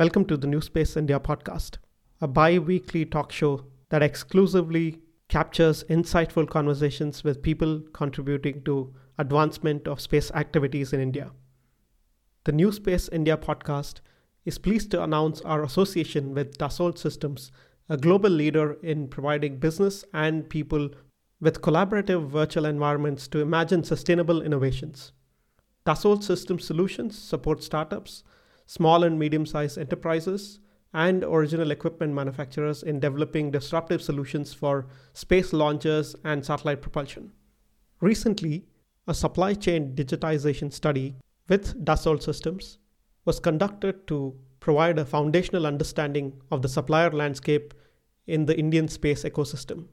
Welcome 0.00 0.24
to 0.28 0.38
the 0.38 0.46
New 0.46 0.62
Space 0.62 0.96
India 0.96 1.20
podcast, 1.20 1.76
a 2.22 2.26
bi 2.26 2.58
weekly 2.58 3.04
talk 3.04 3.30
show 3.30 3.66
that 3.90 4.02
exclusively 4.02 5.02
captures 5.28 5.84
insightful 5.90 6.48
conversations 6.48 7.22
with 7.22 7.42
people 7.42 7.82
contributing 7.92 8.62
to 8.64 8.94
advancement 9.18 9.86
of 9.86 10.00
space 10.00 10.30
activities 10.30 10.94
in 10.94 11.00
India. 11.00 11.32
The 12.44 12.52
New 12.52 12.72
Space 12.72 13.10
India 13.10 13.36
podcast 13.36 14.00
is 14.46 14.56
pleased 14.56 14.90
to 14.92 15.02
announce 15.02 15.42
our 15.42 15.62
association 15.62 16.32
with 16.32 16.56
Dassault 16.56 16.96
Systems, 16.96 17.52
a 17.90 17.98
global 17.98 18.30
leader 18.30 18.78
in 18.82 19.06
providing 19.06 19.58
business 19.58 20.02
and 20.14 20.48
people 20.48 20.88
with 21.42 21.60
collaborative 21.60 22.26
virtual 22.26 22.64
environments 22.64 23.28
to 23.28 23.40
imagine 23.40 23.84
sustainable 23.84 24.40
innovations. 24.40 25.12
Dassault 25.84 26.22
Systems 26.22 26.64
Solutions 26.64 27.18
support 27.18 27.62
startups 27.62 28.24
small 28.70 29.02
and 29.02 29.18
medium 29.18 29.44
sized 29.44 29.76
enterprises, 29.78 30.60
and 30.94 31.24
original 31.24 31.72
equipment 31.72 32.14
manufacturers 32.14 32.84
in 32.84 33.00
developing 33.00 33.50
disruptive 33.50 34.00
solutions 34.00 34.54
for 34.54 34.86
space 35.12 35.52
launches 35.52 36.14
and 36.24 36.44
satellite 36.44 36.80
propulsion. 36.80 37.32
Recently, 38.00 38.66
a 39.08 39.14
supply 39.14 39.54
chain 39.54 39.96
digitization 39.96 40.72
study 40.72 41.16
with 41.48 41.84
Dassault 41.84 42.22
Systems 42.22 42.78
was 43.24 43.40
conducted 43.40 44.06
to 44.06 44.36
provide 44.60 45.00
a 45.00 45.04
foundational 45.04 45.66
understanding 45.66 46.40
of 46.52 46.62
the 46.62 46.68
supplier 46.68 47.10
landscape 47.10 47.74
in 48.28 48.46
the 48.46 48.56
Indian 48.56 48.86
space 48.86 49.24
ecosystem. 49.24 49.86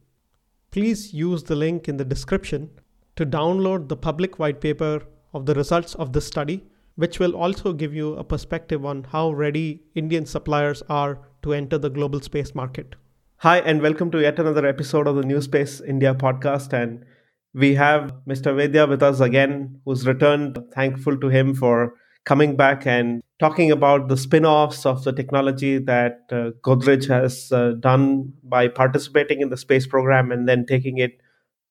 Please 0.69 1.15
use 1.15 1.41
the 1.41 1.55
link 1.55 1.87
in 1.87 1.97
the 1.97 2.05
description 2.05 2.69
to 3.15 3.25
download 3.25 3.87
the 3.87 3.97
public 3.97 4.37
white 4.37 4.61
paper 4.61 5.01
of 5.33 5.47
the 5.47 5.55
results 5.55 5.95
of 5.95 6.13
this 6.13 6.27
study 6.27 6.63
which 6.97 7.19
will 7.19 7.35
also 7.35 7.73
give 7.73 7.93
you 7.93 8.15
a 8.15 8.23
perspective 8.23 8.83
on 8.83 9.03
how 9.11 9.31
ready 9.31 9.83
Indian 9.93 10.25
suppliers 10.25 10.81
are 10.89 11.19
to 11.43 11.53
enter 11.53 11.77
the 11.77 11.91
global 11.91 12.19
space 12.19 12.55
market. 12.55 12.95
Hi, 13.37 13.59
and 13.59 13.83
welcome 13.83 14.09
to 14.11 14.19
yet 14.19 14.39
another 14.39 14.65
episode 14.65 15.05
of 15.05 15.15
the 15.15 15.21
New 15.21 15.39
Space 15.39 15.79
India 15.79 16.15
podcast. 16.15 16.73
And 16.73 17.05
we 17.53 17.75
have 17.75 18.11
Mr. 18.27 18.51
Vaidya 18.55 18.89
with 18.89 19.03
us 19.03 19.19
again, 19.19 19.79
who's 19.85 20.07
returned. 20.07 20.57
Thankful 20.73 21.19
to 21.19 21.29
him 21.29 21.53
for 21.53 21.93
coming 22.25 22.55
back 22.55 22.87
and 22.87 23.21
talking 23.39 23.71
about 23.71 24.07
the 24.07 24.17
spin 24.17 24.43
offs 24.43 24.83
of 24.83 25.03
the 25.03 25.13
technology 25.13 25.77
that 25.77 26.21
uh, 26.31 26.49
Godrej 26.65 27.07
has 27.09 27.51
uh, 27.51 27.73
done 27.79 28.33
by 28.43 28.67
participating 28.67 29.41
in 29.41 29.49
the 29.49 29.57
space 29.57 29.85
program 29.85 30.31
and 30.31 30.49
then 30.49 30.65
taking 30.65 30.97
it 30.97 31.21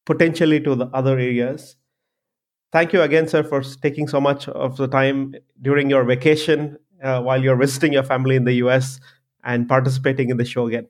potentially 0.05 0.61
to 0.61 0.77
the 0.77 0.87
other 0.95 1.19
areas. 1.19 1.75
Thank 2.73 2.93
you 2.93 3.03
again, 3.03 3.29
sir, 3.29 3.43
for 3.43 3.63
taking 3.63 4.09
so 4.09 4.21
much 4.21 4.49
of 4.49 4.77
the 4.77 4.89
time 4.89 5.35
during 5.63 5.89
your 5.89 6.05
vacation 6.05 6.77
uh, 7.03 7.23
while 7.23 7.43
you're 7.43 7.57
visiting 7.57 7.93
your 7.93 8.03
family 8.03 8.37
in 8.37 8.45
the 8.45 8.55
US 8.55 9.01
and 9.45 9.69
participating 9.69 10.31
in 10.31 10.37
the 10.37 10.45
show 10.45 10.67
again. 10.67 10.89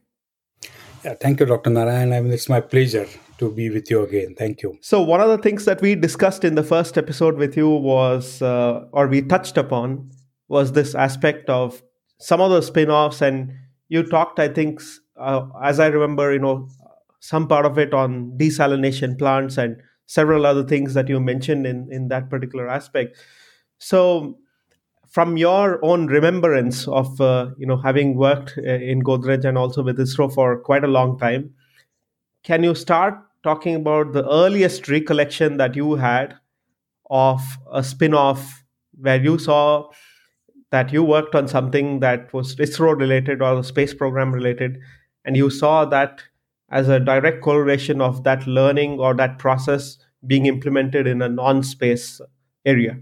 Yeah, 1.05 1.15
thank 1.15 1.41
you, 1.41 1.47
Dr. 1.47 1.71
Narayan. 1.71 2.13
I 2.13 2.21
mean, 2.21 2.33
it's 2.33 2.49
my 2.49 2.61
pleasure 2.61 3.07
to 3.39 3.51
be 3.51 3.71
with 3.71 3.91
you 3.91 4.03
again. 4.03 4.35
Thank 4.37 4.63
you. 4.63 4.79
So, 4.81 5.03
one 5.03 5.21
of 5.21 5.29
the 5.29 5.39
things 5.39 5.65
that 5.67 5.81
we 5.81 5.95
discussed 5.95 6.45
in 6.45 6.55
the 6.55 6.63
first 6.63 6.99
episode 6.99 7.37
with 7.37 7.57
you 7.57 7.69
was, 7.69 8.43
uh, 8.43 8.87
or 8.93 9.07
we 9.07 9.23
touched 9.23 9.57
upon, 9.57 10.11
was 10.49 10.73
this 10.73 10.95
aspect 10.95 11.49
of 11.51 11.83
some 12.19 12.41
of 12.41 12.51
the 12.51 12.63
spin 12.63 12.91
offs. 12.91 13.21
And 13.21 13.53
you 13.89 14.03
talked, 14.03 14.41
I 14.41 14.49
think, 14.49 14.81
uh, 15.17 15.47
as 15.63 15.79
I 15.79 15.87
remember, 15.87 16.33
you 16.33 16.39
know, 16.39 16.69
some 17.21 17.47
part 17.47 17.67
of 17.67 17.79
it 17.79 17.93
on 17.93 18.33
desalination 18.39 19.19
plants 19.19 19.59
and 19.59 19.77
several 20.07 20.47
other 20.47 20.65
things 20.65 20.95
that 20.95 21.09
you 21.09 21.21
mentioned 21.21 21.67
in 21.67 21.89
in 21.91 22.09
that 22.09 22.31
particular 22.31 22.69
aspect. 22.69 23.17
So 23.79 24.39
from 25.09 25.37
your 25.37 25.85
own 25.85 26.07
remembrance 26.07 26.87
of 26.89 27.21
uh, 27.21 27.51
you 27.59 27.67
know 27.67 27.77
having 27.77 28.17
worked 28.17 28.59
uh, 28.59 28.63
in 28.93 29.03
godrej 29.03 29.45
and 29.45 29.59
also 29.59 29.83
with 29.83 29.99
isro 29.99 30.33
for 30.33 30.59
quite 30.69 30.85
a 30.85 30.93
long 30.97 31.19
time 31.19 31.55
can 32.45 32.63
you 32.63 32.75
start 32.75 33.15
talking 33.43 33.75
about 33.77 34.13
the 34.13 34.25
earliest 34.31 34.89
recollection 34.89 35.57
that 35.57 35.77
you 35.77 35.95
had 35.95 36.35
of 37.11 37.41
a 37.73 37.83
spin-off 37.85 38.65
where 39.01 39.23
you 39.23 39.39
saw 39.39 39.89
that 40.71 40.93
you 40.93 41.03
worked 41.05 41.35
on 41.35 41.49
something 41.49 42.01
that 42.01 42.33
was 42.33 42.57
isro 42.57 42.97
related 42.99 43.43
or 43.43 43.63
space 43.63 43.95
program 43.95 44.33
related 44.33 44.79
and 45.25 45.37
you 45.37 45.51
saw 45.51 45.85
that 45.85 46.23
as 46.71 46.89
a 46.89 46.99
direct 47.01 47.43
correlation 47.43 48.01
of 48.01 48.25
that 48.25 48.47
learning 48.47 48.99
or 48.99 49.15
that 49.15 49.39
process 49.39 49.99
being 50.25 50.47
implemented 50.47 51.07
in 51.07 51.23
a 51.23 51.29
non-space 51.29 52.21
area 52.65 52.99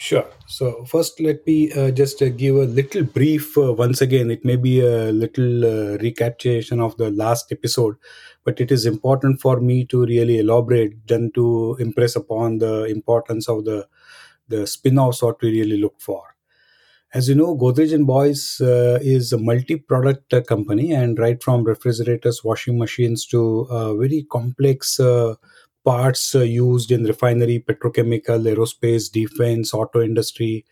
Sure. 0.00 0.26
So 0.46 0.84
first, 0.84 1.20
let 1.20 1.44
me 1.44 1.72
uh, 1.72 1.90
just 1.90 2.22
uh, 2.22 2.28
give 2.28 2.54
a 2.54 2.66
little 2.66 3.02
brief. 3.02 3.58
Uh, 3.58 3.72
once 3.72 4.00
again, 4.00 4.30
it 4.30 4.44
may 4.44 4.54
be 4.54 4.78
a 4.78 5.10
little 5.10 5.64
uh, 5.64 5.98
recapitulation 5.98 6.80
of 6.80 6.96
the 6.98 7.10
last 7.10 7.50
episode, 7.50 7.96
but 8.44 8.60
it 8.60 8.70
is 8.70 8.86
important 8.86 9.40
for 9.40 9.58
me 9.58 9.84
to 9.86 10.06
really 10.06 10.38
elaborate, 10.38 10.92
then 11.08 11.32
to 11.34 11.76
impress 11.80 12.14
upon 12.14 12.58
the 12.58 12.84
importance 12.84 13.48
of 13.48 13.64
the 13.64 13.88
the 14.46 14.68
spin-offs 14.68 15.20
what 15.20 15.42
we 15.42 15.50
really 15.50 15.78
look 15.78 16.00
for. 16.00 16.22
As 17.12 17.28
you 17.28 17.34
know, 17.34 17.56
Godrej 17.56 17.92
and 17.92 18.06
Boyce 18.06 18.60
uh, 18.60 18.98
is 19.02 19.32
a 19.32 19.38
multi-product 19.38 20.32
uh, 20.32 20.42
company, 20.42 20.92
and 20.92 21.18
right 21.18 21.42
from 21.42 21.64
refrigerators, 21.64 22.44
washing 22.44 22.78
machines 22.78 23.26
to 23.26 23.66
very 23.98 24.24
complex 24.30 25.00
parts 25.88 26.34
uh, 26.34 26.40
used 26.40 26.90
in 26.96 27.04
refinery, 27.04 27.58
petrochemical, 27.68 28.40
aerospace, 28.52 29.10
defense, 29.10 29.72
auto 29.72 30.02
industry, 30.02 30.64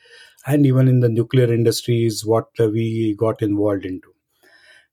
and 0.46 0.66
even 0.66 0.88
in 0.88 1.00
the 1.00 1.08
nuclear 1.08 1.52
industry 1.52 2.04
is 2.04 2.24
what 2.32 2.48
uh, 2.60 2.68
we 2.68 3.14
got 3.24 3.40
involved 3.40 3.86
into. 3.92 4.08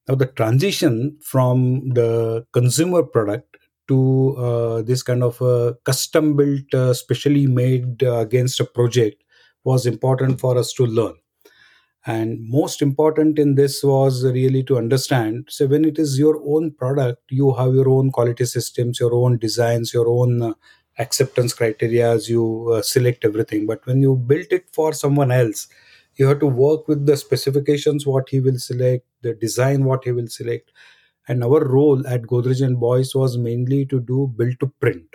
Now, 0.08 0.16
the 0.16 0.28
transition 0.28 1.18
from 1.22 1.90
the 1.90 2.46
consumer 2.54 3.04
product 3.04 3.58
to 3.90 4.84
this 4.88 5.04
kind 5.04 5.24
of 5.24 5.42
a 5.42 5.76
custom 5.84 6.38
built, 6.38 6.96
specially 6.96 7.48
made 7.48 8.02
against 8.04 8.62
a 8.62 8.66
project 8.66 9.24
was 9.66 9.86
important 9.86 10.40
for 10.40 10.58
us 10.58 10.72
to 10.74 10.86
learn 10.86 11.16
and 12.06 12.40
most 12.50 12.82
important 12.82 13.40
in 13.40 13.56
this 13.56 13.84
was 13.84 14.26
really 14.26 14.62
to 14.64 14.78
understand 14.78 15.46
so 15.50 15.66
when 15.68 15.86
it 15.86 15.98
is 15.98 16.20
your 16.20 16.42
own 16.46 16.70
product 16.72 17.22
you 17.30 17.54
have 17.54 17.74
your 17.74 17.88
own 17.90 18.12
quality 18.12 18.46
systems 18.46 19.00
your 19.00 19.14
own 19.14 19.38
designs 19.38 19.94
your 19.94 20.08
own 20.10 20.42
uh, 20.42 20.54
acceptance 21.00 21.54
criteria 21.54 22.12
as 22.12 22.30
you 22.30 22.70
uh, 22.72 22.82
select 22.82 23.26
everything. 23.26 23.66
But 23.66 23.86
when 23.86 24.02
you 24.02 24.16
built 24.16 24.48
it 24.52 24.66
for 24.72 24.94
someone 24.94 25.32
else 25.32 25.68
you 26.16 26.28
have 26.28 26.40
to 26.40 26.48
work 26.48 26.88
with 26.88 27.06
the 27.08 27.18
specifications 27.18 28.06
what 28.06 28.30
he 28.30 28.40
will 28.40 28.60
select 28.60 29.06
the 29.24 29.34
design 29.34 29.84
what 29.84 30.04
he 30.04 30.12
will 30.12 30.28
select. 30.28 30.72
And 31.28 31.44
our 31.44 31.66
role 31.66 32.06
at 32.08 32.24
godrej 32.24 32.64
and 32.64 32.80
boyce 32.80 33.16
was 33.16 33.38
mainly 33.38 33.86
to 33.88 34.00
do 34.00 34.32
build 34.36 34.60
to 34.60 34.68
print 34.80 35.06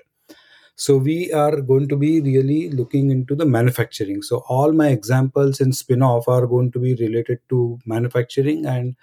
so 0.79 0.97
we 0.97 1.33
are 1.33 1.61
going 1.61 1.89
to 1.89 1.97
be 1.97 2.21
really 2.21 2.71
looking 2.71 3.11
into 3.11 3.35
the 3.35 3.45
manufacturing. 3.45 4.23
So 4.23 4.45
all 4.49 4.73
my 4.73 4.89
examples 4.89 5.61
in 5.61 5.73
spin-off 5.73 6.29
are 6.29 6.47
going 6.47 6.71
to 6.73 6.79
be 6.79 6.95
related 6.95 7.41
to 7.49 7.81
manufacturing 7.85 8.65
and 8.65 8.95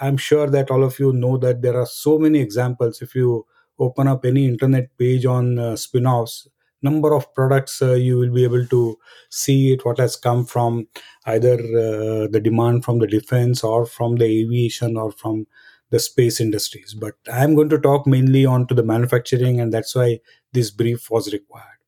I'm 0.00 0.16
sure 0.18 0.48
that 0.48 0.70
all 0.70 0.84
of 0.84 0.98
you 1.00 1.12
know 1.12 1.36
that 1.38 1.62
there 1.62 1.76
are 1.80 1.86
so 1.86 2.18
many 2.18 2.40
examples. 2.40 3.02
If 3.02 3.14
you 3.14 3.46
open 3.78 4.08
up 4.08 4.24
any 4.24 4.46
internet 4.46 4.96
page 4.98 5.26
on 5.26 5.58
uh, 5.58 5.76
spin-offs, 5.76 6.48
number 6.82 7.14
of 7.14 7.34
products 7.34 7.82
uh, 7.82 7.94
you 7.94 8.18
will 8.18 8.32
be 8.32 8.44
able 8.44 8.66
to 8.66 8.96
see 9.30 9.72
it 9.72 9.84
what 9.84 9.98
has 9.98 10.14
come 10.14 10.44
from 10.44 10.86
either 11.24 11.54
uh, 11.54 12.28
the 12.28 12.40
demand 12.42 12.84
from 12.84 12.98
the 13.00 13.06
defense 13.06 13.64
or 13.64 13.86
from 13.86 14.16
the 14.16 14.24
aviation 14.24 14.96
or 14.96 15.10
from 15.10 15.46
the 15.90 15.98
space 15.98 16.40
industries. 16.40 16.94
But 16.94 17.14
i'm 17.32 17.54
going 17.54 17.68
to 17.70 17.78
talk 17.78 18.06
mainly 18.06 18.44
on 18.44 18.66
to 18.66 18.74
the 18.74 18.82
manufacturing 18.82 19.60
and 19.60 19.72
that's 19.72 19.94
why 19.94 20.20
this 20.52 20.70
brief 20.70 21.10
was 21.10 21.32
required. 21.32 21.80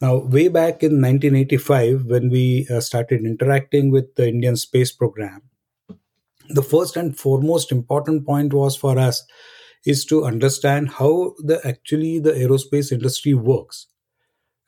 Now 0.00 0.16
way 0.18 0.48
back 0.48 0.82
in 0.82 1.00
1985 1.02 2.06
when 2.06 2.30
we 2.30 2.66
uh, 2.70 2.80
started 2.80 3.24
interacting 3.24 3.90
with 3.90 4.14
the 4.14 4.28
indian 4.28 4.56
space 4.56 4.92
program 4.92 5.42
the 6.50 6.62
first 6.62 6.96
and 6.96 7.16
foremost 7.16 7.70
important 7.70 8.26
point 8.26 8.52
was 8.52 8.76
for 8.76 8.98
us 8.98 9.24
is 9.86 10.04
to 10.06 10.24
understand 10.24 10.90
how 10.90 11.34
the 11.38 11.60
actually 11.66 12.18
the 12.18 12.32
aerospace 12.32 12.92
industry 12.92 13.34
works. 13.34 13.86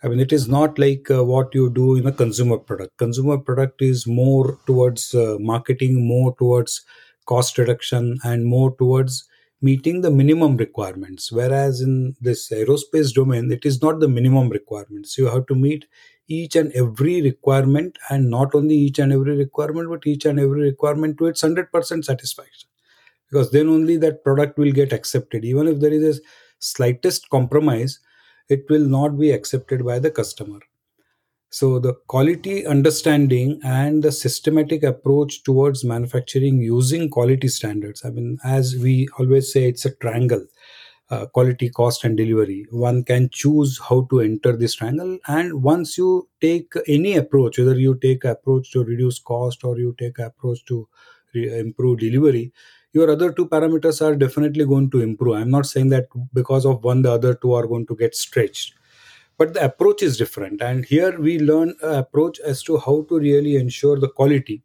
I 0.03 0.09
mean, 0.09 0.21
it 0.21 0.33
is 0.33 0.49
not 0.49 0.79
like 0.79 1.11
uh, 1.11 1.23
what 1.25 1.55
you 1.55 1.71
do 1.71 1.97
in 1.97 2.07
a 2.07 2.13
consumer 2.13 2.59
product. 2.59 2.97
Consumer 2.99 3.39
product 3.39 3.83
is 3.83 4.07
more 4.07 4.59
towards 4.67 5.15
uh, 5.15 5.37
marketing, 5.39 6.07
more 6.07 6.35
towards 6.37 6.85
cost 7.27 7.59
reduction 7.59 8.19
and 8.25 8.45
more 8.47 8.75
towards 8.77 9.29
meeting 9.61 10.01
the 10.01 10.11
minimum 10.11 10.57
requirements. 10.57 11.31
Whereas 11.31 11.81
in 11.81 12.17
this 12.21 12.51
aerospace 12.51 13.15
domain 13.15 13.51
it 13.53 13.65
is 13.65 13.81
not 13.81 14.01
the 14.01 14.09
minimum 14.09 14.49
requirements. 14.49 15.17
You 15.17 15.27
have 15.27 15.47
to 15.47 15.55
meet 15.55 15.87
each 16.29 16.57
and 16.57 16.73
every 16.73 17.23
requirement 17.23 17.99
and 18.11 18.31
not 18.31 18.55
only 18.55 18.75
each 18.75 18.99
and 18.99 19.13
every 19.13 19.37
requirement 19.37 19.89
but 19.89 20.07
each 20.07 20.25
and 20.25 20.41
every 20.41 20.63
requirement 20.63 21.19
to 21.19 21.27
its 21.27 21.43
100% 21.43 22.05
satisfaction. 22.05 22.69
Because 23.31 23.51
then 23.51 23.69
only 23.69 23.97
that 23.99 24.25
product 24.25 24.59
will 24.59 24.73
get 24.73 24.93
accepted. 24.93 25.45
Even 25.45 25.69
if 25.69 25.81
there 25.81 25.93
is 25.93 26.19
a 26.19 26.21
slightest 26.59 27.31
compromise 27.31 27.99
it 28.49 28.65
will 28.69 28.85
not 28.85 29.19
be 29.19 29.31
accepted 29.31 29.85
by 29.85 29.99
the 29.99 30.11
customer 30.11 30.59
so 31.53 31.79
the 31.79 31.95
quality 32.09 32.67
understanding 32.67 33.61
and 33.63 34.03
the 34.03 34.11
systematic 34.11 34.83
approach 34.83 35.43
towards 35.45 35.85
manufacturing 35.85 36.61
using 36.63 37.11
quality 37.11 37.49
standards. 37.49 38.05
I 38.05 38.11
mean 38.11 38.39
as 38.45 38.77
we 38.77 39.09
always 39.19 39.53
say 39.53 39.69
it's 39.69 39.85
a 39.85 39.95
triangle 39.97 40.47
uh, 41.11 41.27
quality 41.27 41.69
cost 41.69 42.05
and 42.05 42.17
delivery. 42.17 42.67
One 42.71 43.05
can 43.05 43.29
choose 43.31 43.79
how 43.89 44.07
to 44.11 44.21
enter 44.21 44.57
this 44.57 44.75
triangle 44.75 45.19
and 45.29 45.63
once 45.63 45.99
you 45.99 46.29
take 46.41 46.73
any 46.89 47.17
approach 47.17 47.59
whether 47.59 47.79
you 47.79 47.97
take 47.97 48.25
approach 48.25 48.71
to 48.73 48.85
reduce 48.85 49.19
cost 49.19 49.65
or 49.65 49.79
you 49.79 49.95
take 49.99 50.19
approach 50.19 50.65
to 50.67 50.89
re- 51.35 51.59
improve 51.61 51.99
delivery 52.01 52.53
your 52.95 53.11
other 53.11 53.33
two 53.33 53.47
parameters 53.49 54.03
are 54.07 54.15
definitely 54.15 54.67
going 54.67 54.91
to 54.91 55.01
improve. 55.01 55.37
I'm 55.37 55.51
not 55.51 55.65
saying 55.65 55.89
that 55.91 56.09
because 56.35 56.67
of 56.67 56.85
one 56.85 57.03
the 57.03 57.13
other 57.13 57.35
two 57.35 57.55
are 57.55 57.67
going 57.67 57.87
to 57.87 57.97
get 57.97 58.15
stretched 58.15 58.75
but 59.43 59.55
the 59.55 59.65
approach 59.65 60.05
is 60.05 60.17
different. 60.17 60.63
And 60.63 60.85
here 60.85 61.19
we 61.19 61.41
learn 61.41 61.75
an 61.83 61.95
approach 61.95 62.39
as 62.39 62.63
to 62.63 62.79
how 62.79 63.05
to 63.09 63.19
really 63.19 63.57
ensure 63.57 63.99
the 63.99 64.09
quality. 64.09 64.63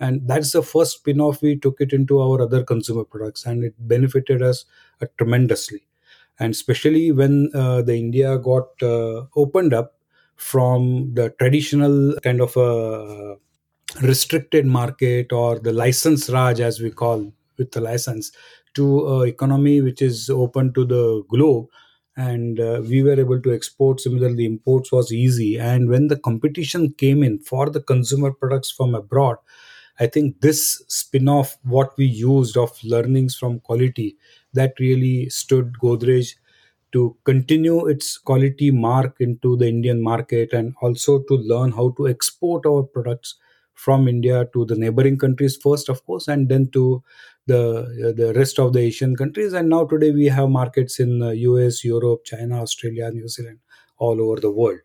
And 0.00 0.26
that's 0.26 0.52
the 0.52 0.62
first 0.62 0.92
spin-off. 1.00 1.42
We 1.42 1.56
took 1.56 1.78
it 1.78 1.92
into 1.92 2.22
our 2.22 2.40
other 2.40 2.62
consumer 2.62 3.04
products 3.04 3.44
and 3.44 3.62
it 3.62 3.74
benefited 3.80 4.40
us 4.40 4.64
uh, 5.02 5.06
tremendously. 5.18 5.86
And 6.38 6.54
especially 6.54 7.12
when 7.12 7.50
uh, 7.54 7.82
the 7.82 7.96
india 7.96 8.38
got 8.38 8.82
uh, 8.82 9.26
opened 9.36 9.74
up 9.74 9.98
from 10.36 11.12
the 11.12 11.28
traditional 11.38 12.14
kind 12.22 12.40
of 12.40 12.56
a 12.56 13.36
restricted 14.00 14.64
market 14.64 15.34
or 15.34 15.58
the 15.58 15.72
license 15.72 16.30
raj 16.30 16.60
as 16.60 16.80
we 16.80 16.90
call 16.90 17.30
with 17.58 17.72
the 17.72 17.80
license 17.80 18.32
to 18.72 19.06
a 19.06 19.26
economy 19.26 19.80
which 19.82 20.00
is 20.00 20.30
open 20.30 20.72
to 20.72 20.86
the 20.86 21.22
globe 21.28 21.66
and 22.16 22.60
uh, 22.60 22.80
we 22.88 23.02
were 23.02 23.18
able 23.18 23.40
to 23.42 23.52
export 23.52 24.00
similarly 24.00 24.44
imports 24.44 24.92
was 24.92 25.12
easy. 25.12 25.58
And 25.58 25.88
when 25.88 26.08
the 26.08 26.16
competition 26.16 26.92
came 26.92 27.22
in 27.22 27.38
for 27.40 27.70
the 27.70 27.80
consumer 27.80 28.32
products 28.32 28.70
from 28.70 28.94
abroad 28.94 29.36
i 30.00 30.06
think 30.06 30.40
this 30.40 30.82
spin-off 30.88 31.56
what 31.64 31.96
we 31.96 32.04
used 32.06 32.56
of 32.56 32.72
learnings 32.84 33.36
from 33.36 33.60
quality 33.60 34.16
that 34.52 34.74
really 34.80 35.28
stood 35.28 35.72
godrej 35.84 36.34
to 36.92 37.16
continue 37.24 37.86
its 37.86 38.18
quality 38.18 38.70
mark 38.70 39.16
into 39.20 39.56
the 39.56 39.68
indian 39.68 40.00
market 40.02 40.52
and 40.52 40.74
also 40.82 41.18
to 41.30 41.34
learn 41.52 41.72
how 41.72 41.90
to 41.96 42.08
export 42.08 42.66
our 42.72 42.82
products 42.82 43.34
from 43.84 44.06
india 44.08 44.44
to 44.52 44.64
the 44.64 44.76
neighboring 44.84 45.18
countries 45.24 45.56
first 45.66 45.88
of 45.88 46.04
course 46.06 46.28
and 46.28 46.48
then 46.48 46.66
to 46.76 47.02
the 47.46 48.14
the 48.16 48.32
rest 48.34 48.58
of 48.58 48.72
the 48.72 48.80
Asian 48.80 49.16
countries. 49.16 49.52
And 49.52 49.68
now 49.68 49.84
today 49.84 50.10
we 50.10 50.26
have 50.26 50.48
markets 50.48 50.98
in 50.98 51.22
uh, 51.22 51.30
US, 51.30 51.84
Europe, 51.84 52.24
China, 52.24 52.62
Australia, 52.62 53.10
New 53.10 53.28
Zealand, 53.28 53.58
all 53.98 54.20
over 54.20 54.40
the 54.40 54.50
world. 54.50 54.80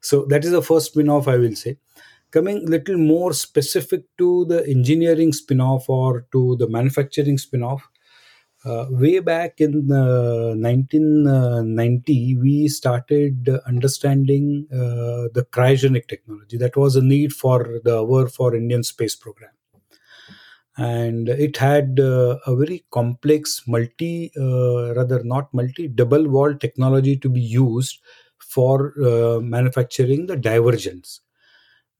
So 0.00 0.24
that 0.26 0.44
is 0.44 0.52
the 0.52 0.62
first 0.62 0.86
spin-off 0.92 1.28
I 1.28 1.36
will 1.36 1.54
say. 1.54 1.76
Coming 2.30 2.66
little 2.66 2.98
more 2.98 3.32
specific 3.32 4.04
to 4.18 4.44
the 4.44 4.66
engineering 4.68 5.32
spin-off 5.32 5.88
or 5.88 6.26
to 6.32 6.56
the 6.56 6.68
manufacturing 6.68 7.38
spin-off. 7.38 7.88
Uh, 8.64 8.86
way 8.90 9.20
back 9.20 9.60
in 9.60 9.90
uh, 9.90 10.52
1990, 10.54 12.36
we 12.36 12.68
started 12.68 13.48
understanding 13.66 14.66
uh, 14.72 15.30
the 15.32 15.46
cryogenic 15.52 16.06
technology. 16.08 16.58
That 16.58 16.76
was 16.76 16.96
a 16.96 17.02
need 17.02 17.32
for 17.32 17.80
the 17.84 17.98
hour 17.98 18.28
for 18.28 18.54
Indian 18.54 18.82
space 18.82 19.14
program 19.14 19.50
and 20.78 21.28
it 21.28 21.56
had 21.56 21.98
uh, 22.00 22.38
a 22.46 22.56
very 22.56 22.84
complex 22.92 23.62
multi 23.66 24.30
uh, 24.40 24.94
rather 24.94 25.22
not 25.24 25.52
multi 25.52 25.88
double 25.88 26.28
wall 26.28 26.54
technology 26.54 27.16
to 27.16 27.28
be 27.28 27.40
used 27.40 28.00
for 28.38 28.94
uh, 29.04 29.40
manufacturing 29.40 30.26
the 30.26 30.36
divergence. 30.36 31.20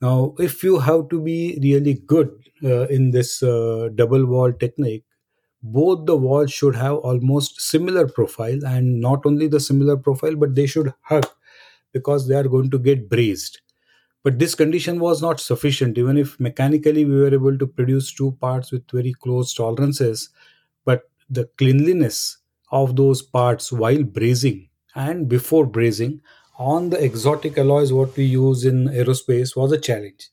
Now 0.01 0.35
if 0.39 0.63
you 0.63 0.79
have 0.79 1.09
to 1.11 1.21
be 1.21 1.59
really 1.63 1.95
good 1.95 2.31
uh, 2.65 2.87
in 2.89 3.11
this 3.11 3.43
uh, 3.43 3.89
double 3.95 4.27
wall 4.27 4.53
technique 4.53 5.05
both 5.63 6.07
the 6.07 6.17
walls 6.17 6.53
should 6.53 6.77
have 6.77 6.97
almost 6.99 7.61
similar 7.61 8.09
profile 8.09 8.59
and 8.67 9.01
not 9.01 9.27
only 9.27 9.49
the 9.49 9.61
similar 9.61 9.97
profile 9.97 10.37
but 10.37 10.55
they 10.55 10.67
should 10.67 10.95
hug 11.03 11.27
because 11.93 12.29
they 12.29 12.35
are 12.37 12.49
going 12.49 12.71
to 12.71 12.79
get 12.79 13.09
brazed 13.11 13.61
but 14.29 14.39
this 14.39 14.55
condition 14.55 15.01
was 15.01 15.23
not 15.23 15.41
sufficient, 15.41 15.97
even 15.97 16.19
if 16.19 16.39
mechanically 16.39 17.07
we 17.07 17.19
were 17.19 17.33
able 17.33 17.57
to 17.57 17.67
produce 17.67 18.13
two 18.13 18.33
parts 18.33 18.71
with 18.71 18.85
very 18.91 19.15
close 19.15 19.55
tolerances. 19.55 20.29
But 20.85 21.05
the 21.31 21.47
cleanliness 21.57 22.37
of 22.71 22.95
those 22.95 23.23
parts 23.23 23.73
while 23.73 24.03
brazing 24.03 24.69
and 24.95 25.31
before 25.31 25.67
brazing 25.67 26.21
on 26.59 26.91
the 26.91 27.03
exotic 27.03 27.57
alloys, 27.57 27.91
what 27.91 28.15
we 28.19 28.25
use 28.25 28.67
in 28.67 28.89
aerospace, 28.89 29.57
was 29.57 29.73
a 29.73 29.81
challenge. 29.81 30.29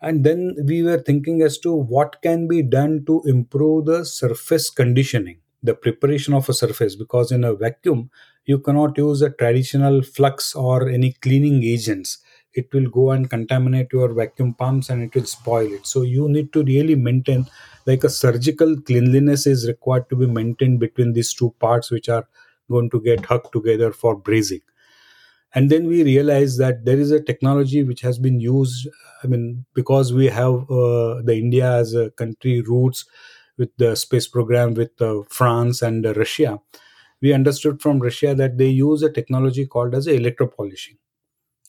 And 0.00 0.24
then 0.24 0.56
we 0.64 0.82
were 0.82 0.96
thinking 0.96 1.42
as 1.42 1.58
to 1.58 1.74
what 1.74 2.22
can 2.22 2.48
be 2.48 2.62
done 2.62 3.04
to 3.08 3.20
improve 3.26 3.84
the 3.84 4.06
surface 4.06 4.70
conditioning, 4.70 5.36
the 5.62 5.74
preparation 5.74 6.32
of 6.32 6.48
a 6.48 6.54
surface, 6.54 6.96
because 6.96 7.30
in 7.30 7.44
a 7.44 7.52
vacuum, 7.54 8.08
you 8.46 8.58
cannot 8.58 8.96
use 8.96 9.20
a 9.20 9.28
traditional 9.28 10.00
flux 10.00 10.54
or 10.54 10.88
any 10.88 11.12
cleaning 11.12 11.62
agents 11.62 12.22
it 12.54 12.72
will 12.72 12.88
go 12.90 13.10
and 13.10 13.30
contaminate 13.30 13.92
your 13.92 14.12
vacuum 14.12 14.54
pumps 14.54 14.90
and 14.90 15.02
it 15.02 15.14
will 15.14 15.24
spoil 15.24 15.72
it. 15.72 15.86
So 15.86 16.02
you 16.02 16.28
need 16.28 16.52
to 16.52 16.62
really 16.62 16.94
maintain 16.94 17.46
like 17.86 18.04
a 18.04 18.10
surgical 18.10 18.80
cleanliness 18.80 19.46
is 19.46 19.66
required 19.66 20.08
to 20.10 20.16
be 20.16 20.26
maintained 20.26 20.80
between 20.80 21.12
these 21.12 21.32
two 21.34 21.54
parts 21.58 21.90
which 21.90 22.08
are 22.08 22.26
going 22.70 22.90
to 22.90 23.00
get 23.00 23.24
hugged 23.26 23.52
together 23.52 23.92
for 23.92 24.20
brazing. 24.20 24.62
And 25.54 25.68
then 25.70 25.86
we 25.86 26.02
realize 26.02 26.56
that 26.58 26.84
there 26.84 26.98
is 26.98 27.10
a 27.10 27.20
technology 27.20 27.82
which 27.82 28.00
has 28.00 28.18
been 28.18 28.40
used 28.40 28.88
i 29.22 29.26
mean 29.26 29.64
because 29.74 30.12
we 30.12 30.26
have 30.26 30.70
uh, 30.70 31.20
the 31.28 31.34
india 31.36 31.70
as 31.82 31.94
a 31.94 32.10
country 32.22 32.60
roots 32.62 33.04
with 33.58 33.70
the 33.76 33.94
space 33.94 34.26
program 34.26 34.74
with 34.74 35.02
uh, 35.02 35.22
france 35.28 35.82
and 35.82 36.06
uh, 36.06 36.14
russia 36.14 36.58
we 37.20 37.32
understood 37.32 37.80
from 37.82 38.00
russia 38.00 38.34
that 38.34 38.58
they 38.58 38.68
use 38.68 39.02
a 39.02 39.12
technology 39.18 39.66
called 39.66 39.94
as 39.94 40.06
electropolishing 40.06 40.96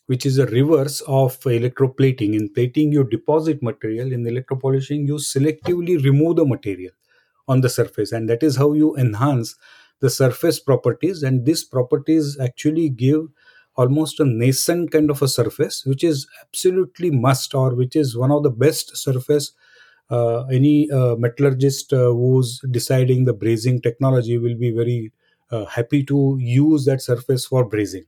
which 0.08 0.26
is 0.26 0.38
a 0.38 0.46
reverse 0.48 1.02
of 1.08 1.40
electroplating. 1.42 2.36
In 2.36 2.50
plating, 2.50 2.92
you 2.92 3.04
deposit 3.04 3.62
material. 3.64 4.12
In 4.12 4.24
electropolishing, 4.26 5.08
you 5.08 5.16
selectively 5.16 6.04
remove 6.04 6.38
the 6.38 6.46
material 6.46 6.92
on 7.48 7.62
the 7.62 7.70
surface, 7.70 8.12
and 8.12 8.30
that 8.30 8.44
is 8.44 8.56
how 8.58 8.74
you 8.74 8.96
enhance 8.98 9.56
the 10.00 10.10
surface 10.10 10.60
properties. 10.60 11.24
And 11.24 11.46
these 11.46 11.64
properties 11.64 12.38
actually 12.40 12.90
give 12.90 13.28
almost 13.76 14.20
a 14.20 14.26
nascent 14.26 14.92
kind 14.92 15.10
of 15.10 15.22
a 15.22 15.28
surface, 15.28 15.84
which 15.86 16.04
is 16.04 16.28
absolutely 16.42 17.12
must, 17.12 17.56
or 17.56 17.76
which 17.76 17.96
is 17.96 18.16
one 18.18 18.32
of 18.32 18.44
the 18.44 18.52
best 18.52 18.96
surface. 18.98 19.52
Uh, 20.10 20.44
any 20.46 20.92
uh, 20.92 21.16
metallurgist 21.16 21.92
uh, 21.94 22.12
who's 22.12 22.60
deciding 22.72 23.26
the 23.26 23.34
brazing 23.34 23.82
technology 23.82 24.38
will 24.38 24.56
be 24.56 24.70
very 24.72 25.12
uh, 25.50 25.66
happy 25.66 26.04
to 26.04 26.38
use 26.40 26.86
that 26.86 27.02
surface 27.02 27.46
for 27.46 27.66
brazing 27.66 28.04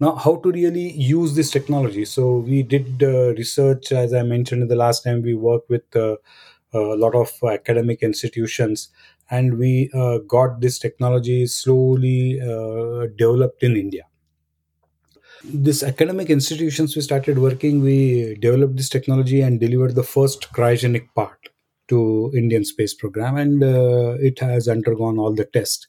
now 0.00 0.14
how 0.14 0.36
to 0.36 0.50
really 0.50 0.92
use 0.92 1.34
this 1.34 1.50
technology? 1.50 2.04
So 2.04 2.38
we 2.38 2.62
did 2.62 3.02
uh, 3.02 3.34
research 3.34 3.92
as 3.92 4.14
i 4.14 4.22
mentioned 4.22 4.62
in 4.62 4.68
the 4.68 4.76
last 4.76 5.04
time 5.04 5.22
we 5.22 5.34
worked 5.34 5.68
with 5.68 5.94
uh, 5.94 6.16
a 6.72 6.96
lot 7.04 7.14
of 7.14 7.32
academic 7.42 8.02
institutions 8.02 8.88
and 9.30 9.58
we 9.58 9.90
uh, 9.94 10.18
got 10.18 10.60
this 10.60 10.78
technology 10.78 11.46
slowly 11.46 12.40
uh, 12.40 13.06
developed 13.16 13.62
in 13.62 13.76
india. 13.76 14.06
This 15.44 15.82
academic 15.82 16.28
institutions 16.30 16.96
we 16.96 17.02
started 17.02 17.38
working 17.38 17.82
we 17.82 18.36
developed 18.40 18.76
this 18.76 18.88
technology 18.88 19.40
and 19.40 19.60
delivered 19.60 19.94
the 19.94 20.02
first 20.02 20.52
cryogenic 20.52 21.08
part 21.14 21.48
to 21.88 22.30
indian 22.34 22.64
space 22.64 22.94
program 22.94 23.36
and 23.36 23.62
uh, 23.62 24.16
it 24.30 24.38
has 24.38 24.68
undergone 24.68 25.18
all 25.18 25.32
the 25.32 25.46
tests 25.46 25.86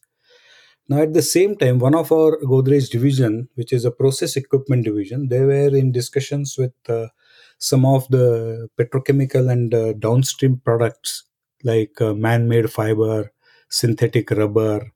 now, 0.91 1.01
at 1.03 1.13
the 1.13 1.21
same 1.21 1.55
time, 1.55 1.79
one 1.79 1.95
of 1.95 2.11
our 2.11 2.37
Godrej 2.39 2.89
division, 2.91 3.47
which 3.55 3.71
is 3.73 3.85
a 3.85 3.91
process 3.91 4.35
equipment 4.35 4.83
division, 4.85 5.29
they 5.29 5.39
were 5.41 5.75
in 5.75 5.91
discussions 5.93 6.57
with 6.57 6.73
uh, 6.89 7.07
some 7.59 7.85
of 7.85 8.07
the 8.09 8.67
petrochemical 8.77 9.49
and 9.51 9.73
uh, 9.73 9.93
downstream 9.93 10.61
products 10.65 11.23
like 11.63 12.01
uh, 12.01 12.13
man-made 12.13 12.69
fiber, 12.71 13.31
synthetic 13.69 14.31
rubber, 14.31 14.91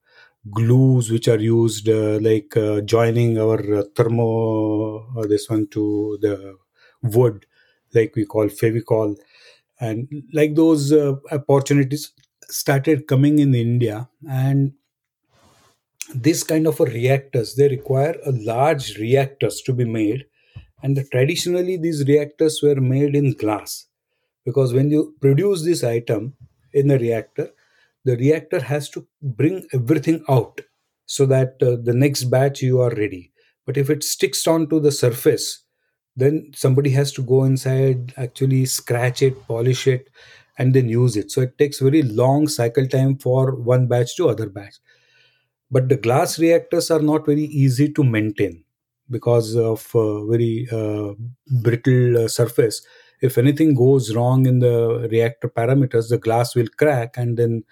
glues 0.51 1.11
which 1.11 1.27
are 1.27 1.39
used 1.39 1.89
uh, 1.89 2.19
like 2.21 2.57
uh, 2.57 2.81
joining 2.81 3.37
our 3.39 3.59
uh, 3.79 3.83
thermo 3.95 5.05
this 5.27 5.49
one 5.49 5.67
to 5.67 6.17
the 6.21 6.55
wood, 7.03 7.45
like 7.93 8.15
we 8.15 8.25
call 8.25 8.47
fevicol, 8.47 9.15
and 9.79 10.07
like 10.33 10.55
those 10.55 10.93
opportunities 11.31 12.11
started 12.49 13.07
coming 13.07 13.39
in 13.39 13.55
India 13.55 14.09
and 14.29 14.73
this 16.13 16.43
kind 16.43 16.67
of 16.67 16.79
a 16.79 16.85
reactors 16.85 17.55
they 17.55 17.67
require 17.67 18.15
a 18.25 18.31
large 18.31 18.97
reactors 18.97 19.62
to 19.62 19.74
be 19.74 19.85
made. 19.85 20.25
And 20.83 20.95
the, 20.95 21.03
traditionally 21.05 21.77
these 21.77 22.05
reactors 22.07 22.62
were 22.62 22.75
made 22.75 23.15
in 23.15 23.33
glass. 23.33 23.88
Because 24.45 24.74
when 24.74 24.91
you 24.91 25.15
produce 25.19 25.63
this 25.63 25.83
item 25.83 26.35
in 26.74 26.88
the 26.88 27.00
reactor 27.00 27.50
the 28.03 28.15
reactor 28.17 28.59
has 28.59 28.88
to 28.89 29.07
bring 29.21 29.65
everything 29.74 30.24
out 30.29 30.62
so 31.07 31.25
that 31.25 31.55
uh, 31.62 31.75
the 31.81 31.93
next 31.93 32.25
batch 32.25 32.62
you 32.62 32.79
are 32.79 32.91
ready. 32.91 33.31
But 33.65 33.77
if 33.77 33.89
it 33.89 34.03
sticks 34.03 34.45
onto 34.45 34.79
the 34.79 34.91
surface 34.91 35.63
then 36.15 36.51
somebody 36.55 36.91
has 36.91 37.12
to 37.13 37.21
go 37.24 37.43
inside 37.43 38.13
actually 38.15 38.65
scratch 38.65 39.21
it 39.21 39.47
polish 39.47 39.88
it 39.88 40.09
and 40.57 40.74
then 40.74 40.88
use 40.88 41.17
it. 41.17 41.31
So 41.31 41.41
it 41.41 41.57
takes 41.57 41.79
very 41.79 42.03
long 42.03 42.47
cycle 42.47 42.88
time 42.88 43.17
for 43.17 43.55
one 43.55 43.88
batch 43.88 44.15
to 44.17 44.29
other 44.29 44.47
batch 44.47 44.75
but 45.75 45.89
the 45.89 45.98
glass 45.98 46.39
reactors 46.39 46.89
are 46.89 47.01
not 47.01 47.25
very 47.25 47.48
easy 47.63 47.91
to 47.91 48.03
maintain 48.03 48.63
because 49.15 49.55
of 49.58 49.82
uh, 49.94 50.25
very 50.25 50.67
uh, 50.72 51.12
brittle 51.63 52.24
uh, 52.24 52.27
surface. 52.29 52.82
If 53.22 53.38
anything 53.38 53.75
goes 53.75 54.15
wrong 54.15 54.46
in 54.46 54.60
the 54.60 55.10
reactor 55.12 55.50
parameters 55.50 56.10
the 56.10 56.17
glass 56.17 56.55
will 56.55 56.70
crack 56.77 57.17
and 57.17 57.38
then 57.38 57.63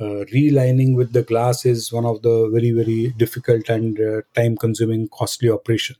relining 0.00 0.94
with 0.94 1.14
the 1.14 1.22
glass 1.22 1.64
is 1.64 1.90
one 1.90 2.04
of 2.04 2.20
the 2.20 2.50
very 2.52 2.72
very 2.72 3.14
difficult 3.16 3.70
and 3.70 3.98
time 4.34 4.56
consuming 4.64 5.08
costly 5.08 5.48
operation 5.48 5.96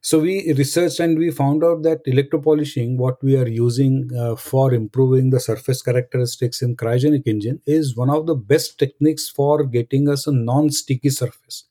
so 0.00 0.20
we 0.20 0.52
researched 0.52 1.00
and 1.00 1.18
we 1.18 1.30
found 1.30 1.64
out 1.64 1.82
that 1.82 2.04
electropolishing 2.06 2.96
what 2.96 3.22
we 3.22 3.36
are 3.36 3.48
using 3.48 4.08
uh, 4.16 4.36
for 4.36 4.72
improving 4.72 5.30
the 5.30 5.40
surface 5.40 5.82
characteristics 5.82 6.62
in 6.62 6.76
cryogenic 6.76 7.26
engine 7.26 7.60
is 7.66 7.96
one 7.96 8.10
of 8.10 8.26
the 8.26 8.34
best 8.34 8.78
techniques 8.78 9.28
for 9.28 9.64
getting 9.64 10.08
us 10.08 10.26
a 10.28 10.32
non-sticky 10.32 11.10
surface. 11.10 11.64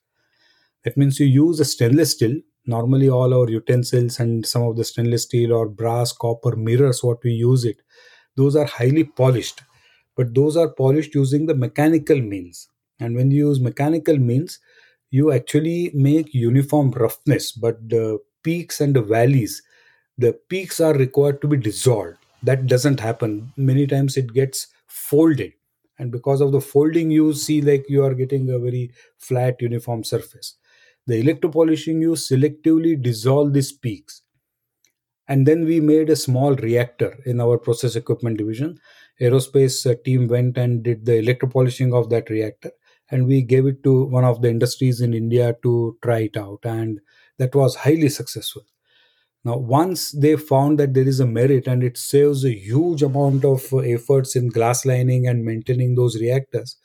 That 0.84 0.98
means 0.98 1.20
you 1.20 1.26
use 1.26 1.60
a 1.60 1.66
stainless 1.66 2.12
steel. 2.12 2.40
Normally 2.66 3.10
all 3.10 3.34
our 3.34 3.50
utensils 3.50 4.20
and 4.20 4.46
some 4.46 4.64
of 4.64 4.76
the 4.78 4.84
stainless 4.84 5.24
steel 5.24 5.54
or 5.54 5.68
brass 5.70 6.12
copper 6.12 6.56
mirrors 6.56 7.04
what 7.04 7.24
we 7.24 7.32
use 7.32 7.66
it 7.66 7.82
those 8.38 8.56
are 8.56 8.66
highly 8.66 9.04
polished. 9.04 9.64
But 10.16 10.34
those 10.34 10.58
are 10.58 10.70
polished 10.70 11.16
using 11.16 11.46
the 11.46 11.56
mechanical 11.56 12.22
means. 12.22 12.70
And 13.00 13.16
when 13.16 13.32
you 13.32 13.50
use 13.50 13.60
mechanical 13.60 14.18
means 14.18 14.60
you 15.18 15.32
actually 15.32 15.92
make 15.94 16.34
uniform 16.34 16.92
roughness 16.92 17.52
but 17.52 17.78
the 17.90 18.06
peaks 18.44 18.82
and 18.82 18.96
the 18.96 19.02
valleys 19.02 19.62
the 20.18 20.34
peaks 20.50 20.80
are 20.80 20.94
required 20.94 21.42
to 21.42 21.48
be 21.48 21.58
dissolved. 21.58 22.18
That 22.44 22.68
doesn't 22.68 23.00
happen. 23.00 23.52
Many 23.58 23.88
times 23.88 24.18
it 24.18 24.34
gets 24.34 24.68
folded. 24.88 25.54
And 26.00 26.12
because 26.12 26.42
of 26.42 26.52
the 26.52 26.62
folding 26.62 27.12
you 27.12 27.34
see 27.34 27.62
like 27.62 27.86
you 27.90 28.04
are 28.04 28.14
getting 28.14 28.50
a 28.50 28.60
very 28.60 28.92
flat 29.18 29.62
uniform 29.62 30.04
surface. 30.04 30.56
The 31.08 31.22
electropolishing 31.22 32.02
you 32.02 32.12
selectively 32.12 33.02
dissolve 33.02 33.54
these 33.54 33.72
peaks. 33.72 34.22
And 35.28 35.48
then 35.48 35.66
we 35.66 35.80
made 35.80 36.10
a 36.10 36.16
small 36.16 36.56
reactor 36.56 37.18
in 37.26 37.42
our 37.42 37.58
process 37.58 37.96
equipment 37.96 38.38
division. 38.38 38.80
Aerospace 39.20 39.90
uh, 39.90 39.96
team 40.04 40.28
went 40.28 40.58
and 40.58 40.84
did 40.84 41.06
the 41.06 41.14
electropolishing 41.14 41.94
of 41.94 42.10
that 42.10 42.30
reactor 42.30 42.72
and 43.12 43.28
we 43.28 43.42
gave 43.42 43.66
it 43.68 43.84
to 43.84 44.06
one 44.06 44.24
of 44.26 44.42
the 44.42 44.50
industries 44.50 45.02
in 45.02 45.14
india 45.14 45.56
to 45.64 45.98
try 46.04 46.20
it 46.20 46.38
out 46.38 46.60
and 46.64 47.00
that 47.38 47.54
was 47.54 47.76
highly 47.76 48.08
successful. 48.10 48.64
Now 49.44 49.58
once 49.58 50.12
they 50.12 50.36
found 50.36 50.80
that 50.80 50.94
there 50.94 51.08
is 51.08 51.20
a 51.20 51.26
merit 51.28 51.68
and 51.68 51.84
it 51.84 51.98
saves 51.98 52.44
a 52.46 52.52
huge 52.54 53.04
amount 53.04 53.46
of 53.46 53.72
efforts 53.74 54.36
in 54.36 54.50
glass 54.50 54.86
lining 54.86 55.28
and 55.28 55.46
maintaining 55.46 55.96
those 55.96 56.20
reactors 56.20 56.78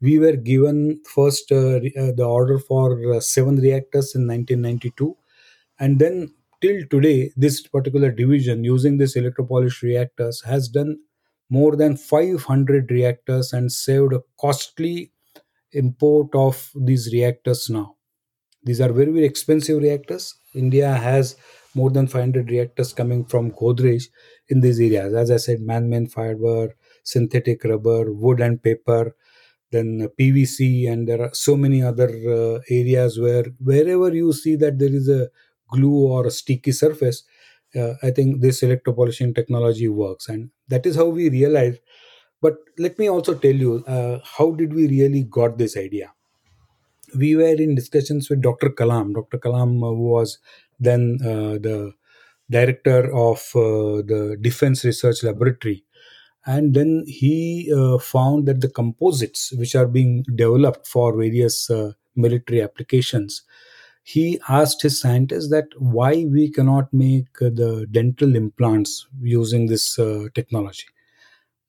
we 0.00 0.18
were 0.18 0.36
given 0.36 1.00
first 1.04 1.52
uh, 1.52 1.76
uh, 1.76 2.12
the 2.20 2.24
order 2.26 2.58
for 2.58 3.14
uh, 3.14 3.20
seven 3.20 3.56
reactors 3.56 4.14
in 4.14 4.26
1992 4.26 5.16
and 5.78 5.98
then 5.98 6.32
till 6.60 6.80
today 6.90 7.30
this 7.36 7.60
particular 7.66 8.10
division 8.10 8.64
using 8.64 8.98
this 8.98 9.16
electropolished 9.16 9.82
reactors 9.82 10.40
has 10.42 10.68
done 10.68 10.98
more 11.50 11.76
than 11.76 11.96
500 11.96 12.90
reactors 12.90 13.52
and 13.52 13.72
saved 13.72 14.12
a 14.12 14.20
costly 14.40 15.12
import 15.72 16.34
of 16.34 16.70
these 16.74 17.12
reactors 17.12 17.70
now. 17.70 17.96
These 18.62 18.80
are 18.80 18.92
very 18.92 19.12
very 19.12 19.24
expensive 19.26 19.82
reactors. 19.82 20.34
India 20.54 20.92
has 20.94 21.36
more 21.74 21.90
than 21.90 22.06
500 22.06 22.50
reactors 22.50 22.92
coming 22.92 23.24
from 23.24 23.52
godrej 23.52 24.08
in 24.48 24.60
these 24.60 24.80
areas. 24.80 25.14
As 25.14 25.30
i 25.30 25.36
said 25.36 25.60
man-made 25.60 26.10
fiber 26.12 26.74
synthetic 27.04 27.64
rubber 27.64 28.12
wood 28.12 28.40
and 28.40 28.62
paper 28.62 29.14
then 29.70 30.08
PVC, 30.18 30.86
and 30.88 31.08
there 31.08 31.22
are 31.22 31.30
so 31.34 31.56
many 31.56 31.82
other 31.82 32.08
uh, 32.08 32.60
areas 32.70 33.18
where 33.18 33.44
wherever 33.60 34.12
you 34.14 34.32
see 34.32 34.56
that 34.56 34.78
there 34.78 34.92
is 34.94 35.08
a 35.08 35.28
glue 35.70 36.08
or 36.08 36.26
a 36.26 36.30
sticky 36.30 36.72
surface, 36.72 37.22
uh, 37.76 37.94
I 38.02 38.10
think 38.10 38.40
this 38.40 38.62
electropolishing 38.62 39.34
technology 39.34 39.88
works, 39.88 40.28
and 40.28 40.50
that 40.68 40.86
is 40.86 40.96
how 40.96 41.06
we 41.06 41.30
realize. 41.30 41.78
But 42.42 42.56
let 42.78 42.98
me 42.98 43.08
also 43.08 43.34
tell 43.34 43.54
you, 43.54 43.84
uh, 43.86 44.18
how 44.24 44.52
did 44.52 44.74
we 44.74 44.86
really 44.88 45.24
got 45.24 45.58
this 45.58 45.76
idea? 45.76 46.12
We 47.16 47.36
were 47.36 47.54
in 47.54 47.74
discussions 47.74 48.30
with 48.30 48.40
Dr. 48.42 48.70
Kalam. 48.70 49.14
Dr. 49.14 49.38
Kalam, 49.38 49.82
uh, 49.82 49.92
was 49.92 50.38
then 50.78 51.18
uh, 51.22 51.58
the 51.58 51.92
director 52.50 53.14
of 53.14 53.38
uh, 53.54 54.02
the 54.12 54.36
Defense 54.40 54.84
Research 54.84 55.22
Laboratory 55.22 55.84
and 56.46 56.74
then 56.74 57.04
he 57.06 57.72
uh, 57.76 57.98
found 57.98 58.46
that 58.48 58.60
the 58.62 58.70
composites 58.70 59.52
which 59.56 59.74
are 59.76 59.88
being 59.88 60.24
developed 60.36 60.86
for 60.86 61.16
various 61.16 61.70
uh, 61.70 61.92
military 62.16 62.62
applications 62.62 63.42
he 64.04 64.40
asked 64.48 64.82
his 64.82 65.00
scientists 65.00 65.50
that 65.50 65.66
why 65.78 66.24
we 66.26 66.50
cannot 66.50 66.92
make 66.92 67.32
the 67.38 67.86
dental 67.90 68.36
implants 68.36 69.06
using 69.22 69.66
this 69.66 69.96
technology 70.34 70.86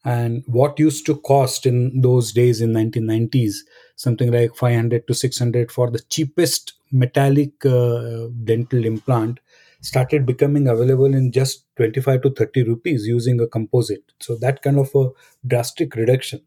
and 0.03 0.43
what 0.47 0.79
used 0.79 1.05
to 1.05 1.15
cost 1.17 1.65
in 1.65 2.01
those 2.01 2.31
days 2.33 2.61
in 2.61 2.73
1990s 2.73 3.63
something 3.95 4.31
like 4.31 4.55
500 4.55 5.07
to 5.07 5.13
600 5.13 5.71
for 5.71 5.91
the 5.91 5.99
cheapest 6.09 6.73
metallic 6.91 7.65
uh, 7.65 8.27
dental 8.43 8.85
implant 8.85 9.39
started 9.81 10.25
becoming 10.25 10.67
available 10.67 11.13
in 11.13 11.31
just 11.31 11.65
25 11.77 12.21
to 12.21 12.29
30 12.31 12.63
rupees 12.63 13.07
using 13.07 13.39
a 13.41 13.47
composite. 13.47 14.03
So 14.19 14.35
that 14.37 14.61
kind 14.61 14.77
of 14.77 14.91
a 14.93 15.09
drastic 15.47 15.95
reduction. 15.95 16.41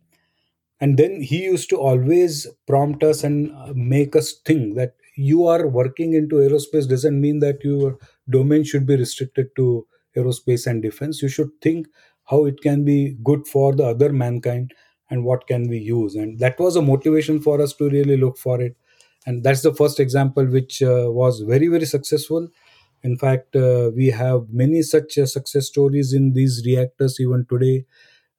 And 0.81 0.99
then 0.99 1.21
he 1.21 1.45
used 1.45 1.71
to 1.71 1.77
always 1.79 2.47
prompt 2.67 3.03
us 3.03 3.25
and 3.25 3.53
uh, 3.53 3.73
make 3.75 4.17
us 4.17 4.35
think 4.45 4.75
that 4.77 4.95
you 5.17 5.47
are 5.47 5.67
working 5.69 6.15
into 6.15 6.37
aerospace 6.37 6.89
doesn't 6.89 7.21
mean 7.21 7.39
that 7.41 7.63
your 7.65 7.99
domain 8.29 8.65
should 8.65 8.87
be 8.87 8.97
restricted 8.97 9.55
to 9.57 9.87
aerospace 10.17 10.67
and 10.67 10.83
defense. 10.83 11.23
You 11.23 11.29
should 11.29 11.51
think 11.63 11.87
how 12.27 12.45
it 12.47 12.61
can 12.63 12.85
be 12.85 13.17
good 13.25 13.47
for 13.47 13.75
the 13.75 13.85
other 13.85 14.13
mankind 14.13 14.73
and 15.11 15.25
what 15.25 15.47
can 15.47 15.69
we 15.69 15.79
use 15.79 16.15
and 16.15 16.39
that 16.39 16.59
was 16.59 16.77
a 16.77 16.83
motivation 16.83 17.41
for 17.41 17.61
us 17.61 17.75
to 17.75 17.89
really 17.91 18.17
look 18.17 18.39
for 18.39 18.61
it 18.61 18.77
and 19.27 19.43
that's 19.45 19.63
the 19.63 19.75
first 19.75 20.01
example 20.01 20.45
which 20.47 20.83
uh, 20.83 21.07
was 21.09 21.41
very 21.41 21.69
very 21.69 21.87
successful 21.87 22.49
in 23.03 23.17
fact, 23.19 23.55
uh, 23.55 23.91
we 23.95 24.07
have 24.09 24.47
many 24.51 24.83
such 24.83 25.19
uh, 25.19 25.27
success 25.27 25.67
stories 25.67 26.13
in 26.13 26.33
these 26.33 26.63
reactors 26.67 27.21
even 27.21 27.47
today. 27.49 27.85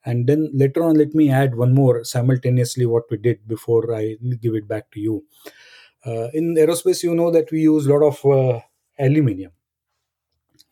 And 0.05 0.27
then 0.27 0.49
later 0.53 0.83
on, 0.83 0.95
let 0.97 1.15
me 1.15 1.31
add 1.31 1.55
one 1.55 1.73
more 1.75 2.03
simultaneously 2.03 2.85
what 2.85 3.03
we 3.11 3.17
did 3.17 3.47
before 3.47 3.95
I 3.95 4.17
give 4.41 4.55
it 4.55 4.67
back 4.67 4.91
to 4.91 4.99
you. 4.99 5.25
Uh, 6.05 6.29
in 6.33 6.55
aerospace, 6.55 7.03
you 7.03 7.15
know 7.15 7.31
that 7.31 7.51
we 7.51 7.61
use 7.61 7.87
a 7.87 7.93
lot 7.93 8.03
of 8.07 8.25
uh, 8.25 8.61
aluminium. 8.99 9.51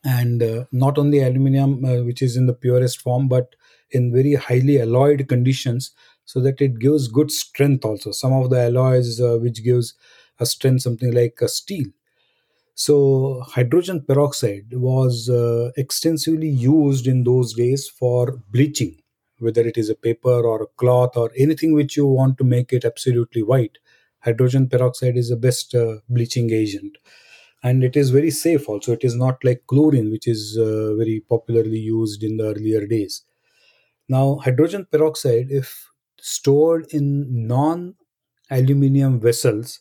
And 0.04 0.42
uh, 0.42 0.64
not 0.70 0.98
only 0.98 1.20
aluminium, 1.22 1.84
uh, 1.84 2.02
which 2.02 2.20
is 2.22 2.36
in 2.36 2.46
the 2.46 2.52
purest 2.54 3.00
form, 3.00 3.28
but 3.28 3.54
in 3.90 4.12
very 4.12 4.34
highly 4.34 4.80
alloyed 4.80 5.26
conditions 5.28 5.92
so 6.26 6.40
that 6.40 6.60
it 6.60 6.78
gives 6.78 7.08
good 7.08 7.30
strength 7.30 7.84
also. 7.84 8.12
Some 8.12 8.32
of 8.32 8.50
the 8.50 8.60
alloys 8.60 9.20
which 9.20 9.62
gives 9.64 9.94
a 10.40 10.46
strength, 10.46 10.82
something 10.82 11.12
like 11.12 11.38
a 11.40 11.48
steel 11.48 11.86
so, 12.76 13.40
hydrogen 13.46 14.00
peroxide 14.02 14.66
was 14.72 15.28
uh, 15.28 15.70
extensively 15.76 16.48
used 16.48 17.06
in 17.06 17.22
those 17.22 17.54
days 17.54 17.88
for 17.88 18.42
bleaching, 18.50 19.00
whether 19.38 19.60
it 19.62 19.76
is 19.78 19.90
a 19.90 19.94
paper 19.94 20.42
or 20.44 20.62
a 20.62 20.66
cloth 20.76 21.16
or 21.16 21.30
anything 21.36 21.72
which 21.74 21.96
you 21.96 22.06
want 22.06 22.36
to 22.38 22.44
make 22.44 22.72
it 22.72 22.84
absolutely 22.84 23.42
white. 23.44 23.78
Hydrogen 24.20 24.68
peroxide 24.68 25.16
is 25.16 25.28
the 25.28 25.36
best 25.36 25.72
uh, 25.74 25.98
bleaching 26.08 26.52
agent. 26.52 26.96
And 27.64 27.82
it 27.82 27.96
is 27.96 28.10
very 28.10 28.30
safe 28.30 28.68
also. 28.68 28.92
It 28.92 29.04
is 29.04 29.16
not 29.16 29.42
like 29.44 29.64
chlorine, 29.66 30.10
which 30.12 30.28
is 30.28 30.56
uh, 30.58 30.94
very 30.96 31.20
popularly 31.28 31.80
used 31.80 32.22
in 32.22 32.36
the 32.36 32.44
earlier 32.48 32.86
days. 32.86 33.24
Now, 34.08 34.36
hydrogen 34.36 34.86
peroxide, 34.90 35.48
if 35.50 35.90
stored 36.20 36.86
in 36.92 37.46
non 37.46 37.96
aluminium 38.50 39.20
vessels, 39.20 39.80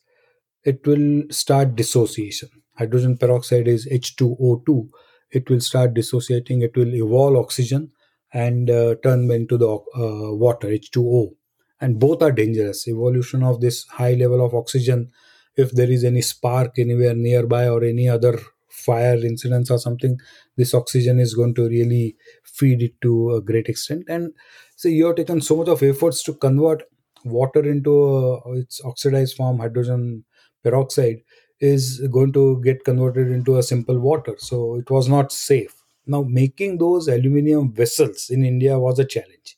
it 0.64 0.86
will 0.88 1.24
start 1.32 1.76
dissociation 1.76 2.50
hydrogen 2.78 3.18
peroxide 3.18 3.68
is 3.68 3.88
H2O2, 3.92 4.90
it 5.32 5.50
will 5.50 5.60
start 5.60 5.94
dissociating, 5.94 6.62
it 6.64 6.76
will 6.76 6.94
evolve 6.96 7.36
oxygen 7.36 7.92
and 8.34 8.70
uh, 8.70 8.96
turn 9.04 9.30
into 9.32 9.58
the 9.58 9.70
uh, 9.70 10.34
water, 10.36 10.70
H2O. 10.70 11.36
And 11.82 12.00
both 12.00 12.22
are 12.24 12.32
dangerous. 12.32 12.88
Evolution 12.88 13.44
of 13.44 13.62
this 13.62 13.86
high 13.90 14.14
level 14.14 14.44
of 14.44 14.56
oxygen, 14.56 15.12
if 15.56 15.72
there 15.72 15.90
is 15.90 16.04
any 16.04 16.22
spark 16.22 16.80
anywhere 16.80 17.16
nearby 17.16 17.68
or 17.68 17.84
any 17.84 18.10
other 18.10 18.40
fire 18.70 19.18
incidents 19.18 19.70
or 19.70 19.78
something, 19.78 20.18
this 20.58 20.74
oxygen 20.74 21.20
is 21.20 21.34
going 21.34 21.54
to 21.56 21.68
really 21.68 22.16
feed 22.44 22.82
it 22.82 23.00
to 23.02 23.36
a 23.36 23.42
great 23.42 23.68
extent. 23.68 24.04
And 24.10 24.34
so 24.76 24.88
you 24.90 25.06
have 25.08 25.16
taken 25.16 25.42
so 25.42 25.58
much 25.58 25.68
of 25.68 25.84
efforts 25.84 26.24
to 26.24 26.34
convert 26.34 26.84
water 27.24 27.64
into 27.64 28.42
uh, 28.46 28.52
its 28.54 28.84
oxidized 28.84 29.38
form, 29.38 29.60
hydrogen 29.60 30.26
peroxide 30.64 31.22
is 31.60 32.00
going 32.12 32.34
to 32.34 32.62
get 32.62 32.84
converted 32.84 33.30
into 33.30 33.58
a 33.58 33.64
simple 33.64 34.00
water. 34.00 34.36
So 34.38 34.76
it 34.76 34.90
was 34.90 35.08
not 35.08 35.32
safe. 35.32 35.74
Now, 36.06 36.24
making 36.24 36.80
those 36.80 37.08
aluminum 37.08 37.72
vessels 37.72 38.30
in 38.30 38.44
India 38.44 38.78
was 38.78 39.00
a 39.00 39.06
challenge. 39.06 39.58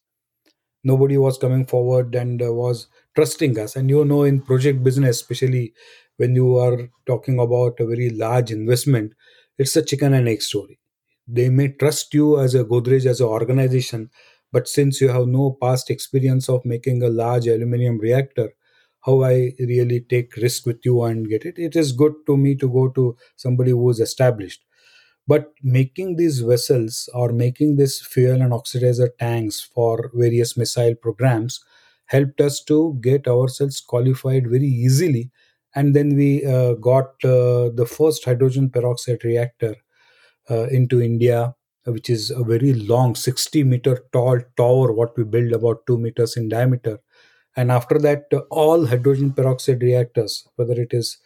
Nobody 0.83 1.17
was 1.17 1.37
coming 1.37 1.65
forward 1.65 2.13
and 2.15 2.41
uh, 2.41 2.53
was 2.53 2.87
trusting 3.15 3.57
us. 3.59 3.75
And 3.75 3.89
you 3.89 4.05
know, 4.05 4.23
in 4.23 4.41
project 4.41 4.83
business, 4.83 5.21
especially 5.21 5.73
when 6.17 6.35
you 6.35 6.57
are 6.57 6.89
talking 7.05 7.39
about 7.39 7.79
a 7.79 7.85
very 7.85 8.09
large 8.09 8.51
investment, 8.51 9.13
it's 9.57 9.75
a 9.75 9.81
chicken 9.83 10.13
and 10.13 10.27
egg 10.27 10.41
story. 10.41 10.79
They 11.27 11.49
may 11.49 11.69
trust 11.69 12.13
you 12.13 12.39
as 12.39 12.55
a 12.55 12.63
Godrej, 12.63 13.05
as 13.05 13.21
an 13.21 13.27
organization, 13.27 14.09
but 14.51 14.67
since 14.67 15.01
you 15.01 15.09
have 15.09 15.27
no 15.27 15.57
past 15.61 15.89
experience 15.89 16.49
of 16.49 16.65
making 16.65 17.01
a 17.03 17.09
large 17.09 17.47
aluminum 17.47 17.97
reactor, 17.99 18.53
how 19.05 19.23
I 19.23 19.53
really 19.59 20.01
take 20.01 20.35
risk 20.37 20.65
with 20.65 20.79
you 20.83 21.03
and 21.03 21.27
get 21.29 21.45
it. 21.45 21.59
It 21.59 21.75
is 21.75 21.91
good 21.91 22.13
to 22.27 22.37
me 22.37 22.55
to 22.55 22.67
go 22.69 22.89
to 22.89 23.15
somebody 23.35 23.71
who 23.71 23.89
is 23.89 23.99
established. 23.99 24.63
But 25.27 25.53
making 25.63 26.15
these 26.17 26.39
vessels 26.39 27.09
or 27.13 27.31
making 27.31 27.75
this 27.75 28.01
fuel 28.01 28.41
and 28.41 28.51
oxidizer 28.53 29.09
tanks 29.19 29.61
for 29.61 30.11
various 30.13 30.55
missile 30.57 30.95
programs 30.95 31.63
helped 32.05 32.41
us 32.41 32.63
to 32.63 32.97
get 33.01 33.27
ourselves 33.27 33.81
qualified 33.81 34.47
very 34.47 34.67
easily. 34.67 35.31
And 35.75 35.95
then 35.95 36.15
we 36.15 36.45
uh, 36.45 36.73
got 36.73 37.05
uh, 37.23 37.69
the 37.73 37.87
first 37.89 38.23
hydrogen 38.25 38.69
peroxide 38.69 39.23
reactor 39.23 39.75
uh, 40.49 40.67
into 40.67 41.01
India, 41.01 41.55
which 41.85 42.09
is 42.09 42.31
a 42.31 42.43
very 42.43 42.73
long 42.73 43.15
60 43.15 43.63
meter 43.63 44.03
tall 44.13 44.39
tower, 44.57 44.91
what 44.91 45.17
we 45.17 45.23
build 45.23 45.51
about 45.53 45.85
2 45.87 45.97
meters 45.97 46.37
in 46.37 46.49
diameter. 46.49 46.99
And 47.55 47.71
after 47.71 47.97
that 47.99 48.25
all 48.49 48.85
hydrogen 48.85 49.31
peroxide 49.31 49.81
reactors 49.81 50.45
whether 50.55 50.73
it 50.73 50.93
is 50.93 51.17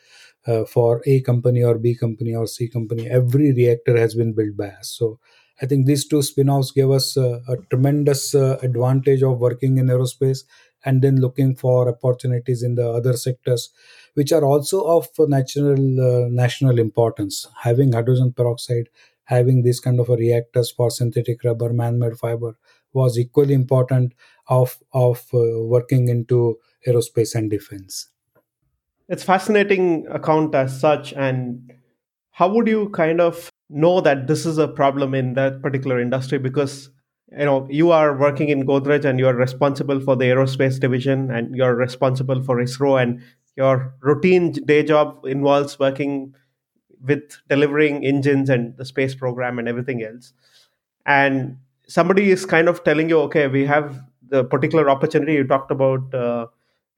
uh, 0.47 0.63
for 0.65 1.01
a 1.05 1.21
company 1.21 1.63
or 1.63 1.77
b 1.77 1.95
company 1.95 2.35
or 2.35 2.47
c 2.47 2.67
company 2.69 3.09
every 3.09 3.51
reactor 3.51 3.97
has 3.97 4.15
been 4.15 4.33
built 4.33 4.55
by 4.55 4.67
us. 4.67 4.91
So 4.97 5.19
i 5.61 5.65
think 5.65 5.85
these 5.85 6.07
two 6.07 6.21
spin-offs 6.21 6.71
gave 6.71 6.89
us 6.89 7.17
uh, 7.17 7.39
a 7.47 7.57
tremendous 7.69 8.35
uh, 8.35 8.57
advantage 8.61 9.23
of 9.23 9.39
working 9.39 9.77
in 9.77 9.87
aerospace 9.87 10.43
and 10.85 11.01
then 11.01 11.19
looking 11.19 11.55
for 11.55 11.89
opportunities 11.89 12.63
in 12.63 12.75
the 12.75 12.89
other 12.89 13.13
sectors 13.13 13.69
which 14.13 14.31
are 14.31 14.43
also 14.43 14.81
of 14.81 15.07
natural 15.19 16.01
uh, 16.01 16.27
national 16.29 16.79
importance. 16.79 17.47
Having 17.61 17.93
hydrogen 17.93 18.33
peroxide 18.33 18.89
having 19.29 19.61
these 19.61 19.79
kind 19.79 19.99
of 19.99 20.09
a 20.09 20.15
reactors 20.15 20.71
for 20.71 20.89
synthetic 20.89 21.43
rubber 21.43 21.71
man-made 21.71 22.17
fiber 22.17 22.57
was 22.93 23.17
equally 23.17 23.53
important 23.53 24.13
of 24.47 24.79
of 24.91 25.25
uh, 25.33 25.61
working 25.73 26.07
into 26.07 26.57
aerospace 26.87 27.35
and 27.35 27.51
defense. 27.51 28.09
It's 29.07 29.23
fascinating 29.23 30.07
account 30.07 30.55
as 30.55 30.79
such 30.79 31.13
and 31.13 31.73
how 32.31 32.49
would 32.49 32.67
you 32.67 32.89
kind 32.89 33.21
of 33.21 33.49
know 33.69 34.01
that 34.01 34.25
this 34.27 34.45
is 34.45 34.57
a 34.57 34.67
problem 34.67 35.13
in 35.13 35.33
that 35.33 35.61
particular 35.61 35.99
industry? 35.99 36.39
Because 36.39 36.89
you 37.37 37.45
know 37.45 37.67
you 37.69 37.91
are 37.91 38.17
working 38.17 38.49
in 38.49 38.65
godrej 38.65 39.05
and 39.05 39.19
you're 39.19 39.35
responsible 39.35 39.99
for 39.99 40.15
the 40.15 40.25
aerospace 40.25 40.79
division 40.79 41.29
and 41.31 41.55
you're 41.55 41.75
responsible 41.75 42.41
for 42.43 42.57
isro 42.57 43.01
and 43.01 43.21
your 43.55 43.93
routine 44.01 44.51
day 44.51 44.83
job 44.83 45.25
involves 45.25 45.77
working 45.79 46.33
with 47.01 47.37
delivering 47.47 48.05
engines 48.05 48.49
and 48.49 48.75
the 48.77 48.85
space 48.85 49.15
program 49.15 49.59
and 49.59 49.67
everything 49.67 50.03
else 50.03 50.33
and 51.05 51.57
somebody 51.87 52.31
is 52.31 52.45
kind 52.45 52.67
of 52.67 52.83
telling 52.83 53.09
you 53.09 53.19
okay 53.19 53.47
we 53.47 53.65
have 53.65 53.99
the 54.29 54.43
particular 54.43 54.89
opportunity 54.89 55.33
you 55.33 55.43
talked 55.43 55.71
about 55.71 56.13
uh, 56.13 56.45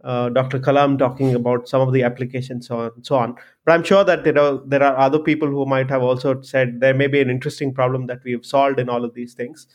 uh, 0.04 0.30
Dr. 0.30 0.60
Kalam 0.60 0.98
talking 0.98 1.36
about 1.36 1.70
some 1.70 1.82
of 1.82 1.94
the 1.94 2.04
applications 2.04 2.68
so 2.68 2.80
on, 2.80 3.04
so 3.04 3.16
on. 3.16 3.36
But 3.66 3.74
I'm 3.74 3.84
sure 3.84 4.04
that 4.04 4.26
you 4.26 4.32
know 4.32 4.58
there 4.66 4.82
are 4.82 4.98
other 4.98 5.20
people 5.20 5.48
who 5.48 5.66
might 5.66 5.90
have 5.90 6.02
also 6.02 6.42
said 6.42 6.80
there 6.80 6.94
may 6.94 7.08
be 7.08 7.22
an 7.22 7.30
interesting 7.30 7.74
problem 7.74 8.08
that 8.08 8.24
we've 8.24 8.46
solved 8.46 8.80
in 8.80 8.90
all 8.90 9.06
of 9.06 9.14
these 9.14 9.34
things. 9.36 9.68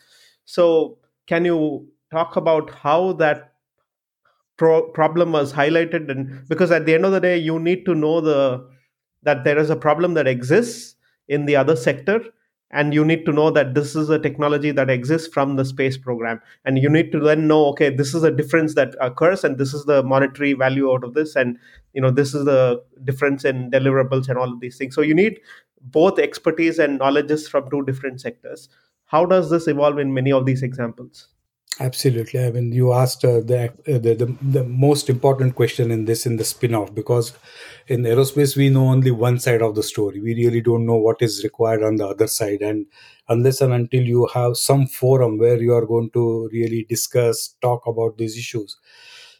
So 0.46 0.98
can 1.26 1.44
you 1.44 1.88
talk 2.10 2.36
about 2.36 2.70
how 2.70 3.12
that 3.14 3.52
pro- 4.56 4.90
problem 4.90 5.32
was 5.32 5.52
highlighted? 5.52 6.10
And 6.10 6.48
because 6.48 6.70
at 6.70 6.86
the 6.86 6.94
end 6.94 7.04
of 7.04 7.12
the 7.12 7.20
day, 7.20 7.36
you 7.38 7.58
need 7.58 7.84
to 7.86 7.94
know 7.94 8.20
the 8.20 8.68
that 9.22 9.44
there 9.44 9.58
is 9.58 9.70
a 9.70 9.76
problem 9.76 10.14
that 10.14 10.26
exists 10.28 10.94
in 11.28 11.46
the 11.46 11.56
other 11.56 11.74
sector 11.74 12.20
and 12.70 12.94
you 12.94 13.04
need 13.04 13.24
to 13.24 13.32
know 13.32 13.50
that 13.50 13.74
this 13.74 13.96
is 13.96 14.10
a 14.10 14.18
technology 14.18 14.70
that 14.70 14.90
exists 14.90 15.32
from 15.32 15.56
the 15.56 15.64
space 15.64 15.96
program. 15.96 16.40
And 16.64 16.78
you 16.78 16.88
need 16.88 17.10
to 17.12 17.20
then 17.20 17.48
know 17.48 17.66
okay 17.66 17.90
this 17.90 18.14
is 18.14 18.22
a 18.22 18.30
difference 18.30 18.74
that 18.74 18.94
occurs 19.00 19.44
and 19.44 19.58
this 19.58 19.74
is 19.74 19.84
the 19.84 20.02
monetary 20.02 20.52
value 20.52 20.92
out 20.92 21.04
of 21.04 21.14
this 21.14 21.34
and 21.36 21.58
you 21.92 22.00
know 22.00 22.10
this 22.10 22.34
is 22.34 22.44
the 22.44 22.82
difference 23.04 23.44
in 23.44 23.70
deliverables 23.70 24.28
and 24.28 24.38
all 24.38 24.52
of 24.52 24.60
these 24.60 24.76
things. 24.78 24.94
So 24.94 25.02
you 25.02 25.14
need 25.14 25.40
both 25.80 26.18
expertise 26.18 26.78
and 26.78 26.98
knowledges 26.98 27.48
from 27.48 27.70
two 27.70 27.84
different 27.84 28.20
sectors 28.20 28.68
how 29.06 29.24
does 29.24 29.50
this 29.50 29.68
evolve 29.68 29.98
in 29.98 30.12
many 30.12 30.32
of 30.32 30.46
these 30.46 30.62
examples 30.62 31.28
Absolutely. 31.78 32.42
I 32.42 32.50
mean, 32.50 32.72
you 32.72 32.94
asked 32.94 33.22
uh, 33.22 33.40
the, 33.40 33.64
uh, 33.86 33.98
the, 33.98 34.14
the 34.14 34.36
the 34.40 34.64
most 34.64 35.10
important 35.10 35.56
question 35.56 35.90
in 35.90 36.06
this 36.06 36.24
in 36.24 36.36
the 36.36 36.44
spin-off 36.44 36.94
because 36.94 37.34
in 37.86 38.02
aerospace 38.04 38.56
we 38.56 38.70
know 38.70 38.86
only 38.86 39.10
one 39.10 39.38
side 39.38 39.60
of 39.60 39.74
the 39.74 39.82
story. 39.82 40.20
We 40.20 40.34
really 40.34 40.62
don't 40.62 40.86
know 40.86 40.96
what 40.96 41.20
is 41.20 41.44
required 41.44 41.82
on 41.82 41.96
the 41.96 42.06
other 42.06 42.28
side, 42.28 42.62
and 42.62 42.86
unless 43.28 43.60
and 43.60 43.74
until 43.74 44.04
you 44.04 44.26
have 44.32 44.56
some 44.56 44.86
forum 44.86 45.36
where 45.36 45.60
you 45.62 45.74
are 45.74 45.84
going 45.84 46.08
to 46.14 46.48
really 46.50 46.86
discuss, 46.88 47.54
talk 47.60 47.86
about 47.86 48.16
these 48.16 48.38
issues. 48.38 48.78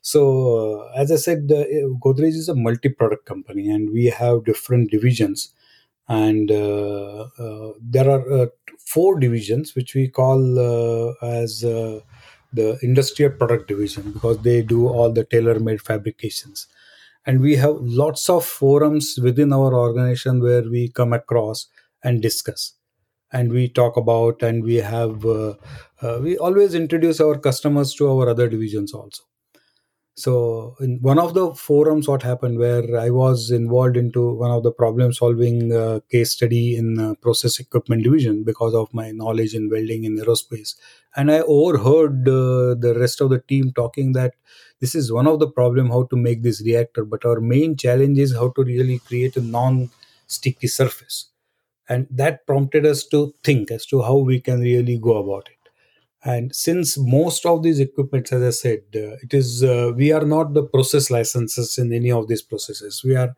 So, 0.03 0.83
uh, 0.85 0.93
as 0.95 1.11
I 1.11 1.17
said, 1.17 1.51
uh, 1.51 1.65
Godrej 2.05 2.37
is 2.37 2.51
a 2.51 2.55
multi-product 2.55 3.25
company, 3.25 3.71
and 3.71 3.91
we 3.91 4.07
have 4.07 4.45
different 4.45 4.91
divisions 4.91 5.55
and 6.09 6.51
uh, 6.51 7.27
uh, 7.39 7.73
there 7.81 8.09
are 8.09 8.33
uh, 8.43 8.47
four 8.79 9.19
divisions 9.19 9.75
which 9.75 9.95
we 9.95 10.09
call 10.09 10.41
as 11.23 11.61
the 11.61 12.79
industrial 12.83 13.33
product 13.33 13.69
division 13.69 14.13
because 14.13 14.39
they 14.43 14.63
do 14.63 14.89
all 14.89 15.13
the 15.13 15.25
tailor 15.25 15.59
made 15.59 15.81
fabrications. 15.83 16.69
And 17.27 17.41
we 17.41 17.57
have 17.57 17.77
lots 17.81 18.31
of 18.31 18.45
forums 18.45 19.19
within 19.21 19.53
our 19.53 19.75
organization 19.75 20.41
where 20.41 20.63
we 20.63 20.89
come 20.89 21.13
across 21.13 21.67
and 22.05 22.23
discuss. 22.23 22.75
And 23.33 23.51
we 23.51 23.69
talk 23.69 23.97
about 23.97 24.43
and 24.43 24.63
we 24.63 24.77
have 24.77 25.27
uh, 25.27 25.55
uh, 26.01 26.21
we 26.23 26.39
always 26.39 26.75
introduce 26.75 27.21
our 27.21 27.37
customers 27.37 27.95
to 27.95 28.09
our 28.09 28.29
other 28.31 28.49
divisions 28.49 28.95
also 28.95 29.25
so 30.19 30.75
in 30.81 30.99
one 31.03 31.19
of 31.19 31.35
the 31.35 31.55
forums 31.55 32.09
what 32.09 32.23
happened 32.23 32.59
where 32.59 32.99
i 32.99 33.11
was 33.11 33.51
involved 33.51 33.97
into 34.03 34.23
one 34.43 34.51
of 34.51 34.63
the 34.63 34.73
problem 34.73 35.13
solving 35.13 35.73
uh, 35.81 36.01
case 36.11 36.31
study 36.33 36.75
in 36.77 36.99
uh, 36.99 37.15
process 37.27 37.59
equipment 37.59 38.03
division 38.03 38.43
because 38.43 38.75
of 38.75 38.93
my 38.95 39.11
knowledge 39.11 39.55
in 39.55 39.69
welding 39.69 40.05
in 40.05 40.17
aerospace. 40.17 40.75
And 41.17 41.31
i 41.31 41.41
overheard 41.41 42.27
uh, 42.29 42.75
the 42.87 42.95
rest 42.99 43.21
of 43.21 43.31
the 43.31 43.41
team 43.41 43.73
talking 43.73 44.13
that 44.13 44.35
this 44.81 44.95
is 44.95 45.13
one 45.13 45.27
of 45.27 45.39
the 45.39 45.51
problem 45.51 45.89
how 45.91 46.05
to 46.05 46.17
make 46.17 46.43
this 46.43 46.63
reactor 46.63 47.05
but 47.05 47.25
our 47.27 47.41
main 47.41 47.77
challenge 47.77 48.19
is 48.19 48.35
how 48.35 48.49
to 48.51 48.65
really 48.65 48.99
create 49.01 49.37
a 49.37 49.43
non 49.43 49.91
sticky 50.27 50.67
surface. 50.69 51.29
And 51.89 52.07
that 52.11 52.47
prompted 52.47 52.87
us 52.87 53.05
to 53.09 53.35
think 53.45 53.71
as 53.71 53.87
to 53.87 54.03
how 54.03 54.17
we 54.17 54.41
can 54.41 54.61
really 54.61 54.99
go 54.99 55.17
about 55.19 55.49
it 55.51 55.56
and 56.33 56.55
since 56.55 56.97
most 56.99 57.47
of 57.51 57.63
these 57.65 57.79
equipments 57.85 58.33
as 58.37 58.43
i 58.43 58.51
said 58.63 58.81
uh, 59.03 59.15
it 59.27 59.33
is 59.41 59.63
uh, 59.63 59.93
we 60.01 60.09
are 60.17 60.25
not 60.35 60.53
the 60.55 60.63
process 60.75 61.11
licenses 61.17 61.79
in 61.79 61.93
any 61.93 62.11
of 62.11 62.29
these 62.29 62.43
processes. 62.43 63.03
We 63.05 63.17
are 63.17 63.35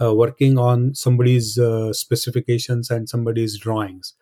uh, 0.00 0.14
working 0.14 0.58
on 0.58 0.94
somebody's 0.94 1.58
uh, 1.58 1.92
specifications 1.92 2.90
and 2.90 3.08
somebody's 3.08 3.58
drawings. 3.58 4.14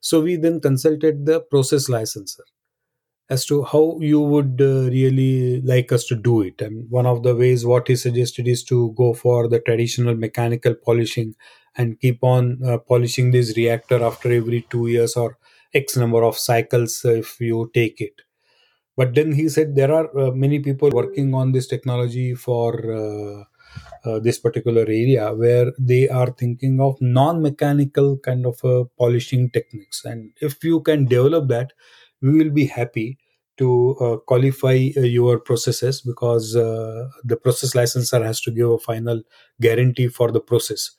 So 0.00 0.20
we 0.22 0.36
then 0.36 0.60
consulted 0.60 1.26
the 1.26 1.40
process 1.40 1.88
licensor 1.88 2.44
as 3.30 3.46
to 3.46 3.64
how 3.64 3.98
you 4.00 4.20
would 4.20 4.60
uh, 4.60 4.90
really 4.90 5.60
like 5.62 5.92
us 5.92 6.04
to 6.06 6.14
do 6.16 6.42
it. 6.42 6.60
And 6.60 6.90
one 6.90 7.06
of 7.06 7.22
the 7.22 7.34
ways 7.34 7.64
what 7.64 7.88
he 7.88 7.96
suggested 7.96 8.46
is 8.46 8.62
to 8.64 8.92
go 8.98 9.14
for 9.14 9.48
the 9.48 9.60
traditional 9.60 10.14
mechanical 10.14 10.74
polishing 10.74 11.34
and 11.76 11.98
keep 12.00 12.22
on 12.22 12.60
uh, 12.64 12.78
polishing 12.78 13.30
this 13.30 13.56
reactor 13.56 14.02
after 14.04 14.30
every 14.30 14.66
2 14.70 14.88
years 14.88 15.16
or 15.16 15.38
x 15.74 15.96
number 15.96 16.22
of 16.22 16.38
cycles 16.38 17.04
if 17.04 17.40
you 17.40 17.70
take 17.74 18.00
it. 18.00 18.22
But 18.96 19.14
then 19.14 19.32
he 19.32 19.48
said 19.48 19.74
there 19.74 19.92
are 19.92 20.16
uh, 20.18 20.30
many 20.30 20.60
people 20.60 20.90
working 20.90 21.34
on 21.34 21.52
this 21.52 21.66
technology 21.66 22.34
for 22.34 22.70
uh, 22.92 23.44
uh, 24.04 24.20
this 24.20 24.38
particular 24.38 24.82
area 24.82 25.34
where 25.34 25.72
they 25.78 26.08
are 26.08 26.30
thinking 26.30 26.80
of 26.80 26.96
non-mechanical 27.00 28.18
kind 28.18 28.46
of 28.46 28.64
uh, 28.64 28.84
polishing 28.98 29.50
techniques. 29.50 30.04
And 30.04 30.30
if 30.40 30.62
you 30.62 30.80
can 30.82 31.06
develop 31.06 31.48
that 31.48 31.72
we 32.22 32.38
will 32.38 32.50
be 32.50 32.66
happy 32.66 33.18
to 33.56 33.96
uh, 34.00 34.16
qualify 34.26 34.88
uh, 34.96 35.00
your 35.00 35.38
processes 35.38 36.00
because 36.00 36.56
uh, 36.56 37.08
the 37.22 37.36
process 37.36 37.74
licensor 37.74 38.22
has 38.24 38.40
to 38.40 38.50
give 38.50 38.70
a 38.70 38.78
final 38.78 39.22
guarantee 39.60 40.08
for 40.08 40.32
the 40.32 40.40
process 40.40 40.90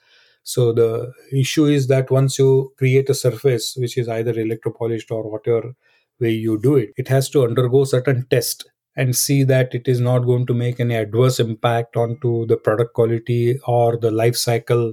so 0.46 0.72
the 0.72 1.12
issue 1.34 1.66
is 1.66 1.88
that 1.88 2.12
once 2.12 2.38
you 2.38 2.72
create 2.78 3.10
a 3.10 3.16
surface 3.16 3.76
which 3.78 3.98
is 3.98 4.08
either 4.08 4.32
electropolished 4.34 5.10
or 5.10 5.24
whatever 5.30 5.74
way 6.20 6.30
you 6.30 6.60
do 6.62 6.76
it, 6.76 6.92
it 6.98 7.08
has 7.08 7.30
to 7.32 7.44
undergo 7.44 7.84
certain 7.84 8.26
test. 8.30 8.66
and 9.04 9.16
see 9.20 9.44
that 9.48 9.74
it 9.78 9.88
is 9.92 10.00
not 10.04 10.28
going 10.28 10.44
to 10.50 10.54
make 10.60 10.78
any 10.84 10.96
adverse 10.98 11.38
impact 11.44 11.98
onto 12.04 12.30
the 12.52 12.58
product 12.68 12.94
quality 13.00 13.40
or 13.68 13.98
the 14.04 14.12
life 14.20 14.38
cycle 14.42 14.84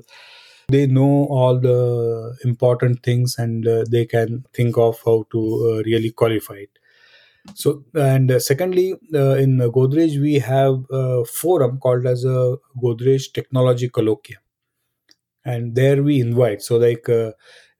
they 0.74 0.80
know 0.96 1.12
all 1.38 1.60
the 1.66 1.76
important 2.48 3.02
things 3.08 3.36
and 3.44 3.68
uh, 3.74 3.84
they 3.94 4.04
can 4.14 4.44
think 4.58 4.80
of 4.86 5.00
how 5.06 5.16
to 5.34 5.40
uh, 5.68 5.82
really 5.90 6.10
qualify 6.22 6.58
it 6.66 6.82
so 7.62 7.84
and 8.10 8.34
uh, 8.36 8.40
secondly 8.48 8.86
uh, 9.22 9.36
in 9.46 9.58
godrej 9.78 10.20
we 10.26 10.34
have 10.50 10.76
a 11.02 11.24
forum 11.38 11.78
called 11.86 12.12
as 12.14 12.24
a 12.36 12.38
godrej 12.86 13.32
technology 13.40 13.90
colloquium 14.00 14.41
and 15.44 15.74
there 15.74 16.02
we 16.02 16.20
invite. 16.20 16.62
So 16.62 16.76
like 16.76 17.08
uh, 17.08 17.32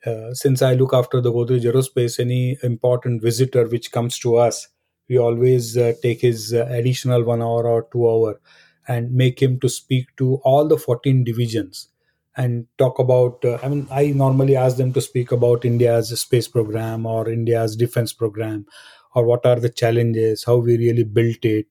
uh, 0.07 0.35
since 0.35 0.62
i 0.62 0.75
look 0.75 0.92
after 0.94 1.20
the 1.20 1.33
godrej 1.33 1.66
aerospace 1.70 2.18
any 2.25 2.59
important 2.62 3.22
visitor 3.22 3.66
which 3.75 3.92
comes 3.92 4.18
to 4.18 4.37
us 4.37 4.68
we 5.09 5.18
always 5.18 5.77
uh, 5.77 5.92
take 6.03 6.20
his 6.20 6.53
uh, 6.55 6.66
additional 6.70 7.25
one 7.25 7.42
hour 7.42 7.66
or 7.68 7.87
two 7.92 8.09
hour 8.09 8.40
and 8.88 9.12
make 9.12 9.40
him 9.40 9.59
to 9.61 9.68
speak 9.68 10.07
to 10.16 10.37
all 10.44 10.66
the 10.66 10.77
14 10.79 11.22
divisions 11.25 11.88
and 12.37 12.66
talk 12.79 12.98
about 12.98 13.44
uh, 13.44 13.59
i 13.62 13.68
mean 13.68 13.87
i 13.90 14.07
normally 14.25 14.57
ask 14.57 14.77
them 14.77 14.92
to 14.92 15.01
speak 15.01 15.33
about 15.33 15.64
india's 15.64 16.12
space 16.20 16.48
program 16.48 17.07
or 17.07 17.29
india's 17.29 17.77
defense 17.77 18.12
program 18.12 18.66
or 19.14 19.25
what 19.25 19.46
are 19.46 19.61
the 19.61 19.68
challenges 19.83 20.44
how 20.44 20.57
we 20.57 20.77
really 20.79 21.05
built 21.05 21.44
it 21.44 21.66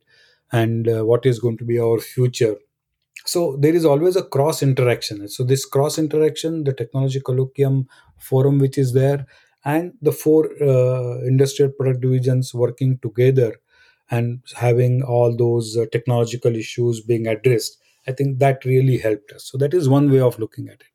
and 0.51 0.87
uh, 0.87 1.03
what 1.05 1.25
is 1.25 1.39
going 1.39 1.57
to 1.57 1.65
be 1.65 1.79
our 1.79 1.99
future 1.99 2.55
so 3.31 3.55
there 3.63 3.73
is 3.73 3.85
always 3.85 4.17
a 4.17 4.23
cross 4.23 4.61
interaction. 4.61 5.27
So 5.29 5.43
this 5.43 5.63
cross 5.65 5.97
interaction 5.97 6.65
the 6.65 6.73
technology 6.73 7.21
colloquium 7.21 7.85
forum 8.17 8.59
which 8.59 8.77
is 8.77 8.91
there 8.93 9.25
and 9.63 9.93
the 10.01 10.11
four 10.11 10.49
uh, 10.61 11.19
industrial 11.31 11.71
product 11.71 12.01
divisions 12.01 12.53
working 12.53 12.97
together 13.01 13.51
and 14.09 14.41
having 14.55 15.01
all 15.03 15.35
those 15.35 15.77
uh, 15.77 15.85
technological 15.93 16.55
issues 16.55 16.99
being 16.99 17.25
addressed. 17.27 17.77
I 18.05 18.11
think 18.11 18.39
that 18.39 18.65
really 18.65 18.97
helped 18.97 19.31
us. 19.31 19.45
So 19.45 19.57
that 19.59 19.73
is 19.73 19.87
one 19.87 20.11
way 20.11 20.19
of 20.19 20.37
looking 20.37 20.67
at 20.67 20.81
it. 20.81 20.93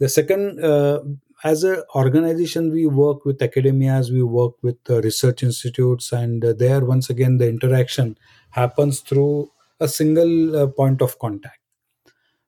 The 0.00 0.10
second 0.10 0.62
uh, 0.62 1.00
as 1.44 1.64
an 1.64 1.82
organization 1.94 2.70
we 2.72 2.86
work 2.86 3.24
with 3.24 3.38
academias 3.38 4.10
we 4.10 4.22
work 4.22 4.54
with 4.62 4.78
uh, 4.90 5.00
research 5.02 5.42
institutes 5.42 6.12
and 6.12 6.44
uh, 6.44 6.52
there 6.52 6.84
once 6.84 7.08
again 7.08 7.38
the 7.38 7.48
interaction 7.48 8.18
happens 8.50 9.00
through 9.00 9.50
a 9.80 9.88
single 9.88 10.56
uh, 10.56 10.66
point 10.66 11.02
of 11.02 11.18
contact. 11.18 11.58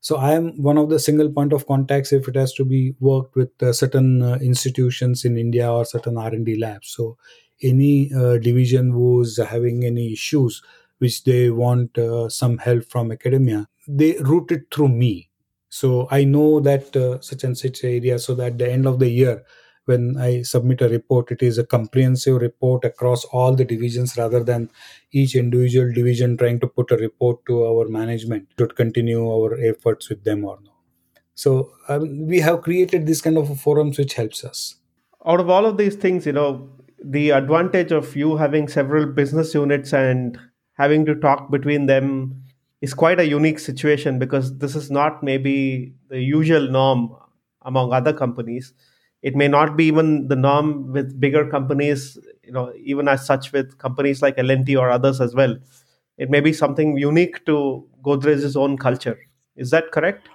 So 0.01 0.17
i 0.17 0.33
am 0.33 0.63
one 0.63 0.79
of 0.79 0.89
the 0.91 0.99
single 0.99 1.31
point 1.33 1.53
of 1.53 1.67
contacts 1.67 2.13
if 2.13 2.29
it 2.29 2.37
has 2.37 2.53
to 2.55 2.65
be 2.65 2.95
worked 3.01 3.35
with 3.35 3.51
uh, 3.63 3.73
certain 3.73 4.23
uh, 4.23 4.37
institutions 4.51 5.25
in 5.25 5.37
india 5.37 5.71
or 5.73 5.85
certain 5.85 6.17
r&d 6.17 6.57
labs. 6.57 6.89
So 6.89 7.17
any 7.63 8.13
uh, 8.15 8.39
division 8.39 8.91
who's 8.93 9.39
having 9.39 9.85
any 9.85 10.13
issues 10.13 10.63
which 10.99 11.25
they 11.25 11.51
want 11.51 11.99
uh, 11.99 12.29
some 12.29 12.59
help 12.59 12.85
from 12.85 13.11
academia 13.13 13.67
they 13.89 14.17
route 14.19 14.51
it 14.51 14.65
through 14.73 14.89
me. 14.89 15.29
So 15.69 16.09
i 16.11 16.25
know 16.25 16.61
that 16.61 16.95
uh, 16.97 17.21
such 17.21 17.45
and 17.45 17.59
such 17.59 17.83
area 17.85 18.19
so 18.19 18.35
that 18.37 18.53
at 18.53 18.59
the 18.59 18.71
end 18.71 18.87
of 18.87 18.99
the 18.99 19.09
year 19.09 19.45
when 19.87 20.17
I 20.19 20.43
submit 20.43 20.83
a 20.83 20.89
report, 20.89 21.31
it 21.31 21.43
is 21.43 21.59
a 21.59 21.65
comprehensive 21.65 22.41
report 22.41 22.85
across 22.85 23.25
all 23.27 23.55
the 23.55 23.65
divisions 23.65 24.17
rather 24.17 24.43
than 24.45 24.69
each 25.13 25.35
individual 25.35 25.93
division 25.93 26.37
trying 26.37 26.61
to 26.61 26.67
put 26.67 26.91
a 26.91 26.97
report 26.97 27.45
to 27.47 27.65
our 27.65 27.89
management 27.89 28.49
to 28.59 28.67
continue 28.67 29.27
our 29.29 29.59
efforts 29.61 30.09
with 30.09 30.25
them 30.25 30.45
or 30.45 30.59
no. 30.63 30.73
So 31.35 31.73
um, 31.89 32.27
we 32.27 32.41
have 32.41 32.63
created 32.63 33.07
this 33.07 33.21
kind 33.21 33.39
of 33.39 33.61
forums 33.61 33.99
which 33.99 34.15
helps 34.15 34.45
us. 34.45 34.77
Out 35.25 35.41
of 35.41 35.51
all 35.51 35.67
of 35.67 35.77
these 35.77 35.95
things, 35.95 36.27
you 36.27 36.33
know, 36.33 36.69
the 37.03 37.31
advantage 37.31 37.93
of 37.93 38.17
you 38.17 38.37
having 38.37 38.69
several 38.69 39.07
business 39.07 39.55
units 39.55 39.93
and 39.93 40.39
having 40.73 41.05
to 41.07 41.15
talk 41.15 41.51
between 41.51 41.87
them 41.87 42.43
is 42.81 42.95
quite 42.95 43.21
a 43.21 43.27
unique 43.27 43.59
situation 43.59 44.19
because 44.19 44.59
this 44.59 44.75
is 44.75 44.91
not 44.91 45.23
maybe 45.23 45.95
the 46.09 46.21
usual 46.21 46.71
norm 46.71 47.15
among 47.63 47.93
other 47.93 48.13
companies 48.13 48.73
it 49.29 49.35
may 49.41 49.49
not 49.49 49.77
be 49.77 49.85
even 49.93 50.29
the 50.29 50.37
norm 50.37 50.71
with 50.97 51.19
bigger 51.25 51.45
companies 51.57 52.05
you 52.45 52.53
know 52.57 52.67
even 52.93 53.09
as 53.15 53.27
such 53.31 53.53
with 53.53 53.77
companies 53.87 54.23
like 54.23 54.39
L&T 54.39 54.77
or 54.77 54.91
others 54.91 55.21
as 55.21 55.35
well 55.35 55.57
it 56.25 56.31
may 56.35 56.41
be 56.49 56.53
something 56.53 56.97
unique 56.97 57.45
to 57.47 57.57
Godrej's 58.09 58.57
own 58.65 58.79
culture 58.87 59.19
is 59.57 59.71
that 59.77 59.93
correct 59.99 60.29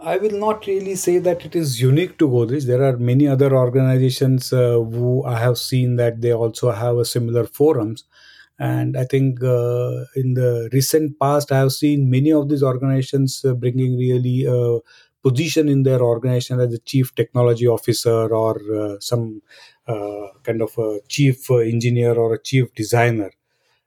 I 0.00 0.18
will 0.18 0.38
not 0.38 0.66
really 0.66 0.96
say 0.96 1.18
that 1.18 1.44
it 1.46 1.56
is 1.56 1.80
unique 1.80 2.18
to 2.18 2.28
Godrej. 2.28 2.66
There 2.66 2.82
are 2.82 2.98
many 2.98 3.26
other 3.26 3.56
organizations 3.56 4.52
uh, 4.52 4.80
who 4.96 5.24
I 5.24 5.38
have 5.38 5.56
seen 5.56 5.96
that 5.96 6.20
they 6.20 6.32
also 6.32 6.72
have 6.72 6.98
a 6.98 7.06
similar 7.06 7.46
forums. 7.46 8.04
And 8.58 8.96
I 8.98 9.04
think 9.04 9.42
uh, 9.42 10.04
in 10.14 10.34
the 10.34 10.68
recent 10.72 11.18
past, 11.18 11.52
I 11.52 11.58
have 11.58 11.72
seen 11.72 12.10
many 12.10 12.32
of 12.32 12.50
these 12.50 12.62
organizations 12.62 13.42
uh, 13.44 13.54
bringing 13.54 13.96
really 13.96 14.46
uh, 14.46 14.80
position 15.26 15.68
in 15.68 15.82
their 15.82 16.00
organization 16.00 16.60
as 16.60 16.72
a 16.72 16.78
chief 16.90 17.14
technology 17.14 17.66
officer 17.66 18.34
or 18.42 18.54
uh, 18.80 18.96
some 19.00 19.42
uh, 19.88 20.26
kind 20.44 20.62
of 20.62 20.76
a 20.78 21.00
chief 21.08 21.50
engineer 21.50 22.14
or 22.14 22.34
a 22.34 22.42
chief 22.42 22.72
designer. 22.74 23.30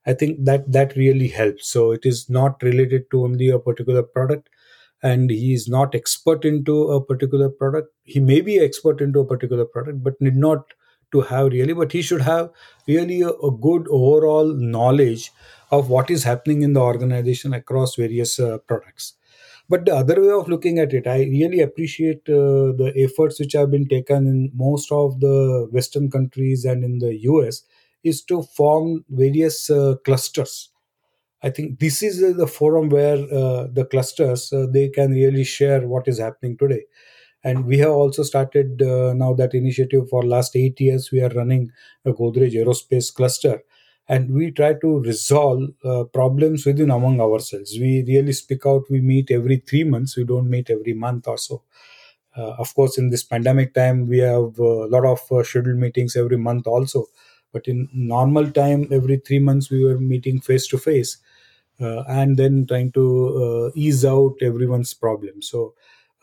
I 0.06 0.14
think 0.14 0.44
that 0.46 0.72
that 0.72 0.96
really 0.96 1.30
helps. 1.30 1.70
So 1.70 1.92
it 1.92 2.06
is 2.06 2.30
not 2.30 2.64
related 2.64 3.10
to 3.12 3.24
only 3.24 3.50
a 3.50 3.60
particular 3.60 4.04
product 4.04 4.50
and 5.02 5.30
he 5.30 5.54
is 5.54 5.68
not 5.70 5.96
expert 5.96 6.44
into 6.44 6.76
a 6.92 7.04
particular 7.04 7.50
product. 7.50 7.94
He 8.04 8.20
may 8.20 8.42
be 8.42 8.60
expert 8.60 9.00
into 9.00 9.20
a 9.22 9.26
particular 9.26 9.66
product 9.66 10.04
but 10.04 10.20
need 10.20 10.36
not 10.36 10.74
to 11.14 11.22
have 11.22 11.48
really 11.54 11.74
but 11.74 11.92
he 11.92 12.02
should 12.02 12.22
have 12.22 12.50
really 12.88 13.22
a, 13.22 13.30
a 13.30 13.52
good 13.52 13.88
overall 13.90 14.54
knowledge 14.54 15.32
of 15.72 15.90
what 15.90 16.12
is 16.12 16.24
happening 16.24 16.62
in 16.64 16.74
the 16.74 16.82
organization 16.82 17.54
across 17.54 17.96
various 17.96 18.40
uh, 18.40 18.58
products 18.68 19.14
but 19.70 19.86
the 19.86 19.96
other 19.96 20.20
way 20.22 20.32
of 20.32 20.48
looking 20.50 20.80
at 20.80 20.94
it 20.94 21.08
i 21.08 21.18
really 21.24 21.60
appreciate 21.62 22.28
uh, 22.30 22.72
the 22.82 22.92
efforts 23.06 23.40
which 23.40 23.54
have 23.54 23.70
been 23.72 23.88
taken 23.88 24.28
in 24.28 24.52
most 24.54 24.92
of 24.92 25.20
the 25.20 25.68
western 25.72 26.10
countries 26.10 26.66
and 26.66 26.84
in 26.84 27.00
the 27.00 27.14
us 27.14 27.64
is 28.04 28.24
to 28.24 28.42
form 28.44 29.04
various 29.10 29.70
uh, 29.70 29.96
clusters. 30.06 30.70
I 31.44 31.50
think 31.50 31.80
this 31.80 32.04
is 32.04 32.38
the 32.38 32.48
forum 32.48 32.90
where 32.90 33.18
uh, 33.18 33.68
the 33.72 33.88
clusters 33.90 34.52
uh, 34.52 34.68
they 34.72 34.90
can 34.90 35.12
really 35.12 35.44
share 35.46 35.88
what 35.88 36.08
is 36.08 36.20
happening 36.20 36.58
today. 36.58 36.84
And 37.44 37.66
we 37.66 37.78
have 37.80 37.92
also 37.92 38.24
started 38.24 38.82
uh, 38.82 39.14
now 39.14 39.34
that 39.36 39.54
initiative 39.54 40.10
for 40.10 40.24
last 40.24 40.56
8 40.56 40.80
years 40.82 41.12
we 41.12 41.22
are 41.22 41.30
running 41.30 41.72
a 42.06 42.12
godrej 42.14 42.54
aerospace 42.56 43.14
cluster 43.14 43.62
and 44.10 44.32
we 44.34 44.52
try 44.52 44.74
to 44.74 45.00
resolve 45.02 45.70
uh, 45.86 46.04
problems 46.06 46.66
within 46.66 46.92
among 46.92 47.22
ourselves. 47.22 47.78
We 47.80 48.04
really 48.08 48.34
speak 48.34 48.66
out 48.66 48.84
we 48.90 49.02
meet 49.02 49.32
every 49.32 49.58
3 49.58 49.86
months 49.86 50.18
we 50.18 50.26
don't 50.26 50.50
meet 50.50 50.70
every 50.70 50.94
month 50.94 51.28
or 51.28 51.38
so. 51.38 51.64
Uh, 52.38 52.54
of 52.60 52.74
course 52.76 52.98
in 52.98 53.10
this 53.10 53.24
pandemic 53.24 53.74
time 53.74 54.08
we 54.08 54.20
have 54.20 54.58
a 54.60 54.88
lot 54.96 55.06
of 55.06 55.20
uh, 55.32 55.44
scheduled 55.44 55.78
meetings 55.78 56.16
every 56.16 56.38
month 56.38 56.68
also. 56.68 57.06
But 57.54 57.68
in 57.68 57.90
normal 57.94 58.52
time 58.52 58.88
every 58.92 59.18
3 59.18 59.40
months 59.40 59.70
we 59.72 59.84
were 59.86 60.00
meeting 60.00 60.40
face 60.42 60.68
to 60.68 60.78
face 60.78 61.18
and 62.08 62.38
then 62.38 62.66
trying 62.68 62.92
to 62.94 63.06
uh, 63.44 63.72
ease 63.76 64.06
out 64.06 64.36
everyone's 64.42 64.94
problem. 64.94 65.42
So 65.42 65.74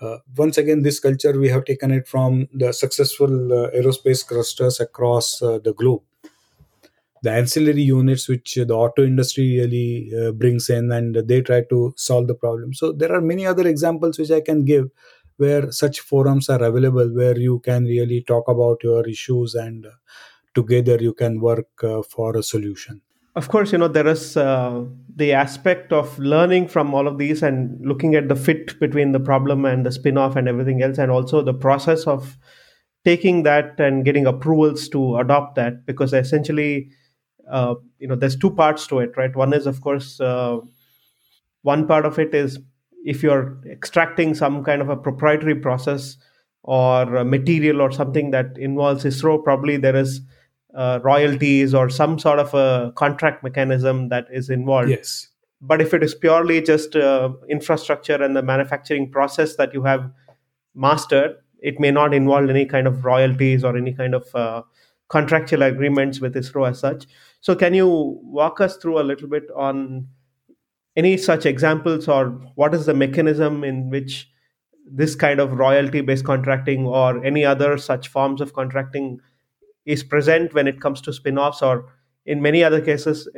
uh, 0.00 0.18
once 0.36 0.58
again 0.58 0.82
this 0.82 1.00
culture 1.00 1.38
we 1.38 1.48
have 1.48 1.64
taken 1.64 1.90
it 1.90 2.06
from 2.06 2.48
the 2.52 2.72
successful 2.72 3.52
uh, 3.52 3.70
aerospace 3.70 4.26
clusters 4.26 4.80
across 4.80 5.38
the 5.38 5.74
globe 5.76 6.02
the 7.26 7.32
ancillary 7.32 7.82
units 7.82 8.28
which 8.28 8.54
the 8.54 8.74
auto 8.82 9.04
industry 9.04 9.46
really 9.58 10.10
uh, 10.18 10.30
brings 10.32 10.70
in 10.70 10.92
and 10.92 11.16
they 11.30 11.40
try 11.40 11.60
to 11.70 11.92
solve 11.96 12.28
the 12.28 12.34
problem. 12.34 12.72
So 12.72 12.92
there 12.92 13.12
are 13.12 13.20
many 13.20 13.46
other 13.52 13.66
examples 13.66 14.18
which 14.18 14.30
i 14.30 14.40
can 14.40 14.64
give 14.64 14.86
where 15.38 15.70
such 15.70 16.00
forums 16.00 16.48
are 16.48 16.62
available 16.62 17.08
where 17.14 17.38
you 17.38 17.58
can 17.60 17.84
really 17.84 18.22
talk 18.22 18.48
about 18.48 18.82
your 18.82 19.06
issues 19.08 19.54
and 19.54 19.86
uh, 19.86 19.90
together 20.54 20.96
you 21.00 21.12
can 21.12 21.40
work 21.40 21.68
uh, 21.82 22.02
for 22.02 22.36
a 22.36 22.42
solution. 22.42 23.00
Of 23.34 23.48
course 23.48 23.72
you 23.72 23.78
know 23.78 23.88
there 23.88 24.06
is 24.06 24.36
uh, 24.36 24.84
the 25.14 25.32
aspect 25.32 25.92
of 25.92 26.18
learning 26.18 26.68
from 26.68 26.94
all 26.94 27.06
of 27.06 27.18
these 27.18 27.42
and 27.42 27.84
looking 27.86 28.14
at 28.14 28.28
the 28.28 28.36
fit 28.36 28.78
between 28.80 29.12
the 29.12 29.20
problem 29.20 29.66
and 29.66 29.84
the 29.84 29.92
spin-off 29.92 30.36
and 30.36 30.48
everything 30.48 30.80
else 30.82 30.96
and 30.96 31.10
also 31.10 31.42
the 31.42 31.58
process 31.66 32.06
of 32.06 32.38
taking 33.04 33.42
that 33.42 33.78
and 33.78 34.06
getting 34.06 34.26
approvals 34.26 34.88
to 34.94 35.18
adopt 35.18 35.54
that 35.56 35.84
because 35.84 36.14
essentially 36.14 36.88
uh, 37.50 37.74
you 37.98 38.08
know 38.08 38.16
there's 38.16 38.36
two 38.36 38.50
parts 38.50 38.86
to 38.88 38.98
it 39.00 39.16
right? 39.16 39.34
One 39.34 39.52
is 39.52 39.66
of 39.66 39.80
course 39.80 40.20
uh, 40.20 40.58
one 41.62 41.86
part 41.86 42.06
of 42.06 42.18
it 42.18 42.34
is 42.34 42.58
if 43.04 43.22
you're 43.22 43.58
extracting 43.70 44.34
some 44.34 44.64
kind 44.64 44.82
of 44.82 44.88
a 44.88 44.96
proprietary 44.96 45.54
process 45.54 46.16
or 46.62 47.24
material 47.24 47.80
or 47.80 47.92
something 47.92 48.32
that 48.32 48.58
involves 48.58 49.04
isro 49.04 49.42
probably 49.42 49.76
there 49.76 49.94
is 49.94 50.20
uh, 50.74 50.98
royalties 51.02 51.74
or 51.74 51.88
some 51.88 52.18
sort 52.18 52.38
of 52.38 52.52
a 52.54 52.92
contract 52.96 53.42
mechanism 53.42 54.08
that 54.08 54.26
is 54.30 54.50
involved. 54.50 54.90
Yes. 54.90 55.28
But 55.60 55.80
if 55.80 55.94
it 55.94 56.02
is 56.02 56.14
purely 56.14 56.60
just 56.60 56.94
uh, 56.94 57.30
infrastructure 57.48 58.22
and 58.22 58.36
the 58.36 58.42
manufacturing 58.42 59.10
process 59.10 59.56
that 59.56 59.72
you 59.72 59.84
have 59.84 60.10
mastered 60.74 61.36
it 61.60 61.80
may 61.80 61.90
not 61.90 62.14
involve 62.14 62.48
any 62.48 62.66
kind 62.66 62.86
of 62.86 63.04
royalties 63.04 63.64
or 63.64 63.76
any 63.76 63.92
kind 63.92 64.14
of 64.14 64.34
uh, 64.34 64.62
contractual 65.08 65.62
agreements 65.62 66.20
with 66.20 66.34
ISRO 66.34 66.68
as 66.68 66.78
such. 66.78 67.06
So, 67.40 67.54
can 67.54 67.74
you 67.74 68.18
walk 68.22 68.60
us 68.60 68.76
through 68.76 69.00
a 69.00 69.04
little 69.04 69.28
bit 69.28 69.44
on 69.54 70.08
any 70.96 71.16
such 71.16 71.46
examples, 71.46 72.08
or 72.08 72.30
what 72.54 72.74
is 72.74 72.86
the 72.86 72.94
mechanism 72.94 73.62
in 73.64 73.90
which 73.90 74.28
this 74.90 75.14
kind 75.14 75.40
of 75.40 75.52
royalty 75.52 76.00
based 76.00 76.24
contracting 76.24 76.86
or 76.86 77.22
any 77.24 77.44
other 77.44 77.76
such 77.76 78.08
forms 78.08 78.40
of 78.40 78.52
contracting 78.54 79.20
is 79.84 80.02
present 80.02 80.54
when 80.54 80.66
it 80.66 80.80
comes 80.80 81.00
to 81.02 81.12
spin 81.12 81.38
offs, 81.38 81.62
or 81.62 81.92
in 82.24 82.42
many 82.42 82.64
other 82.64 82.80
cases, 82.80 83.28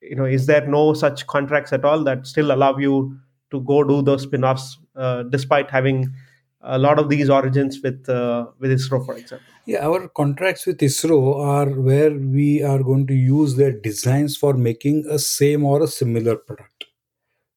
you 0.00 0.14
know, 0.16 0.24
is 0.24 0.46
there 0.46 0.66
no 0.66 0.94
such 0.94 1.26
contracts 1.26 1.72
at 1.72 1.84
all 1.84 2.04
that 2.04 2.26
still 2.26 2.52
allow 2.52 2.76
you 2.76 3.18
to 3.50 3.60
go 3.62 3.82
do 3.84 4.02
those 4.02 4.22
spin 4.22 4.44
offs 4.44 4.78
uh, 4.96 5.22
despite 5.24 5.70
having 5.70 6.12
a 6.60 6.78
lot 6.78 6.98
of 6.98 7.08
these 7.08 7.30
origins 7.30 7.80
with 7.82 8.08
uh, 8.08 8.46
with 8.58 8.70
ISRO, 8.70 9.04
for 9.04 9.16
example. 9.16 9.46
Yeah, 9.66 9.84
our 9.84 10.06
contracts 10.08 10.64
with 10.64 10.78
ISRO 10.78 11.44
are 11.44 11.68
where 11.70 12.14
we 12.14 12.62
are 12.62 12.84
going 12.84 13.04
to 13.08 13.14
use 13.14 13.56
their 13.56 13.72
designs 13.72 14.36
for 14.36 14.54
making 14.54 15.06
a 15.10 15.18
same 15.18 15.64
or 15.64 15.82
a 15.82 15.88
similar 15.88 16.36
product. 16.36 16.84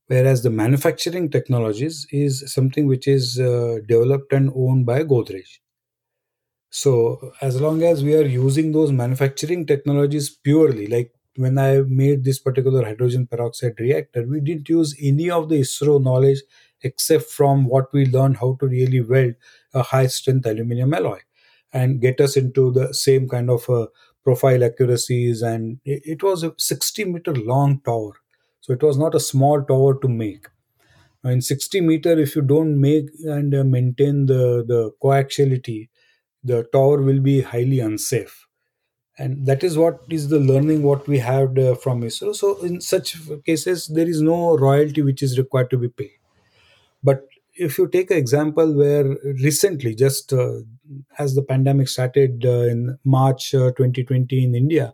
Whereas 0.08 0.42
the 0.42 0.50
manufacturing 0.50 1.30
technologies 1.30 2.08
is 2.12 2.52
something 2.52 2.88
which 2.88 3.08
is 3.08 3.40
uh, 3.40 3.78
developed 3.88 4.34
and 4.34 4.52
owned 4.56 4.88
by 4.88 5.04
Godrej. 5.04 5.60
So 6.72 7.32
as 7.42 7.62
long 7.62 7.84
as 7.84 8.04
we 8.04 8.16
are 8.16 8.26
using 8.26 8.72
those 8.72 8.92
manufacturing 8.92 9.68
technologies 9.68 10.32
purely, 10.32 10.88
like 10.88 11.12
when 11.36 11.60
I 11.60 11.82
made 11.82 12.24
this 12.24 12.40
particular 12.40 12.84
hydrogen 12.86 13.28
peroxide 13.28 13.80
reactor, 13.80 14.26
we 14.26 14.40
didn't 14.40 14.68
use 14.68 14.96
any 15.00 15.30
of 15.30 15.50
the 15.50 15.62
ISRO 15.62 16.02
knowledge 16.02 16.40
except 16.82 17.26
from 17.26 17.66
what 17.66 17.94
we 17.94 18.08
learned 18.08 18.38
how 18.38 18.58
to 18.62 18.68
really 18.68 19.02
weld 19.02 19.36
a 19.76 19.84
high 19.84 20.08
strength 20.08 20.48
aluminum 20.48 20.94
alloy 20.96 21.20
and 21.74 22.02
get 22.02 22.20
us 22.22 22.36
into 22.38 22.72
the 22.72 22.94
same 22.94 23.28
kind 23.30 23.50
of 23.50 23.70
uh, 23.70 23.88
profile 24.24 24.64
accuracies. 24.64 25.42
And 25.42 25.80
it, 25.86 26.02
it 26.06 26.24
was 26.24 26.44
a 26.44 26.54
60 26.58 27.06
meter 27.06 27.34
long 27.34 27.82
tower. 27.82 28.14
So 28.62 28.74
it 28.74 28.84
was 28.84 28.98
not 28.98 29.16
a 29.16 29.20
small 29.20 29.64
tower 29.64 30.00
to 30.00 30.08
make. 30.08 30.48
In 31.24 31.42
60 31.42 31.82
meter, 31.82 32.18
if 32.20 32.36
you 32.36 32.42
don't 32.42 32.80
make 32.80 33.08
and 33.26 33.54
uh, 33.54 33.64
maintain 33.64 34.26
the, 34.28 34.64
the 34.68 34.92
coaxiality, 35.04 35.90
the 36.44 36.64
tower 36.74 37.02
will 37.02 37.20
be 37.22 37.42
highly 37.42 37.80
unsafe 37.80 38.48
and 39.18 39.46
that 39.46 39.64
is 39.64 39.78
what 39.78 40.00
is 40.10 40.30
the 40.30 40.40
learning 40.40 40.82
what 40.84 41.08
we 41.08 41.20
had 41.20 41.60
uh, 41.60 41.76
from 41.76 42.02
ISRO. 42.02 42.36
So 42.36 42.58
in 42.64 42.80
such 42.80 43.18
cases, 43.46 43.88
there 43.88 44.08
is 44.08 44.22
no 44.22 44.58
royalty 44.58 45.02
which 45.02 45.22
is 45.22 45.38
required 45.38 45.70
to 45.72 45.78
be 45.78 45.90
paid. 45.90 46.12
But 47.04 47.28
if 47.56 47.78
you 47.78 47.88
take 47.88 48.12
an 48.12 48.18
example 48.18 48.74
where 48.74 49.06
recently, 49.44 49.96
just 49.96 50.34
uh, 50.34 50.60
as 51.18 51.36
the 51.36 51.44
pandemic 51.44 51.88
started 51.88 52.46
uh, 52.46 52.68
in 52.74 52.98
March 53.04 53.54
uh, 53.54 53.72
2020 53.72 54.44
in 54.44 54.56
India, 54.56 54.94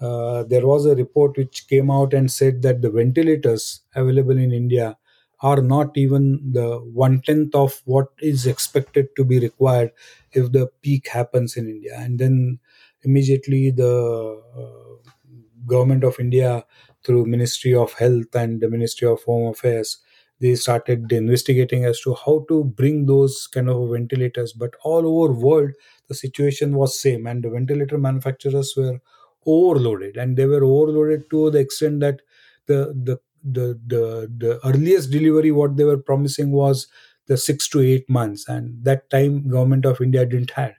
uh, 0.00 0.42
there 0.44 0.66
was 0.66 0.86
a 0.86 0.94
report 0.96 1.36
which 1.36 1.68
came 1.68 1.90
out 1.90 2.12
and 2.12 2.30
said 2.30 2.62
that 2.62 2.82
the 2.82 2.90
ventilators 2.90 3.80
available 3.94 4.36
in 4.36 4.52
India 4.52 4.96
are 5.40 5.62
not 5.62 5.96
even 5.96 6.40
the 6.52 6.78
one 6.78 7.20
tenth 7.20 7.54
of 7.54 7.80
what 7.84 8.08
is 8.20 8.46
expected 8.46 9.08
to 9.16 9.24
be 9.24 9.40
required 9.40 9.90
if 10.32 10.52
the 10.52 10.68
peak 10.82 11.08
happens 11.08 11.56
in 11.56 11.68
India. 11.68 11.96
And 11.96 12.18
then 12.18 12.58
immediately 13.02 13.70
the 13.70 14.40
uh, 14.56 15.10
government 15.66 16.04
of 16.04 16.18
India, 16.18 16.64
through 17.04 17.26
Ministry 17.26 17.74
of 17.74 17.92
Health 17.94 18.34
and 18.34 18.60
the 18.60 18.68
Ministry 18.68 19.08
of 19.08 19.22
Home 19.24 19.48
Affairs, 19.50 19.98
they 20.42 20.54
started 20.56 21.12
investigating 21.12 21.86
as 21.86 22.00
to 22.02 22.14
how 22.26 22.44
to 22.50 22.64
bring 22.64 23.06
those 23.06 23.46
kind 23.48 23.70
of 23.70 23.90
ventilators. 23.92 24.52
But 24.52 24.74
all 24.84 25.06
over 25.06 25.32
world, 25.34 25.72
the 26.08 26.16
situation 26.16 26.74
was 26.76 26.98
same, 27.00 27.26
and 27.26 27.44
the 27.44 27.50
ventilator 27.50 27.98
manufacturers 27.98 28.74
were 28.76 29.00
overloaded, 29.46 30.16
and 30.16 30.36
they 30.36 30.46
were 30.46 30.64
overloaded 30.64 31.30
to 31.30 31.50
the 31.50 31.58
extent 31.58 32.00
that 32.00 32.20
the 32.66 32.78
the 33.08 33.18
the 33.44 33.80
the, 33.86 34.30
the 34.38 34.60
earliest 34.68 35.10
delivery 35.10 35.50
what 35.50 35.76
they 35.76 35.84
were 35.84 35.98
promising 35.98 36.52
was 36.52 36.86
the 37.26 37.36
six 37.36 37.68
to 37.68 37.80
eight 37.80 38.08
months 38.08 38.48
and 38.48 38.84
that 38.84 39.08
time 39.10 39.48
government 39.48 39.84
of 39.84 40.00
india 40.00 40.24
didn't 40.24 40.52
have 40.52 40.74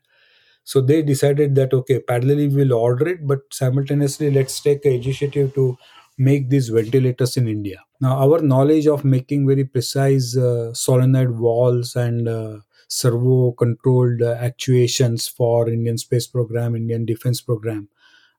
so 0.64 0.82
they 0.82 1.02
decided 1.02 1.56
that 1.56 1.74
okay, 1.74 2.00
parallelly 2.00 2.54
we'll 2.54 2.74
order 2.74 3.08
it, 3.10 3.28
but 3.28 3.40
simultaneously 3.52 4.32
let's 4.32 4.60
take 4.62 4.86
an 4.86 4.94
initiative 4.94 5.54
to 5.56 5.78
make 6.18 6.50
these 6.50 6.70
ventilators 6.70 7.38
in 7.38 7.48
India. 7.48 7.84
Now 8.02 8.18
our 8.18 8.40
knowledge 8.42 8.88
of 8.88 9.04
making 9.04 9.48
very 9.48 9.66
precise 9.66 10.38
uh, 10.38 10.74
solenoid 10.74 11.32
valves 11.32 11.96
and 11.96 12.28
uh, 12.28 12.60
servo 12.88 13.52
controlled 13.54 14.22
uh, 14.22 14.36
actuations 14.40 15.28
for 15.28 15.70
Indian 15.70 15.98
space 15.98 16.28
program, 16.28 16.76
Indian 16.76 17.06
defense 17.06 17.42
program, 17.42 17.90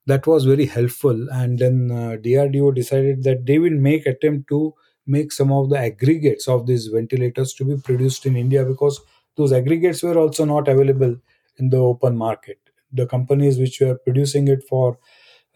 that 0.07 0.27
was 0.27 0.45
very 0.45 0.67
helpful. 0.67 1.29
And 1.31 1.59
then 1.59 1.91
uh, 1.91 2.17
DRDO 2.23 2.75
decided 2.75 3.25
that 3.25 3.47
they 3.47 3.59
will 3.59 3.79
make 3.89 4.07
attempt 4.07 4.49
to 4.49 4.75
make 5.07 5.33
some 5.33 5.53
of 5.53 5.71
the 5.71 5.79
aggregates 5.79 6.49
of 6.49 6.67
these 6.67 6.87
ventilators 6.87 7.53
to 7.55 7.65
be 7.65 7.77
produced 7.77 8.25
in 8.27 8.37
India 8.37 8.65
because 8.65 9.01
those 9.37 9.53
aggregates 9.53 10.03
were 10.03 10.19
also 10.19 10.45
not 10.45 10.69
available 10.69 11.17
in 11.59 11.71
the 11.71 11.77
open 11.77 12.17
market. 12.17 12.59
The 12.93 13.07
companies 13.07 13.59
which 13.59 13.81
were 13.81 13.97
producing 13.97 14.49
it 14.49 14.63
for 14.69 14.99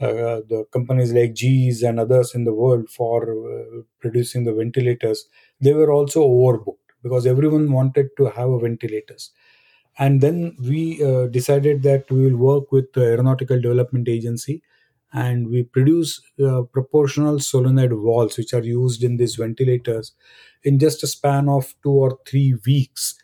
uh, 0.00 0.40
the 0.48 0.64
companies 0.72 1.12
like 1.12 1.34
GEs 1.34 1.82
and 1.82 1.98
others 2.00 2.34
in 2.34 2.44
the 2.44 2.54
world 2.54 2.88
for 2.88 3.22
uh, 3.32 3.82
producing 4.00 4.44
the 4.44 4.52
ventilators, 4.52 5.28
they 5.60 5.72
were 5.72 5.90
also 5.90 6.22
overbooked 6.22 6.76
because 7.02 7.26
everyone 7.26 7.72
wanted 7.72 8.08
to 8.16 8.26
have 8.26 8.48
a 8.50 8.58
ventilators. 8.58 9.30
And 9.98 10.20
then 10.20 10.56
we 10.60 11.02
uh, 11.04 11.26
decided 11.26 11.82
that 11.82 12.10
we 12.10 12.24
will 12.30 12.36
work 12.36 12.70
with 12.70 12.92
the 12.92 13.02
Aeronautical 13.02 13.60
Development 13.60 14.08
Agency 14.08 14.62
and 15.12 15.48
we 15.48 15.62
produce 15.64 16.20
uh, 16.44 16.62
proportional 16.62 17.40
solenoid 17.40 17.90
valves 17.90 18.36
which 18.36 18.52
are 18.54 18.62
used 18.62 19.02
in 19.02 19.16
these 19.16 19.36
ventilators 19.36 20.12
in 20.62 20.78
just 20.78 21.02
a 21.02 21.06
span 21.06 21.48
of 21.48 21.74
two 21.82 21.90
or 21.90 22.18
three 22.26 22.54
weeks 22.66 23.14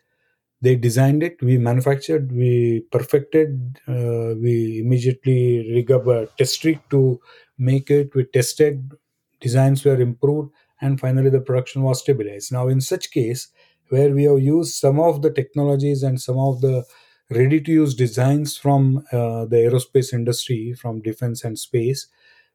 they 0.64 0.76
designed 0.76 1.22
it. 1.22 1.42
We 1.42 1.58
manufactured 1.58 2.32
we 2.32 2.80
perfected 2.96 3.78
uh, 3.88 4.34
we 4.44 4.80
immediately 4.84 5.72
rig 5.74 5.90
up 5.90 6.06
a 6.06 6.26
test 6.38 6.64
rig 6.64 6.80
to 6.90 7.20
make 7.58 7.90
it. 7.90 8.14
We 8.14 8.24
tested 8.24 8.92
designs 9.40 9.84
were 9.84 10.00
improved 10.00 10.52
and 10.80 10.98
finally 11.00 11.30
the 11.30 11.40
production 11.40 11.82
was 11.82 12.00
stabilized. 12.00 12.52
Now 12.52 12.68
in 12.68 12.80
such 12.80 13.10
case 13.10 13.48
where 13.90 14.10
we 14.10 14.24
have 14.24 14.40
used 14.40 14.74
some 14.74 14.98
of 14.98 15.22
the 15.22 15.30
technologies 15.30 16.02
and 16.02 16.20
some 16.20 16.38
of 16.38 16.60
the 16.60 16.84
ready 17.30 17.60
to 17.60 17.72
use 17.72 17.94
designs 17.94 18.56
from 18.56 18.98
uh, 19.12 19.44
the 19.46 19.56
aerospace 19.66 20.12
industry 20.12 20.74
from 20.74 21.00
defense 21.00 21.42
and 21.44 21.58
space 21.58 22.06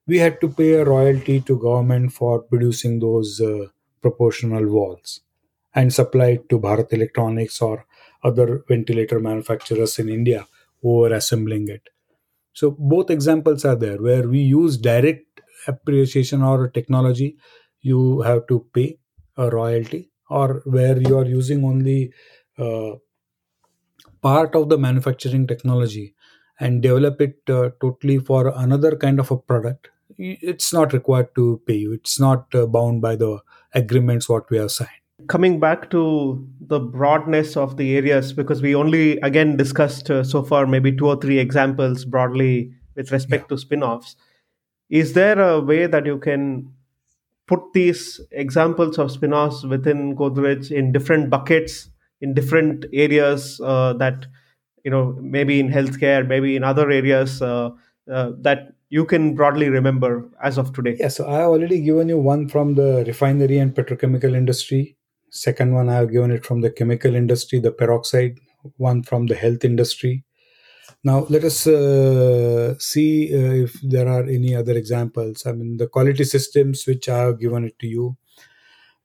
we 0.07 0.17
had 0.17 0.39
to 0.41 0.47
pay 0.49 0.73
a 0.73 0.85
royalty 0.85 1.39
to 1.41 1.57
government 1.59 2.11
for 2.13 2.41
producing 2.41 2.99
those 2.99 3.39
uh, 3.41 3.65
proportional 4.01 4.65
valves 4.71 5.21
and 5.75 5.93
supply 5.93 6.29
it 6.37 6.49
to 6.49 6.59
bharat 6.59 6.91
electronics 6.93 7.61
or 7.61 7.85
other 8.23 8.63
ventilator 8.67 9.19
manufacturers 9.19 9.99
in 9.99 10.09
India 10.09 10.47
who 10.81 11.05
are 11.05 11.13
assembling 11.13 11.67
it. 11.69 11.89
So 12.53 12.71
both 12.71 13.09
examples 13.09 13.65
are 13.65 13.75
there 13.75 14.01
where 14.01 14.27
we 14.27 14.39
use 14.41 14.77
direct 14.77 15.41
appreciation 15.67 16.41
or 16.43 16.69
technology, 16.69 17.37
you 17.81 18.21
have 18.21 18.47
to 18.47 18.65
pay 18.73 18.99
a 19.37 19.49
royalty, 19.49 20.11
or 20.29 20.61
where 20.65 20.99
you 21.01 21.17
are 21.17 21.25
using 21.25 21.63
only 21.63 22.13
uh, 22.57 22.93
part 24.21 24.55
of 24.55 24.69
the 24.69 24.77
manufacturing 24.77 25.45
technology 25.47 26.13
and 26.59 26.81
develop 26.81 27.21
it 27.21 27.37
uh, 27.49 27.69
totally 27.81 28.17
for 28.19 28.53
another 28.55 28.95
kind 28.95 29.19
of 29.19 29.31
a 29.31 29.37
product 29.37 29.89
it's 30.21 30.73
not 30.73 30.91
required 30.91 31.33
to 31.35 31.61
pay 31.65 31.75
you. 31.75 31.93
It's 31.93 32.19
not 32.19 32.53
uh, 32.53 32.65
bound 32.65 33.01
by 33.01 33.15
the 33.15 33.39
agreements 33.73 34.27
what 34.27 34.49
we 34.49 34.57
have 34.57 34.71
signed 34.71 34.98
coming 35.29 35.59
back 35.59 35.89
to 35.91 36.45
the 36.59 36.79
broadness 36.79 37.55
of 37.55 37.77
the 37.77 37.95
areas 37.95 38.33
because 38.33 38.61
we 38.61 38.75
only 38.75 39.17
again 39.19 39.55
discussed 39.55 40.09
uh, 40.09 40.23
so 40.23 40.43
far 40.43 40.65
maybe 40.65 40.91
two 40.91 41.07
or 41.07 41.15
three 41.15 41.37
examples 41.37 42.03
broadly 42.03 42.73
with 42.95 43.11
respect 43.11 43.43
yeah. 43.43 43.55
to 43.55 43.57
spin-offs. 43.57 44.15
Is 44.89 45.13
there 45.13 45.39
a 45.39 45.61
way 45.61 45.85
that 45.85 46.07
you 46.07 46.17
can 46.17 46.73
put 47.47 47.61
these 47.73 48.19
examples 48.31 48.97
of 48.97 49.11
spin-offs 49.11 49.63
within 49.63 50.15
godrej 50.15 50.71
in 50.71 50.91
different 50.91 51.29
buckets 51.29 51.89
in 52.21 52.33
different 52.33 52.85
areas 52.91 53.61
uh, 53.63 53.93
that 53.93 54.25
you 54.83 54.91
know 54.91 55.15
maybe 55.21 55.59
in 55.59 55.69
healthcare 55.69 56.27
maybe 56.27 56.55
in 56.55 56.63
other 56.63 56.89
areas 56.89 57.41
uh, 57.41 57.69
uh 58.11 58.31
that 58.41 58.73
you 58.89 59.05
can 59.05 59.35
broadly 59.35 59.69
remember 59.69 60.27
as 60.43 60.57
of 60.57 60.73
today? 60.73 60.95
Yeah 60.99 61.09
so 61.09 61.27
i 61.27 61.37
have 61.37 61.49
already 61.49 61.81
given 61.81 62.09
you 62.09 62.17
one 62.17 62.47
from 62.47 62.75
the 62.75 63.03
refinery 63.07 63.59
and 63.59 63.75
petrochemical 63.75 64.35
industry 64.35 64.95
Second 65.31 65.73
one, 65.73 65.89
I 65.89 65.95
have 65.95 66.11
given 66.11 66.31
it 66.31 66.45
from 66.45 66.61
the 66.61 66.69
chemical 66.71 67.15
industry, 67.15 67.59
the 67.59 67.71
peroxide. 67.71 68.39
One 68.77 69.03
from 69.03 69.27
the 69.27 69.35
health 69.35 69.63
industry. 69.63 70.25
Now, 71.03 71.25
let 71.29 71.45
us 71.45 71.65
uh, 71.65 72.77
see 72.77 73.33
uh, 73.33 73.63
if 73.63 73.79
there 73.81 74.07
are 74.07 74.23
any 74.23 74.53
other 74.53 74.73
examples. 74.73 75.45
I 75.45 75.53
mean, 75.53 75.77
the 75.77 75.87
quality 75.87 76.25
systems 76.25 76.85
which 76.85 77.07
I 77.07 77.19
have 77.19 77.39
given 77.39 77.63
it 77.63 77.79
to 77.79 77.87
you. 77.87 78.17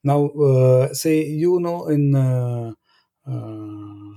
Now, 0.02 0.26
uh, 0.28 0.92
say 0.92 1.24
you 1.24 1.60
know 1.60 1.86
in 1.88 2.14
uh, 2.14 2.72
uh, 3.26 4.14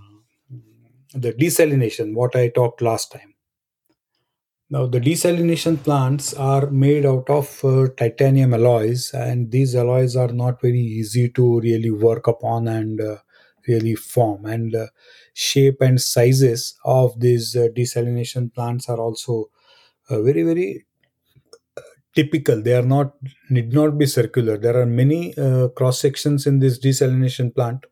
the 1.14 1.34
desalination, 1.34 2.14
what 2.16 2.36
I 2.36 2.50
talked 2.50 2.82
last 2.82 3.12
time. 3.12 3.37
Now, 4.70 4.86
the 4.86 5.00
desalination 5.00 5.82
plants 5.82 6.34
are 6.34 6.70
made 6.70 7.06
out 7.06 7.30
of 7.30 7.64
uh, 7.64 7.88
titanium 7.96 8.54
alloys, 8.54 9.14
and 9.14 9.50
these 9.52 9.76
alloys 9.76 10.16
are 10.16 10.28
not 10.34 10.62
very 10.62 10.80
easy 10.82 11.30
to 11.30 11.60
really 11.62 11.92
work 11.92 12.28
upon 12.28 12.68
and 12.68 13.00
uh, 13.00 13.18
really 13.68 13.96
form. 13.96 14.46
And 14.46 14.76
uh, 14.76 14.88
shape 15.34 15.82
and 15.82 16.02
sizes 16.02 16.78
of 16.84 17.18
these 17.20 17.56
uh, 17.56 17.68
desalination 17.76 18.54
plants 18.54 18.90
are 18.90 19.00
also 19.00 19.50
uh, 20.10 20.22
very, 20.22 20.44
very 20.44 20.86
typical. 22.16 22.62
They 22.62 22.74
are 22.74 22.84
not 22.96 23.14
need 23.50 23.74
not 23.74 23.98
be 23.98 24.06
circular. 24.06 24.58
There 24.58 24.80
are 24.80 24.86
many 24.86 25.38
uh, 25.38 25.70
cross 25.70 26.00
sections 26.00 26.48
in 26.48 26.60
this 26.60 26.80
desalination 26.80 27.54
plant. 27.54 27.86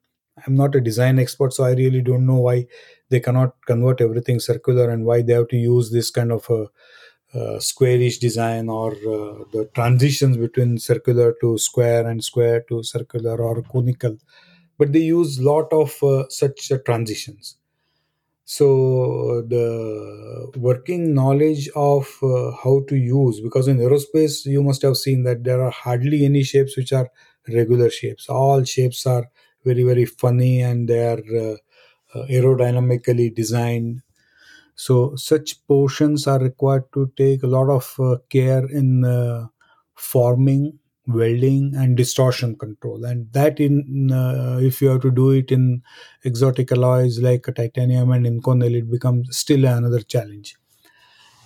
I'm 0.46 0.56
not 0.56 0.76
a 0.76 0.82
design 0.82 1.20
expert, 1.20 1.54
so 1.54 1.64
I 1.64 1.72
really 1.74 2.02
don't 2.02 2.26
know 2.26 2.40
why 2.40 2.68
they 3.10 3.20
cannot 3.20 3.56
convert 3.66 4.02
everything 4.02 4.40
circular 4.40 4.90
and 4.90 5.06
why 5.06 5.22
they 5.22 5.34
have 5.34 5.48
to 5.50 5.58
use 5.58 5.92
this 5.92 6.10
kind 6.10 6.32
of 6.32 6.50
a 6.50 6.68
uh, 7.38 7.60
squarish 7.60 8.20
design 8.20 8.70
or 8.70 8.92
uh, 8.94 9.44
the 9.52 9.70
transitions 9.74 10.38
between 10.38 10.78
circular 10.78 11.36
to 11.42 11.58
square 11.58 12.08
and 12.08 12.24
square 12.24 12.62
to 12.70 12.82
circular 12.84 13.38
or 13.42 13.62
conical. 13.64 14.18
But 14.78 14.94
they 14.94 15.00
use 15.00 15.40
lot 15.40 15.72
of 15.74 16.02
uh, 16.04 16.30
such 16.30 16.72
uh, 16.72 16.78
transitions. 16.86 17.58
So 18.46 19.42
the 19.48 20.52
working 20.58 21.14
knowledge 21.16 21.68
of 21.76 22.08
uh, 22.22 22.52
how 22.64 22.84
to 22.90 22.96
use 22.96 23.40
because 23.40 23.68
in 23.68 23.78
aerospace 23.78 24.46
you 24.46 24.62
must 24.62 24.84
have 24.84 24.98
seen 24.98 25.24
that 25.24 25.44
there 25.44 25.62
are 25.64 25.72
hardly 25.72 26.26
any 26.26 26.44
shapes 26.44 26.78
which 26.78 26.94
are 26.94 27.10
regular 27.48 27.90
shapes. 27.90 28.30
All 28.30 28.64
shapes 28.64 29.06
are 29.08 29.26
very 29.64 29.84
very 29.84 30.06
funny 30.06 30.62
and 30.62 30.88
they 30.88 31.04
are 31.08 31.22
uh, 31.36 31.54
uh, 31.54 31.56
aerodynamically 32.30 33.34
designed. 33.34 34.02
So 34.76 35.16
such 35.16 35.66
portions 35.68 36.28
are 36.28 36.40
required 36.40 36.92
to 36.94 37.12
take 37.16 37.44
a 37.44 37.48
lot 37.48 37.70
of 37.70 37.96
uh, 38.00 38.18
care 38.30 38.66
in 38.66 39.06
uh, 39.06 39.48
forming 39.96 40.80
welding 41.08 41.74
and 41.76 41.96
distortion 41.96 42.56
control. 42.56 43.06
And 43.06 43.32
that 43.34 43.60
in 43.60 44.12
uh, 44.12 44.60
if 44.62 44.82
you 44.82 44.90
have 44.90 45.02
to 45.02 45.12
do 45.12 45.32
it 45.32 45.52
in 45.52 45.84
exotic 46.24 46.72
alloys 46.72 47.20
like 47.20 47.46
titanium 47.56 48.12
and 48.12 48.26
inconel 48.26 48.76
it 48.76 48.90
becomes 48.90 49.38
still 49.38 49.66
another 49.66 50.02
challenge. 50.02 50.56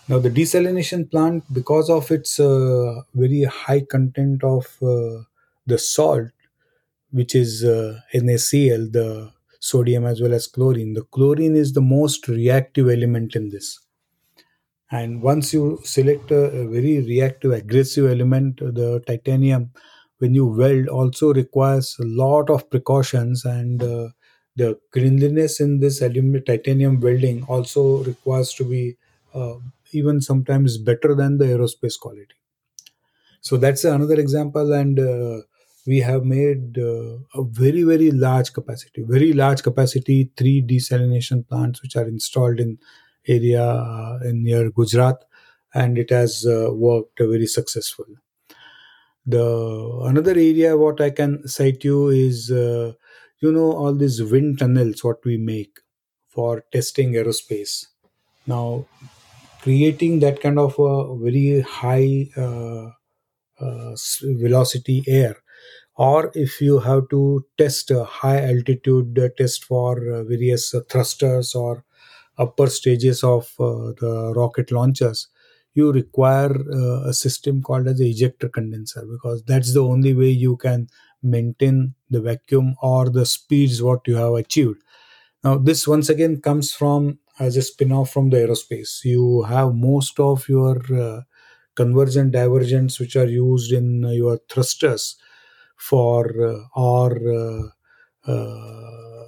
Now 0.08 0.20
the 0.20 0.30
desalination 0.30 1.12
plant 1.12 1.44
because 1.54 1.90
of 1.90 2.10
its 2.10 2.40
uh, 2.40 3.02
very 3.14 3.44
high 3.44 3.82
content 3.82 4.44
of 4.44 4.66
uh, 4.82 5.24
the 5.68 5.78
salt 5.78 6.30
which 7.12 7.36
is 7.36 7.64
uh, 7.64 8.00
NaCl, 8.14 8.92
the 8.92 9.32
sodium 9.60 10.06
as 10.06 10.22
well 10.22 10.34
as 10.34 10.48
chlorine. 10.48 10.93
The 10.93 11.04
chlorine 11.04 11.56
is 11.56 11.74
the 11.74 11.82
most 11.82 12.28
reactive 12.28 12.89
element 12.89 13.36
in 13.36 13.50
this. 13.50 13.80
And 14.91 15.22
once 15.22 15.54
you 15.54 15.80
select 15.84 16.32
a, 16.32 16.45
a 16.52 16.67
very 16.67 17.00
reactive, 17.02 17.52
aggressive 17.52 18.06
element, 18.10 18.58
the 18.60 19.02
titanium, 19.06 19.72
when 20.19 20.34
you 20.36 20.45
weld, 20.48 20.88
also 20.88 21.34
requires 21.34 21.95
a 22.00 22.06
lot 22.06 22.50
of 22.50 22.69
precautions 22.69 23.45
and 23.45 23.82
uh, 23.82 24.10
the 24.56 24.80
cleanliness 24.91 25.60
in 25.60 25.80
this 25.80 26.02
aluminum 26.02 26.43
titanium 26.43 27.00
welding 27.00 27.43
also 27.43 28.04
requires 28.04 28.54
to 28.56 28.65
be 28.65 28.98
uh, 29.34 29.56
even 29.91 30.22
sometimes 30.22 30.78
better 30.78 31.15
than 31.15 31.38
the 31.38 31.45
aerospace 31.45 31.98
quality 32.00 32.36
so 33.41 33.58
that's 33.58 33.84
another 33.84 34.15
example 34.19 34.74
and 34.74 35.00
uh, 35.00 35.41
we 35.91 35.99
have 36.08 36.23
made 36.32 36.78
uh, 36.78 37.17
a 37.41 37.43
very 37.60 37.84
very 37.91 38.10
large 38.25 38.52
capacity 38.58 39.04
very 39.15 39.32
large 39.41 39.63
capacity 39.67 40.17
three 40.41 40.62
desalination 40.71 41.47
plants 41.47 41.82
which 41.82 41.95
are 41.95 42.08
installed 42.13 42.60
in 42.65 42.78
area 43.36 43.65
uh, 43.65 44.19
in 44.30 44.43
near 44.43 44.63
gujarat 44.80 45.25
and 45.73 45.97
it 46.04 46.15
has 46.19 46.45
uh, 46.56 46.69
worked 46.88 47.28
very 47.34 47.49
successful 47.58 48.06
the 49.36 49.47
another 50.12 50.36
area 50.49 50.78
what 50.86 51.06
i 51.08 51.10
can 51.21 51.36
cite 51.58 51.84
you 51.89 51.99
is 52.10 52.49
uh, 52.63 52.91
you 53.41 53.52
know 53.52 53.71
all 53.71 53.93
these 53.93 54.21
wind 54.32 54.60
tunnels 54.60 55.04
what 55.04 55.23
we 55.23 55.38
make 55.38 55.80
for 56.30 56.63
testing 56.71 57.13
aerospace. 57.13 57.86
Now 58.45 58.86
creating 59.62 60.19
that 60.19 60.41
kind 60.41 60.60
of 60.60 60.78
a 60.80 61.17
very 61.17 61.62
high 61.62 62.30
uh, 62.38 62.89
uh, 63.60 63.95
velocity 64.23 65.04
air 65.08 65.36
or 66.00 66.32
if 66.36 66.62
you 66.62 66.80
have 66.80 67.10
to 67.10 67.46
test 67.58 67.92
a 67.92 68.04
high 68.06 68.42
altitude 68.52 69.20
test 69.38 69.66
for 69.66 69.94
uh, 70.12 70.24
various 70.24 70.74
uh, 70.74 70.82
thrusters 70.90 71.56
or 71.56 71.84
upper 72.38 72.68
stages 72.68 73.24
of 73.24 73.54
uh, 73.60 73.94
the 74.02 74.34
rocket 74.36 74.72
launchers 74.72 75.28
you 75.76 75.92
require 75.92 76.52
a 77.06 77.14
system 77.14 77.62
called 77.62 77.88
as 77.88 78.02
a 78.02 78.06
ejector 78.06 78.50
condenser 78.50 79.06
because 79.06 79.44
that's 79.44 79.74
the 79.74 79.84
only 79.84 80.14
way 80.14 80.30
you 80.30 80.58
can 80.58 80.88
maintain 81.22 81.94
the 82.10 82.22
vacuum 82.22 82.76
or 82.82 83.10
the 83.10 83.26
speeds 83.26 83.82
what 83.84 84.02
you 84.08 84.16
have 84.16 84.34
achieved 84.34 84.82
now, 85.44 85.58
this 85.58 85.88
once 85.88 86.10
again 86.10 86.42
comes 86.42 86.74
from 86.74 87.20
as 87.40 87.56
a 87.56 87.62
spin 87.62 87.92
off 87.92 88.12
from 88.12 88.30
the 88.30 88.38
aerospace. 88.38 89.04
You 89.06 89.44
have 89.44 89.74
most 89.74 90.20
of 90.20 90.50
your 90.50 90.82
uh, 90.94 91.22
convergent 91.76 92.34
divergents 92.34 93.00
which 93.00 93.16
are 93.16 93.28
used 93.28 93.72
in 93.72 94.04
your 94.04 94.40
thrusters 94.50 95.16
for 95.80 96.26
uh, 96.44 96.60
or 96.76 97.12
uh, 97.15 97.63
uh, 98.32 99.24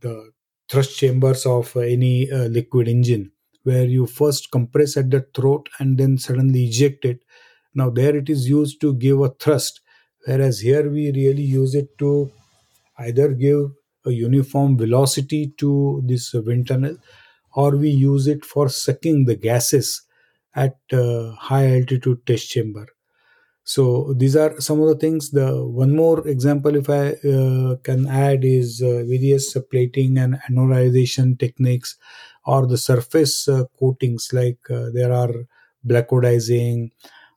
the 0.00 0.30
thrust 0.70 0.98
chambers 0.98 1.46
of 1.46 1.74
any 1.76 2.26
liquid 2.30 2.88
engine 2.88 3.32
where 3.64 3.84
you 3.84 4.06
first 4.06 4.50
compress 4.50 4.96
at 4.96 5.10
the 5.10 5.26
throat 5.34 5.68
and 5.78 5.98
then 5.98 6.18
suddenly 6.18 6.64
eject 6.66 7.04
it. 7.04 7.20
Now 7.74 7.90
there 7.90 8.16
it 8.16 8.28
is 8.28 8.48
used 8.48 8.80
to 8.82 8.94
give 8.94 9.20
a 9.20 9.30
thrust 9.30 9.80
whereas 10.26 10.60
here 10.60 10.90
we 10.90 11.10
really 11.12 11.42
use 11.42 11.74
it 11.74 11.96
to 11.98 12.30
either 12.98 13.28
give 13.32 13.70
a 14.06 14.10
uniform 14.10 14.76
velocity 14.78 15.54
to 15.58 16.02
this 16.06 16.32
wind 16.34 16.68
tunnel 16.68 16.96
or 17.54 17.76
we 17.76 17.90
use 17.90 18.26
it 18.26 18.44
for 18.44 18.68
sucking 18.68 19.24
the 19.26 19.36
gases 19.36 20.02
at 20.54 20.76
uh, 20.92 21.32
high 21.32 21.76
altitude 21.78 22.26
test 22.26 22.48
chamber 22.50 22.86
so 23.72 24.14
these 24.16 24.34
are 24.34 24.58
some 24.60 24.80
of 24.80 24.88
the 24.88 24.94
things. 24.94 25.30
The 25.30 25.48
one 25.84 25.94
more 25.94 26.26
example 26.34 26.74
if 26.80 26.88
i 26.88 27.04
uh, 27.32 27.76
can 27.88 28.06
add 28.08 28.42
is 28.44 28.80
uh, 28.82 29.04
various 29.14 29.54
uh, 29.56 29.60
plating 29.70 30.16
and 30.16 30.38
anodization 30.50 31.38
techniques 31.38 31.96
or 32.46 32.66
the 32.66 32.78
surface 32.78 33.46
uh, 33.46 33.64
coatings. 33.78 34.30
Like 34.32 34.58
uh, 34.70 34.86
there 34.94 35.12
are 35.12 35.32
black 35.84 36.08
anodizing 36.08 36.92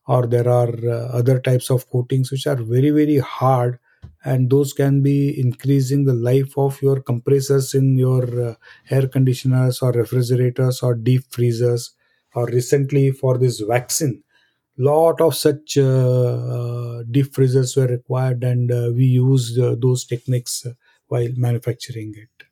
or 0.08 0.26
there 0.28 0.48
are 0.48 0.74
uh, 0.96 1.18
other 1.20 1.38
types 1.40 1.70
of 1.70 1.90
coatings 1.90 2.32
which 2.32 2.48
are 2.48 2.56
very 2.76 2.92
very 2.92 3.18
hard 3.20 3.78
and 4.24 4.50
those 4.50 4.72
can 4.74 5.02
be 5.04 5.38
increasing 5.40 6.06
the 6.06 6.14
life 6.14 6.58
of 6.58 6.82
your 6.82 7.02
compressors 7.02 7.74
in 7.74 7.98
your 7.98 8.58
air 8.90 9.08
conditioners 9.08 9.82
or 9.82 9.92
refrigerators 9.92 10.82
or 10.82 10.96
deep 10.96 11.24
freezers 11.30 11.92
or 12.36 12.46
recently 12.48 13.12
for 13.12 13.38
this 13.38 13.60
vaccine 13.60 14.24
lot 14.90 15.22
of 15.22 15.36
such 15.36 15.78
uh, 15.78 15.84
uh, 16.58 17.04
deep 17.12 17.34
freezers 17.34 17.76
were 17.76 17.88
required 17.88 18.44
and 18.44 18.72
uh, 18.72 18.92
we 18.96 19.06
used 19.06 19.58
those 19.82 20.06
techniques 20.06 20.66
while 21.08 21.30
manufacturing 21.36 22.14
it 22.16 22.46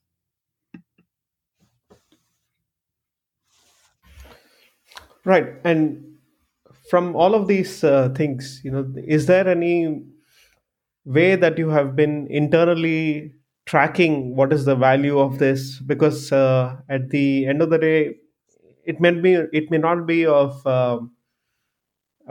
Right. 5.26 5.56
And 5.64 6.18
from 6.90 7.16
all 7.16 7.36
of 7.36 7.48
these 7.48 7.84
uh, 7.84 8.10
things, 8.16 8.62
you 8.64 8.72
know, 8.72 8.92
is 8.98 9.26
there 9.26 9.48
any 9.48 10.02
way 11.06 11.36
that 11.36 11.58
you 11.58 11.70
have 11.70 11.96
been 11.96 12.28
internally 12.28 13.34
tracking 13.66 14.36
what 14.36 14.52
is 14.52 14.66
the 14.66 14.76
value 14.76 15.20
of 15.20 15.40
this? 15.40 15.80
Because 15.80 16.32
uh, 16.32 16.78
at 16.90 17.10
the 17.10 17.46
end 17.46 17.62
of 17.62 17.70
the 17.70 17.78
day, 17.78 18.16
it 18.86 19.00
may 19.00 19.12
be 19.12 19.34
it 19.54 19.70
may 19.70 19.78
not 19.78 20.08
be 20.08 20.26
of 20.26 20.66
um 20.66 21.12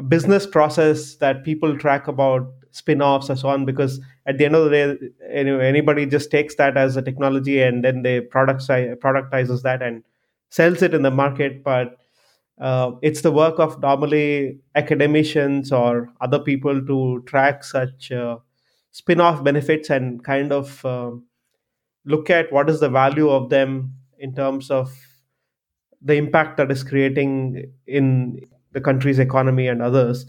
business 0.03 0.47
process 0.47 1.17
that 1.17 1.45
people 1.45 1.77
track 1.79 2.09
about 2.09 2.53
spin-offs 2.71 3.29
and 3.29 3.39
so 3.39 3.49
on 3.49 3.65
because 3.65 4.01
at 4.27 4.39
the 4.39 4.45
end 4.45 4.55
of 4.55 4.65
the 4.65 4.71
day 4.71 5.09
anybody 5.33 6.07
just 6.07 6.31
takes 6.31 6.55
that 6.57 6.77
as 6.77 6.97
a 6.97 7.03
technology 7.03 7.63
and 7.63 7.85
then 7.85 8.03
they 8.03 8.21
productize, 8.21 8.95
productizes 8.97 9.63
that 9.63 9.83
and 9.83 10.05
sells 10.51 10.83
it 10.83 10.95
in 10.95 11.03
the 11.03 11.11
market. 11.11 11.65
But 11.65 11.97
uh, 12.61 12.93
it's 13.03 13.23
the 13.23 13.33
work 13.33 13.59
of 13.59 13.81
normally 13.81 14.59
academicians 14.75 15.73
or 15.73 16.09
other 16.21 16.39
people 16.39 16.85
to 16.87 17.23
track 17.27 17.65
such 17.65 18.13
uh, 18.13 18.39
spin-off 18.91 19.45
benefits 19.45 19.91
and 19.91 20.25
kind 20.25 20.53
of 20.53 20.85
um 20.85 21.25
look 22.05 22.31
at 22.31 22.53
what 22.53 22.71
is 22.71 22.81
the 22.81 22.89
value 22.89 23.29
of 23.29 23.51
them 23.51 23.95
in 24.19 24.35
terms 24.35 24.71
of 24.71 24.91
the 26.03 26.15
impact 26.15 26.57
that 26.57 26.71
is 26.71 26.83
creating 26.83 27.73
in 27.87 28.41
the 28.73 28.81
country's 28.81 29.19
economy 29.19 29.67
and 29.69 29.83
others. 29.83 30.27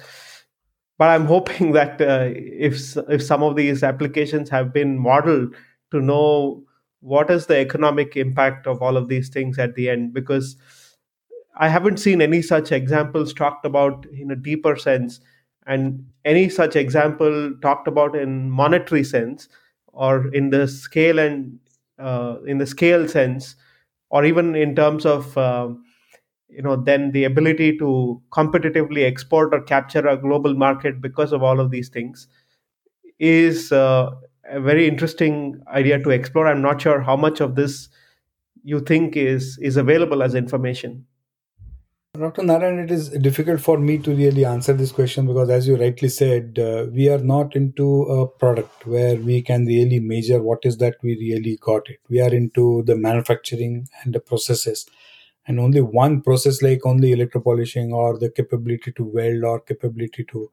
But 0.97 1.09
i'm 1.11 1.25
hoping 1.25 1.71
that 1.79 2.01
uh, 2.01 2.29
if 2.33 2.97
if 3.09 3.23
some 3.23 3.43
of 3.43 3.55
these 3.55 3.83
applications 3.83 4.49
have 4.49 4.73
been 4.73 4.97
modeled 4.97 5.55
to 5.91 6.01
know 6.01 6.63
what 7.01 7.29
is 7.29 7.45
the 7.45 7.57
economic 7.57 8.17
impact 8.17 8.67
of 8.67 8.81
all 8.81 8.97
of 8.97 9.07
these 9.07 9.29
things 9.29 9.57
at 9.57 9.75
the 9.75 9.89
end 9.89 10.13
because 10.13 10.57
I 11.59 11.67
haven't 11.67 11.97
seen 11.97 12.21
any 12.21 12.41
such 12.41 12.71
examples 12.71 13.33
talked 13.33 13.65
about 13.65 14.05
in 14.13 14.31
a 14.31 14.35
deeper 14.35 14.77
sense, 14.77 15.19
and 15.67 16.05
any 16.23 16.47
such 16.47 16.77
example 16.77 17.53
talked 17.61 17.87
about 17.87 18.15
in 18.15 18.49
monetary 18.49 19.03
sense 19.03 19.49
or 19.87 20.33
in 20.33 20.51
the 20.51 20.67
scale 20.69 21.19
and 21.19 21.59
uh, 21.99 22.37
in 22.45 22.59
the 22.59 22.65
scale 22.65 23.09
sense, 23.09 23.55
or 24.09 24.23
even 24.23 24.55
in 24.55 24.73
terms 24.73 25.05
of 25.05 25.37
uh, 25.37 25.69
you 26.49 26.61
know 26.61 26.75
then 26.75 27.11
the 27.11 27.23
ability 27.23 27.77
to 27.77 28.21
competitively 28.31 29.05
export 29.05 29.53
or 29.53 29.61
capture 29.61 30.07
a 30.07 30.17
global 30.17 30.55
market 30.55 31.01
because 31.01 31.31
of 31.31 31.43
all 31.43 31.59
of 31.59 31.71
these 31.71 31.89
things 31.89 32.27
is 33.19 33.71
uh, 33.71 34.09
a 34.49 34.59
very 34.59 34.87
interesting 34.87 35.61
idea 35.67 36.01
to 36.01 36.09
explore. 36.09 36.47
I'm 36.47 36.61
not 36.61 36.81
sure 36.81 37.01
how 37.01 37.15
much 37.15 37.39
of 37.41 37.55
this 37.55 37.89
you 38.63 38.79
think 38.79 39.15
is 39.15 39.57
is 39.61 39.77
available 39.77 40.23
as 40.23 40.35
information. 40.35 41.05
Dr. 42.17 42.41
Narayan, 42.41 42.79
it 42.79 42.91
is 42.91 43.09
difficult 43.09 43.61
for 43.61 43.77
me 43.77 43.99
to 43.99 44.13
really 44.13 44.43
answer 44.43 44.73
this 44.73 44.91
question 44.91 45.27
because, 45.27 45.49
as 45.49 45.67
you 45.67 45.77
rightly 45.77 46.09
said, 46.09 46.57
uh, 46.57 46.87
we 46.91 47.07
are 47.07 47.19
not 47.19 47.55
into 47.55 48.01
a 48.03 48.27
product 48.27 48.87
where 48.87 49.15
we 49.15 49.43
can 49.43 49.65
really 49.65 49.99
measure 49.99 50.41
what 50.41 50.59
is 50.63 50.77
that 50.77 50.95
we 51.03 51.15
really 51.15 51.57
got 51.61 51.87
it. 51.87 51.99
We 52.09 52.19
are 52.19 52.33
into 52.33 52.83
the 52.87 52.95
manufacturing 52.95 53.87
and 54.03 54.13
the 54.13 54.19
processes. 54.19 54.87
And 55.49 55.59
only 55.59 55.81
one 55.81 56.21
process, 56.21 56.61
like 56.61 56.85
only 56.85 57.13
electropolishing 57.13 57.91
or 57.91 58.17
the 58.19 58.29
capability 58.31 58.93
to 58.93 59.03
weld 59.03 59.43
or 59.43 59.59
capability 59.59 60.23
to 60.31 60.51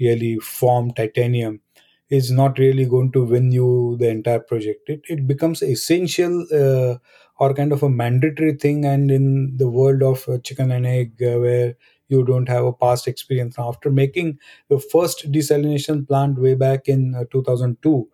really 0.00 0.38
form 0.38 0.92
titanium, 0.94 1.60
is 2.08 2.30
not 2.30 2.58
really 2.58 2.84
going 2.86 3.10
to 3.12 3.24
win 3.24 3.50
you 3.50 3.96
the 3.98 4.08
entire 4.08 4.38
project. 4.40 4.88
It, 4.88 5.02
it 5.08 5.26
becomes 5.26 5.62
essential 5.62 6.46
uh, 6.52 6.98
or 7.38 7.54
kind 7.54 7.72
of 7.72 7.82
a 7.82 7.90
mandatory 7.90 8.54
thing. 8.54 8.84
And 8.84 9.10
in 9.10 9.56
the 9.56 9.68
world 9.68 10.02
of 10.02 10.28
uh, 10.28 10.38
chicken 10.38 10.70
and 10.70 10.86
egg, 10.86 11.20
uh, 11.22 11.38
where 11.40 11.74
you 12.08 12.24
don't 12.24 12.48
have 12.48 12.64
a 12.64 12.72
past 12.72 13.08
experience, 13.08 13.56
after 13.58 13.90
making 13.90 14.38
the 14.68 14.78
first 14.78 15.30
desalination 15.32 16.06
plant 16.06 16.38
way 16.40 16.54
back 16.54 16.86
in 16.88 17.14
uh, 17.16 17.24
2002, 17.32 18.08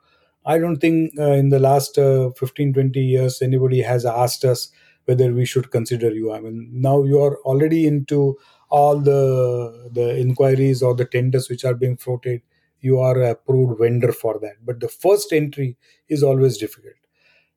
I 0.46 0.58
don't 0.58 0.78
think 0.78 1.12
uh, 1.18 1.32
in 1.32 1.50
the 1.50 1.58
last 1.60 1.98
uh, 1.98 2.30
15, 2.38 2.72
20 2.72 3.00
years 3.00 3.42
anybody 3.42 3.82
has 3.82 4.06
asked 4.06 4.44
us 4.44 4.72
whether 5.06 5.32
we 5.32 5.44
should 5.44 5.70
consider 5.70 6.10
you. 6.12 6.32
I 6.32 6.40
mean, 6.40 6.68
now 6.72 7.02
you 7.04 7.20
are 7.20 7.36
already 7.38 7.86
into 7.86 8.36
all 8.70 8.98
the 8.98 9.90
the 9.92 10.16
inquiries 10.18 10.82
or 10.82 10.94
the 10.94 11.04
tenders 11.04 11.48
which 11.48 11.64
are 11.64 11.74
being 11.74 11.96
floated. 11.96 12.42
You 12.80 13.00
are 13.00 13.20
a 13.22 13.30
approved 13.32 13.78
vendor 13.78 14.12
for 14.12 14.38
that. 14.40 14.64
But 14.64 14.80
the 14.80 14.88
first 14.88 15.32
entry 15.32 15.76
is 16.08 16.22
always 16.22 16.58
difficult. 16.58 16.94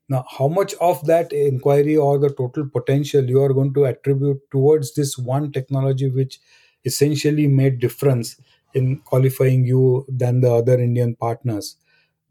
Now 0.07 0.25
how 0.37 0.47
much 0.47 0.73
of 0.75 1.05
that 1.07 1.33
inquiry 1.33 1.97
or 1.97 2.19
the 2.19 2.29
total 2.29 2.67
potential 2.69 3.23
you 3.27 3.41
are 3.41 3.53
going 3.53 3.73
to 3.75 3.85
attribute 3.85 4.39
towards 4.51 4.93
this 4.95 5.17
one 5.17 5.51
technology 5.51 6.09
which 6.09 6.39
essentially 6.85 7.47
made 7.47 7.79
difference 7.79 8.39
in 8.73 8.97
qualifying 8.99 9.65
you 9.65 10.05
than 10.07 10.41
the 10.41 10.51
other 10.53 10.79
indian 10.79 11.15
partners 11.15 11.77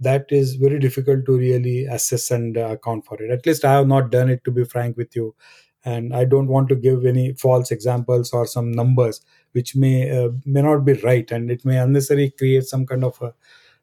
that 0.05 0.26
is 0.30 0.55
very 0.57 0.78
difficult 0.78 1.24
to 1.26 1.36
really 1.38 1.84
assess 1.86 2.30
and 2.30 2.57
uh, 2.59 2.68
account 2.76 3.05
for 3.07 3.20
it 3.22 3.30
at 3.30 3.46
least 3.46 3.64
i 3.64 3.72
have 3.72 3.86
not 3.86 4.11
done 4.11 4.28
it 4.30 4.42
to 4.44 4.50
be 4.50 4.64
frank 4.64 4.96
with 4.96 5.14
you 5.16 5.34
and 5.84 6.14
i 6.14 6.24
don't 6.24 6.48
want 6.48 6.68
to 6.68 6.74
give 6.76 7.05
any 7.07 7.32
false 7.34 7.70
examples 7.70 8.32
or 8.32 8.46
some 8.46 8.70
numbers 8.72 9.20
which 9.52 9.76
may 9.76 9.96
uh, 10.18 10.30
may 10.44 10.62
not 10.62 10.84
be 10.84 10.94
right 11.09 11.30
and 11.30 11.50
it 11.50 11.64
may 11.64 11.76
unnecessarily 11.78 12.30
create 12.30 12.64
some 12.64 12.86
kind 12.86 13.05
of 13.05 13.20
a, 13.22 13.32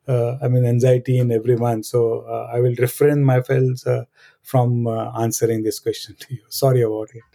uh, 0.07 0.37
I 0.41 0.47
mean 0.47 0.65
anxiety 0.65 1.17
in 1.19 1.31
everyone. 1.31 1.83
So 1.83 2.21
uh, 2.21 2.49
I 2.53 2.59
will 2.59 2.75
refrain 2.79 3.23
myself 3.23 3.85
uh, 3.87 4.05
from 4.41 4.87
uh, 4.87 5.11
answering 5.21 5.63
this 5.63 5.79
question 5.79 6.15
to 6.19 6.33
you. 6.35 6.41
Sorry 6.49 6.81
about 6.81 7.09
it. 7.13 7.30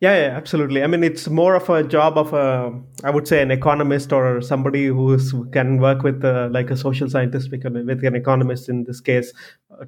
Yeah, 0.00 0.16
yeah, 0.16 0.34
absolutely. 0.34 0.82
I 0.82 0.86
mean, 0.86 1.04
it's 1.04 1.28
more 1.28 1.54
of 1.54 1.68
a 1.68 1.82
job 1.84 2.16
of 2.16 2.32
a, 2.32 2.72
I 3.04 3.10
would 3.10 3.28
say, 3.28 3.42
an 3.42 3.50
economist 3.50 4.14
or 4.14 4.40
somebody 4.40 4.86
who 4.86 5.18
can 5.50 5.78
work 5.78 6.02
with 6.02 6.24
uh, 6.24 6.48
like 6.50 6.70
a 6.70 6.76
social 6.76 7.10
scientist 7.10 7.50
with 7.50 7.66
an 7.66 8.14
economist 8.16 8.70
in 8.70 8.84
this 8.84 9.02
case 9.02 9.30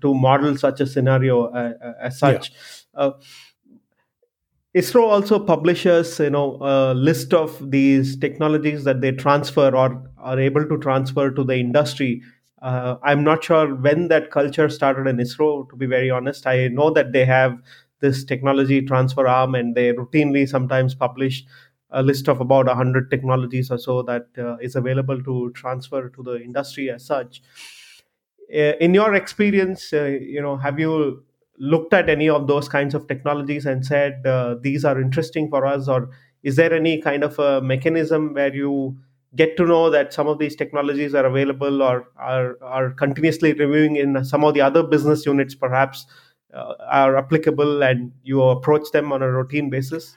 to 0.03 0.15
model 0.15 0.59
such 0.59 0.81
a 0.81 0.87
scenario 0.87 1.47
as 2.03 2.19
such. 2.19 2.53
Yeah 2.95 3.13
ISRO 4.75 5.03
also 5.03 5.39
publishes, 5.39 6.19
you 6.19 6.31
know, 6.31 6.57
a 6.63 6.95
list 6.95 7.35
of 7.35 7.71
these 7.71 8.17
technologies 8.17 8.85
that 8.85 9.03
they 9.03 9.13
transfer 9.13 9.75
or 9.75 10.03
are 10.17 10.41
able 10.41 10.67
to 10.67 10.79
transfer 10.79 11.31
to 11.31 11.45
the 11.45 11.57
industry. 11.57 12.23
Uh, 12.63 12.97
I'm 13.03 13.23
not 13.23 13.45
sure 13.45 13.75
when 13.75 14.09
that 14.09 14.31
culture 14.31 14.69
started 14.71 15.07
in 15.09 15.17
ISRO. 15.19 15.69
To 15.69 15.77
be 15.77 15.87
very 15.87 16.11
honest, 16.11 16.47
I 16.47 16.69
know 16.69 16.91
that 16.91 17.13
they 17.13 17.27
have 17.27 17.59
this 18.03 18.25
technology 18.25 18.83
transfer 18.83 19.27
arm, 19.27 19.55
and 19.55 19.75
they 19.75 19.93
routinely 19.93 20.47
sometimes 20.47 20.95
publish 20.95 21.45
a 21.91 22.03
list 22.03 22.29
of 22.29 22.41
about 22.41 22.67
100 22.67 23.11
technologies 23.11 23.71
or 23.71 23.79
so 23.79 24.03
that 24.03 24.27
uh, 24.39 24.57
is 24.59 24.77
available 24.77 25.23
to 25.23 25.51
transfer 25.55 26.09
to 26.11 26.23
the 26.23 26.43
industry 26.43 26.91
as 26.91 27.05
such. 27.05 27.43
Uh, 28.55 28.77
in 28.81 28.93
your 28.93 29.15
experience, 29.15 29.93
uh, 29.93 30.05
you 30.05 30.43
know, 30.43 30.57
have 30.57 30.79
you 30.79 31.23
looked 31.59 31.95
at 31.95 32.09
any 32.09 32.29
of 32.29 32.47
those 32.47 32.69
kinds 32.69 32.95
of 32.95 33.07
technologies 33.07 33.67
and 33.67 33.85
said 33.85 34.27
uh, 34.27 34.57
these 34.63 34.85
are 34.85 35.01
interesting 35.01 35.49
for 35.49 35.67
us 35.67 35.89
or 35.89 36.11
is 36.43 36.57
there 36.57 36.73
any 36.73 37.01
kind 37.01 37.23
of 37.23 37.39
a 37.39 37.61
mechanism 37.61 38.35
where 38.35 38.55
you 38.55 38.97
get 39.37 39.57
to 39.57 39.65
know 39.65 39.89
that 39.89 40.13
some 40.13 40.27
of 40.27 40.39
these 40.39 40.57
technologies 40.57 41.15
are 41.15 41.25
available 41.25 41.83
or 41.83 42.09
are, 42.17 42.57
are 42.63 42.91
continuously 42.91 43.53
reviewing 43.53 43.97
in 43.97 44.25
some 44.25 44.45
of 44.45 44.55
the 44.55 44.61
other 44.61 44.83
business 44.83 45.25
units 45.25 45.55
perhaps 45.55 46.07
uh, 46.55 46.75
are 46.89 47.17
applicable 47.17 47.83
and 47.83 48.13
you 48.23 48.43
approach 48.43 48.91
them 48.93 49.13
on 49.13 49.23
a 49.23 49.31
routine 49.31 49.71
basis 49.71 50.17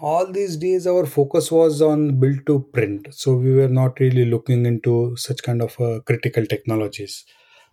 all 0.00 0.30
these 0.30 0.56
days 0.56 0.86
our 0.86 1.06
focus 1.06 1.50
was 1.50 1.80
on 1.80 2.18
build 2.20 2.44
to 2.46 2.60
print 2.72 3.08
so 3.10 3.34
we 3.34 3.54
were 3.54 3.68
not 3.68 3.98
really 3.98 4.24
looking 4.24 4.66
into 4.66 5.16
such 5.16 5.42
kind 5.42 5.62
of 5.62 5.80
uh, 5.80 6.00
critical 6.00 6.44
technologies 6.44 7.24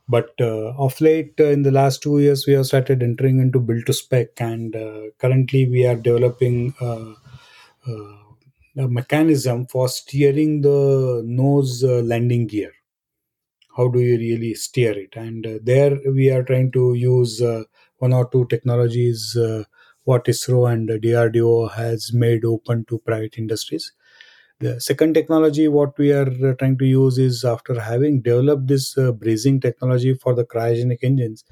but 0.10 0.30
uh, 0.40 0.74
of 0.78 1.00
late, 1.02 1.34
uh, 1.40 1.48
in 1.48 1.64
the 1.64 1.72
last 1.72 2.02
two 2.02 2.20
years, 2.20 2.48
we 2.48 2.54
have 2.54 2.66
started 2.66 3.04
entering 3.04 3.40
into 3.40 3.60
build 3.60 3.86
to 3.88 3.94
spec, 3.94 4.40
and 4.40 4.76
uh, 4.76 5.02
currently 5.18 5.68
we 5.68 5.86
are 5.86 5.96
developing 5.96 6.74
uh, 6.80 7.14
a 8.78 8.88
mechanism 8.88 9.66
for 9.66 9.90
steering 9.90 10.62
the 10.62 11.24
nose 11.26 11.84
landing 11.84 12.48
gear. 12.48 12.72
How 13.76 13.90
do 13.90 14.00
you 14.00 14.18
really 14.18 14.54
steer 14.54 14.98
it? 14.98 15.16
And 15.16 15.46
there 15.64 16.00
we 16.06 16.30
are 16.30 16.44
trying 16.44 16.72
to 16.72 16.94
use 16.94 17.42
one 18.00 18.14
or 18.14 18.30
two 18.30 18.46
technologies 18.50 19.38
what 20.04 20.26
ISRO 20.26 20.72
and 20.72 20.90
DRDO 21.02 21.68
has 21.74 22.14
made 22.14 22.46
open 22.46 22.86
to 22.86 23.00
private 23.00 23.38
industries 23.38 23.92
the 24.60 24.80
second 24.82 25.14
technology 25.14 25.68
what 25.68 25.98
we 25.98 26.12
are 26.12 26.30
uh, 26.50 26.54
trying 26.56 26.78
to 26.78 26.86
use 26.86 27.18
is 27.18 27.44
after 27.46 27.80
having 27.80 28.22
developed 28.22 28.68
this 28.68 28.98
uh, 28.98 29.12
brazing 29.12 29.62
technology 29.62 30.14
for 30.16 30.34
the 30.34 30.44
cryogenic 30.46 31.00
engines, 31.04 31.44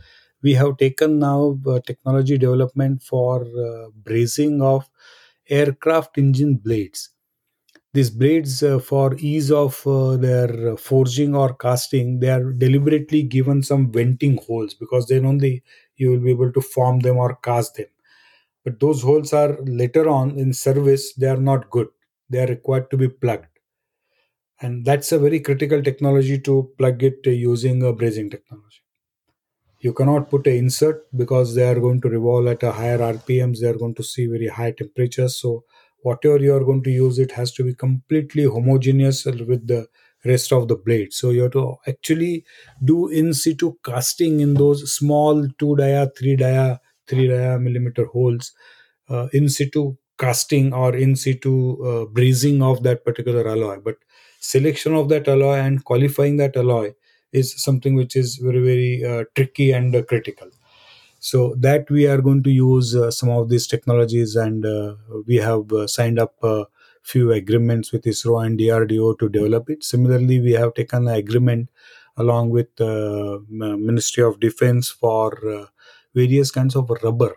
we 0.42 0.54
have 0.54 0.78
taken 0.78 1.20
now 1.20 1.60
uh, 1.68 1.80
technology 1.86 2.38
development 2.38 3.02
for 3.04 3.42
uh, 3.44 3.90
brazing 4.04 4.62
of 4.62 4.90
aircraft 5.50 6.18
engine 6.18 6.56
blades. 6.56 7.10
These 7.94 8.10
blades, 8.12 8.62
uh, 8.62 8.80
for 8.80 9.16
ease 9.18 9.52
of 9.52 9.86
uh, 9.88 10.18
their 10.18 10.78
forging 10.78 11.34
or 11.36 11.56
casting, 11.56 12.20
they 12.20 12.30
are 12.30 12.52
deliberately 12.54 13.24
given 13.24 13.64
some 13.64 13.92
venting 13.92 14.38
holes 14.46 14.74
because 14.76 15.08
then 15.08 15.26
only 15.26 15.64
you 15.98 16.12
will 16.12 16.20
be 16.20 16.32
able 16.32 16.52
to 16.52 16.62
form 16.62 17.00
them 17.00 17.18
or 17.18 17.36
cast 17.38 17.76
them. 17.76 17.88
But 18.64 18.80
those 18.80 19.02
holes 19.04 19.34
are 19.34 19.58
later 19.64 20.10
on 20.10 20.38
in 20.40 20.54
service, 20.54 21.14
they 21.14 21.28
are 21.28 21.38
not 21.38 21.70
good. 21.70 21.90
They 22.30 22.44
are 22.44 22.48
required 22.48 22.92
to 22.92 22.98
be 22.98 23.10
plugged. 23.10 23.48
And 24.60 24.84
that's 24.86 25.14
a 25.14 25.20
very 25.20 25.40
critical 25.40 25.82
technology 25.82 26.38
to 26.40 26.70
plug 26.78 27.02
it 27.04 27.20
uh, 27.26 27.30
using 27.30 27.82
a 27.84 27.94
brazing 27.94 28.30
technology. 28.32 28.82
You 29.80 29.94
cannot 29.94 30.30
put 30.30 30.48
an 30.48 30.56
insert 30.56 31.06
because 31.16 31.56
they 31.56 31.64
are 31.66 31.80
going 31.80 32.02
to 32.02 32.10
revolve 32.10 32.48
at 32.48 32.62
a 32.64 32.72
higher 32.74 32.98
rpms 32.98 33.60
they 33.62 33.68
are 33.68 33.78
going 33.84 33.96
to 33.96 34.04
see 34.04 34.26
very 34.26 34.48
high 34.48 34.72
temperatures 34.72 35.38
so 35.38 35.64
whatever 36.02 36.40
you 36.40 36.54
are 36.56 36.64
going 36.66 36.84
to 36.84 36.90
use 36.92 37.20
it 37.20 37.32
has 37.32 37.52
to 37.54 37.64
be 37.64 37.74
completely 37.74 38.44
homogeneous 38.44 39.24
with 39.26 39.66
the 39.68 39.88
rest 40.26 40.52
of 40.52 40.68
the 40.68 40.76
blade. 40.76 41.14
So 41.14 41.30
you 41.32 41.44
have 41.44 41.52
to 41.54 41.76
actually 41.88 42.46
do 42.84 43.08
in 43.10 43.34
situ 43.34 43.76
casting 43.86 44.40
in 44.40 44.54
those 44.56 44.82
small 44.94 45.48
2 45.60 45.76
dia 45.78 46.08
3 46.20 46.36
dia 46.44 46.80
3 47.08 47.28
dia 47.28 47.60
millimeter 47.60 48.06
holes 48.06 48.54
uh, 49.10 49.28
in 49.34 49.50
situ 49.50 49.96
casting 50.18 50.74
or 50.74 50.96
in 50.96 51.16
situ 51.16 51.78
uh, 51.84 52.06
brazing 52.06 52.62
of 52.62 52.84
that 52.84 53.04
particular 53.06 53.48
alloy. 53.48 53.78
But 53.80 53.98
selection 54.40 54.94
of 54.94 55.10
that 55.10 55.28
alloy 55.28 55.58
and 55.60 55.84
qualifying 55.84 56.38
that 56.38 56.56
alloy 56.58 56.94
is 57.32 57.54
something 57.62 57.96
which 57.96 58.16
is 58.16 58.38
very 58.38 58.62
very 58.70 59.04
uh, 59.04 59.24
tricky 59.36 59.72
and 59.72 59.96
uh, 59.96 60.04
critical. 60.04 60.50
So 61.20 61.56
that 61.60 61.90
we 61.90 62.08
are 62.08 62.22
going 62.22 62.44
to 62.44 62.52
use 62.52 62.96
uh, 62.96 63.10
some 63.10 63.30
of 63.30 63.50
these 63.50 63.68
technologies 63.68 64.36
and 64.36 64.66
uh, 64.66 64.96
we 65.28 65.38
have 65.38 65.66
signed 65.88 66.20
up 66.20 66.36
few 67.12 67.32
agreements 67.32 67.92
with 67.92 68.04
isro 68.04 68.46
and 68.46 68.60
drdo 68.60 69.18
to 69.20 69.30
develop 69.30 69.70
it. 69.70 69.84
Similarly 69.84 70.40
we 70.40 70.54
have 70.54 70.74
taken 70.74 71.08
an 71.08 71.16
agreement 71.16 71.70
along 72.18 72.50
with 72.50 72.76
the 72.78 73.44
ministry 73.50 74.24
of 74.24 74.40
defense 74.40 74.90
for 74.90 75.30
various 76.14 76.50
kinds 76.52 76.76
of 76.76 76.90
rubber 77.04 77.36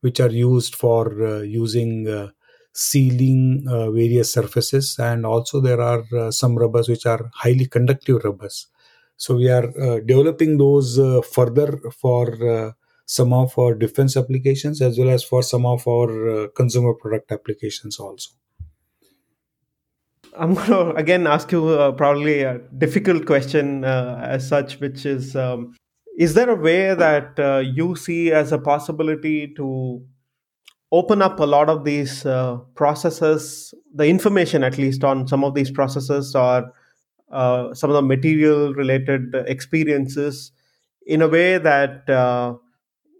which 0.00 0.20
are 0.20 0.30
used 0.30 0.74
for 0.74 1.04
uh, 1.26 1.40
using 1.40 2.08
uh, 2.08 2.28
sealing 2.72 3.64
uh, 3.68 3.90
various 3.90 4.32
surfaces. 4.32 4.96
And 4.98 5.26
also 5.26 5.60
there 5.60 5.80
are 5.80 6.04
uh, 6.16 6.30
some 6.30 6.56
rubbers 6.56 6.88
which 6.88 7.06
are 7.06 7.30
highly 7.34 7.66
conductive 7.66 8.22
rubbers. 8.24 8.68
So 9.16 9.34
we 9.34 9.48
are 9.50 9.66
uh, 9.80 10.00
developing 10.00 10.58
those 10.58 10.98
uh, 10.98 11.22
further 11.22 11.78
for 11.90 12.26
uh, 12.48 12.72
some 13.06 13.32
of 13.32 13.58
our 13.58 13.74
defense 13.74 14.16
applications 14.16 14.80
as 14.80 14.98
well 14.98 15.10
as 15.10 15.24
for 15.24 15.42
some 15.42 15.66
of 15.66 15.88
our 15.88 16.28
uh, 16.28 16.48
consumer 16.54 16.94
product 16.94 17.32
applications 17.32 17.98
also 17.98 18.30
i'm 20.38 20.54
going 20.54 20.66
to 20.76 20.94
again 20.94 21.26
ask 21.26 21.52
you 21.52 21.92
probably 21.96 22.42
a 22.42 22.58
difficult 22.78 23.26
question 23.26 23.84
as 23.84 24.48
such 24.48 24.80
which 24.80 25.04
is 25.06 25.36
um, 25.36 25.74
is 26.18 26.34
there 26.34 26.50
a 26.50 26.56
way 26.56 26.94
that 26.94 27.38
you 27.74 27.94
see 27.96 28.32
as 28.32 28.52
a 28.52 28.58
possibility 28.58 29.52
to 29.54 30.02
open 30.90 31.20
up 31.20 31.38
a 31.38 31.44
lot 31.44 31.68
of 31.68 31.84
these 31.84 32.24
uh, 32.24 32.56
processes, 32.74 33.74
the 33.94 34.06
information 34.06 34.64
at 34.64 34.78
least 34.78 35.04
on 35.04 35.26
some 35.28 35.44
of 35.44 35.54
these 35.54 35.70
processes 35.70 36.34
or 36.34 36.72
uh, 37.30 37.74
some 37.74 37.90
of 37.90 37.94
the 37.94 38.02
material 38.02 38.72
related 38.74 39.34
experiences 39.46 40.52
in 41.06 41.20
a 41.20 41.28
way 41.28 41.58
that 41.58 42.08
uh, 42.08 42.54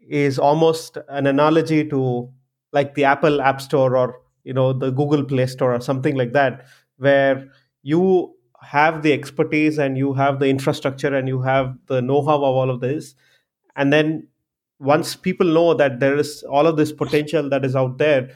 is 0.08 0.38
almost 0.38 0.96
an 1.08 1.26
analogy 1.26 1.86
to 1.86 2.28
like 2.72 2.94
the 2.94 3.04
Apple 3.04 3.40
App 3.42 3.60
Store 3.60 3.96
or 3.96 4.20
you 4.44 4.54
know 4.54 4.72
the 4.72 4.90
Google 4.90 5.24
Play 5.24 5.46
Store 5.46 5.74
or 5.74 5.80
something 5.80 6.16
like 6.16 6.32
that, 6.32 6.66
where 6.98 7.48
you 7.82 8.34
have 8.60 9.02
the 9.02 9.12
expertise 9.12 9.78
and 9.78 9.96
you 9.96 10.12
have 10.14 10.40
the 10.40 10.48
infrastructure 10.48 11.14
and 11.14 11.28
you 11.28 11.40
have 11.42 11.76
the 11.86 12.02
know-how 12.02 12.36
of 12.36 12.42
all 12.42 12.70
of 12.70 12.80
this, 12.80 13.14
and 13.76 13.92
then 13.92 14.26
once 14.78 15.16
people 15.16 15.46
know 15.46 15.74
that 15.74 16.00
there 16.00 16.16
is 16.16 16.44
all 16.44 16.66
of 16.66 16.76
this 16.76 16.92
potential 16.92 17.48
that 17.50 17.64
is 17.64 17.74
out 17.74 17.98
there 17.98 18.30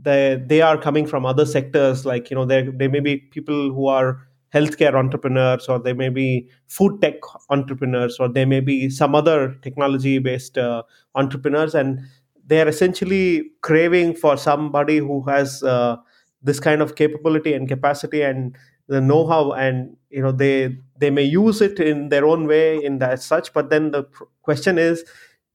they 0.00 0.42
they 0.46 0.62
are 0.62 0.78
coming 0.78 1.06
from 1.06 1.26
other 1.26 1.44
sectors 1.44 2.06
like 2.06 2.30
you 2.30 2.34
know 2.34 2.46
there 2.46 2.72
there 2.72 2.88
may 2.88 2.98
be 2.98 3.18
people 3.18 3.70
who 3.74 3.86
are 3.86 4.26
healthcare 4.52 4.94
entrepreneurs 4.94 5.68
or 5.68 5.78
they 5.78 5.92
may 5.92 6.08
be 6.08 6.48
food 6.68 7.00
tech 7.00 7.14
entrepreneurs 7.50 8.18
or 8.20 8.28
they 8.28 8.44
may 8.44 8.60
be 8.60 8.90
some 8.90 9.14
other 9.14 9.54
technology 9.62 10.18
based 10.18 10.58
uh, 10.58 10.82
entrepreneurs. 11.14 11.74
And 11.74 12.00
they 12.46 12.60
are 12.60 12.68
essentially 12.68 13.50
craving 13.62 14.14
for 14.16 14.36
somebody 14.36 14.98
who 14.98 15.22
has 15.22 15.62
uh, 15.62 15.96
this 16.42 16.60
kind 16.60 16.82
of 16.82 16.94
capability 16.96 17.54
and 17.54 17.68
capacity 17.68 18.22
and 18.22 18.56
the 18.88 19.00
know-how 19.00 19.52
and 19.52 19.96
you 20.10 20.20
know 20.20 20.32
they 20.32 20.76
they 20.98 21.10
may 21.10 21.22
use 21.22 21.60
it 21.60 21.78
in 21.78 22.08
their 22.08 22.26
own 22.26 22.46
way 22.46 22.82
in 22.82 22.98
that 22.98 23.22
such 23.22 23.52
but 23.52 23.70
then 23.70 23.90
the 23.92 24.04
question 24.42 24.76
is 24.76 25.04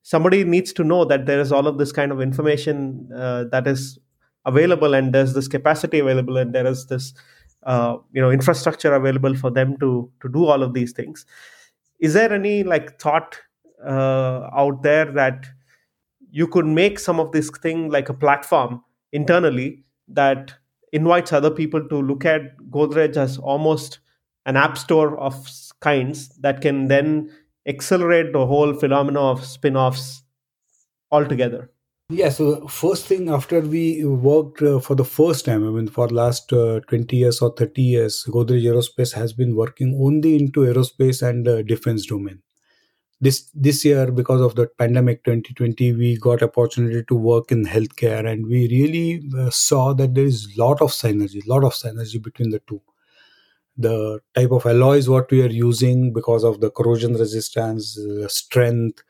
somebody 0.02 0.44
needs 0.44 0.72
to 0.72 0.84
know 0.84 1.04
that 1.04 1.26
there 1.26 1.40
is 1.40 1.52
all 1.52 1.68
of 1.68 1.78
this 1.78 1.92
kind 1.92 2.12
of 2.12 2.22
information 2.22 3.10
uh, 3.14 3.44
that 3.52 3.68
is 3.68 4.00
available 4.46 4.94
and 4.94 5.14
there's 5.14 5.34
this 5.34 5.48
capacity 5.48 6.00
available 6.00 6.38
and 6.38 6.56
there 6.56 6.66
is 6.66 6.86
this 6.88 7.14
uh, 7.64 7.98
you 8.14 8.22
know 8.22 8.32
infrastructure 8.32 8.94
available 8.94 9.36
for 9.36 9.52
them 9.52 9.78
to 9.78 10.10
to 10.22 10.30
do 10.30 10.46
all 10.46 10.64
of 10.64 10.74
these 10.74 10.94
things. 10.94 11.26
Is 12.00 12.14
there 12.14 12.32
any 12.32 12.64
like 12.64 13.00
thought 13.00 13.38
uh, 13.86 14.50
out 14.54 14.84
there 14.84 15.06
that 15.06 15.48
you 16.32 16.48
could 16.48 16.66
make 16.66 17.00
some 17.00 17.20
of 17.20 17.32
this 17.32 17.50
thing 17.50 17.90
like 17.90 18.10
a 18.10 18.14
platform 18.14 18.82
internally 19.12 19.84
that 20.08 20.54
invites 20.98 21.34
other 21.39 21.54
people 21.62 21.88
to 21.93 22.02
look 22.12 22.26
at 22.34 22.52
godrej 22.78 23.18
as 23.24 23.38
almost 23.54 24.00
an 24.45 24.60
app 24.66 24.78
store 24.84 25.18
of 25.30 25.39
kinds 25.88 26.28
that 26.45 26.62
can 26.62 26.88
then 26.93 27.10
accelerate 27.68 28.32
the 28.34 28.45
whole 28.45 28.74
phenomena 28.74 29.20
of 29.32 29.43
spin-offs 29.45 30.24
altogether. 31.12 31.70
Yeah 32.10 32.30
so 32.30 32.68
first 32.68 33.06
thing 33.06 33.30
after 33.30 33.60
we 33.60 34.06
worked 34.06 34.62
uh, 34.62 34.80
for 34.80 34.95
the 34.95 35.04
first 35.04 35.43
time 35.43 35.68
i 35.68 35.72
mean 35.78 35.89
for 35.89 36.08
last 36.08 36.54
uh, 36.54 36.80
20 36.88 37.18
years 37.18 37.41
or 37.41 37.50
30 37.58 37.82
years 37.82 38.24
godrej 38.36 38.68
aerospace 38.70 39.12
has 39.14 39.34
been 39.34 39.58
working 39.58 39.98
only 40.10 40.38
into 40.38 40.62
aerospace 40.62 41.22
and 41.30 41.50
uh, 41.50 41.62
defense 41.64 42.06
domain 42.06 42.39
this 43.20 43.49
this 43.53 43.84
year 43.84 44.11
because 44.11 44.41
of 44.41 44.55
the 44.55 44.68
pandemic 44.78 45.24
2020 45.24 45.93
we 45.93 46.18
got 46.18 46.43
opportunity 46.43 47.03
to 47.07 47.15
work 47.15 47.51
in 47.51 47.65
healthcare 47.65 48.26
and 48.32 48.45
we 48.45 48.68
really 48.70 49.24
uh, 49.39 49.49
saw 49.49 49.93
that 49.93 50.13
there 50.13 50.26
is 50.26 50.55
lot 50.57 50.82
of 50.82 50.91
synergy 50.91 51.45
lot 51.47 51.63
of 51.63 51.74
synergy 51.74 52.22
between 52.22 52.51
the 52.51 52.59
two. 52.68 52.82
The 53.80 54.20
type 54.36 54.51
of 54.51 54.65
alloys 54.65 55.07
what 55.07 55.30
we 55.32 55.43
are 55.43 55.49
using 55.49 56.11
because 56.11 56.43
of 56.43 56.61
the 56.61 56.72
corrosion 56.72 57.13
resistance 57.13 57.97
uh, 57.99 58.28
strength 58.28 59.03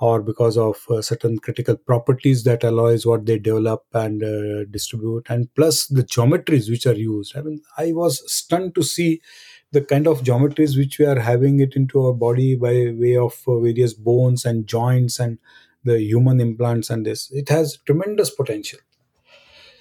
or 0.00 0.20
because 0.22 0.58
of 0.58 0.84
uh, 0.90 1.00
certain 1.02 1.38
critical 1.38 1.76
properties 1.76 2.44
that 2.44 2.64
alloys 2.64 3.06
what 3.06 3.24
they 3.26 3.38
develop 3.38 3.84
and 3.94 4.22
uh, 4.22 4.64
distribute 4.70 5.26
and 5.30 5.54
plus 5.54 5.86
the 5.86 6.02
geometries 6.02 6.68
which 6.70 6.86
are 6.86 6.94
used. 6.94 7.36
I 7.36 7.42
mean 7.42 7.62
i 7.78 7.92
was 7.92 8.22
stunned 8.32 8.74
to 8.74 8.82
see 8.82 9.20
the 9.72 9.80
kind 9.80 10.06
of 10.06 10.22
geometries 10.22 10.76
which 10.76 10.98
we 10.98 11.04
are 11.06 11.18
having 11.20 11.60
it 11.60 11.74
into 11.76 12.04
our 12.04 12.12
body 12.12 12.54
by 12.56 12.92
way 12.96 13.16
of 13.16 13.42
uh, 13.48 13.58
various 13.58 13.94
bones 13.94 14.44
and 14.44 14.66
joints 14.66 15.18
and 15.18 15.38
the 15.84 16.00
human 16.00 16.40
implants 16.40 16.90
and 16.90 17.04
this 17.06 17.30
it 17.32 17.48
has 17.48 17.78
tremendous 17.86 18.30
potential. 18.30 18.78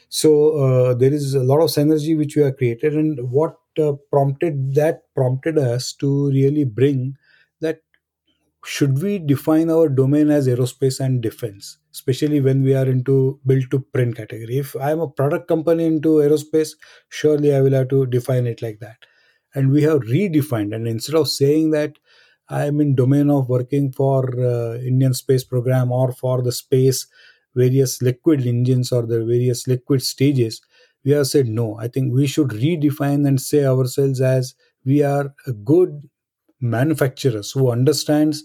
So 0.10 0.58
uh, 0.58 0.94
there 0.94 1.14
is 1.14 1.34
a 1.34 1.44
lot 1.44 1.62
of 1.62 1.70
synergy 1.70 2.18
which 2.18 2.36
we 2.36 2.44
have 2.44 2.58
created 2.58 2.94
and 2.96 3.32
what 3.32 3.58
uh, 3.82 3.94
prompted 4.12 4.76
that 4.76 5.04
prompted 5.16 5.58
us 5.58 5.94
to 5.94 6.30
really 6.30 6.66
bring 6.66 7.16
that 7.62 7.80
should 8.66 9.02
we 9.02 9.20
define 9.20 9.70
our 9.70 9.90
domain 9.90 10.30
as 10.32 10.48
aerospace 10.48 11.00
and 11.00 11.22
defense 11.22 11.78
especially 11.94 12.42
when 12.42 12.64
we 12.64 12.76
are 12.76 12.88
into 12.88 13.40
build 13.46 13.70
to 13.72 13.80
print 13.80 14.16
category. 14.18 14.58
If 14.60 14.76
i 14.78 14.92
am 14.92 15.02
a 15.02 15.10
product 15.10 15.48
company 15.48 15.86
into 15.86 16.18
aerospace 16.26 16.72
surely 17.10 17.56
i 17.56 17.62
will 17.62 17.74
have 17.74 17.90
to 17.90 18.06
define 18.08 18.48
it 18.48 18.62
like 18.62 18.80
that 18.80 18.98
and 19.56 19.72
we 19.72 19.82
have 19.84 20.02
redefined 20.02 20.74
and 20.76 20.88
instead 20.88 21.16
of 21.16 21.28
saying 21.30 21.72
that 21.72 21.98
i 22.50 22.66
am 22.66 22.82
in 22.82 22.96
domain 22.96 23.30
of 23.30 23.50
working 23.50 23.92
for 23.92 24.20
uh, 24.40 24.76
indian 24.92 25.14
space 25.14 25.44
program 25.44 25.92
or 25.92 26.12
for 26.12 26.42
the 26.42 26.52
space 26.52 27.08
various 27.56 28.02
liquid 28.02 28.46
engines 28.46 28.92
or 28.92 29.06
the 29.06 29.26
various 29.26 29.68
liquid 29.68 30.02
stages, 30.02 30.62
we 31.04 31.12
have 31.12 31.28
said 31.28 31.48
no. 31.48 31.78
I 31.80 31.88
think 31.88 32.14
we 32.14 32.28
should 32.28 32.50
redefine 32.50 33.28
and 33.28 33.42
say 33.42 33.66
ourselves 33.66 34.22
as 34.22 34.56
we 34.86 35.04
are 35.04 35.34
a 35.48 35.54
good 35.54 36.10
manufacturers 36.60 37.52
who 37.52 37.72
understands 37.72 38.44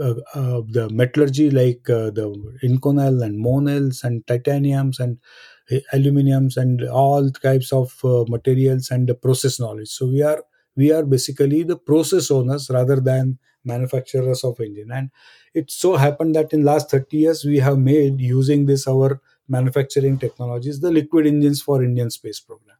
uh, 0.00 0.14
uh, 0.34 0.62
the 0.70 0.88
metallurgy 0.92 1.50
like 1.50 1.88
uh, 1.90 2.10
the 2.10 2.32
Inconel 2.62 3.24
and 3.24 3.44
Monels 3.44 4.04
and 4.04 4.24
titaniums 4.26 5.00
and 5.00 5.18
aluminiums 5.92 6.56
and 6.56 6.82
all 6.88 7.30
types 7.30 7.72
of 7.72 7.98
uh, 8.04 8.24
materials 8.28 8.90
and 8.90 9.08
the 9.08 9.14
process 9.14 9.60
knowledge. 9.60 9.88
So 9.88 10.06
we 10.06 10.22
are 10.22 10.42
we 10.76 10.92
are 10.92 11.04
basically 11.04 11.62
the 11.62 11.76
process 11.76 12.30
owners 12.30 12.70
rather 12.70 13.00
than 13.00 13.38
manufacturers 13.64 14.44
of 14.44 14.60
engine. 14.60 14.90
And 14.90 15.10
it 15.54 15.70
so 15.70 15.96
happened 15.96 16.34
that 16.36 16.52
in 16.52 16.64
last 16.64 16.90
30 16.90 17.16
years 17.16 17.44
we 17.44 17.58
have 17.58 17.78
made 17.78 18.20
using 18.20 18.66
this 18.66 18.86
our 18.88 19.20
manufacturing 19.48 20.16
technologies 20.16 20.80
the 20.80 20.92
liquid 20.92 21.26
engines 21.26 21.60
for 21.60 21.82
indian 21.82 22.08
space 22.08 22.38
program. 22.40 22.76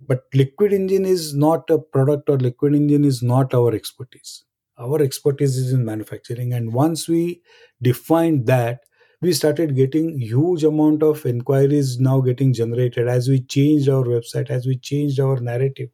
But 0.00 0.24
liquid 0.34 0.72
engine 0.72 1.04
is 1.04 1.34
not 1.34 1.68
a 1.70 1.78
product 1.78 2.28
or 2.28 2.38
liquid 2.38 2.74
engine 2.74 3.04
is 3.04 3.22
not 3.22 3.54
our 3.54 3.74
expertise. 3.74 4.44
Our 4.78 5.02
expertise 5.02 5.56
is 5.58 5.72
in 5.72 5.84
manufacturing. 5.84 6.54
And 6.54 6.72
once 6.72 7.06
we 7.06 7.42
defined 7.82 8.46
that 8.46 8.80
we 9.22 9.32
started 9.32 9.76
getting 9.76 10.18
huge 10.18 10.64
amount 10.64 11.02
of 11.02 11.24
inquiries 11.26 11.98
now 12.00 12.20
getting 12.20 12.52
generated. 12.52 13.08
As 13.08 13.28
we 13.28 13.40
changed 13.40 13.88
our 13.88 14.04
website 14.04 14.50
as 14.50 14.66
we 14.66 14.76
changed 14.76 15.20
our 15.20 15.38
narrative 15.40 15.88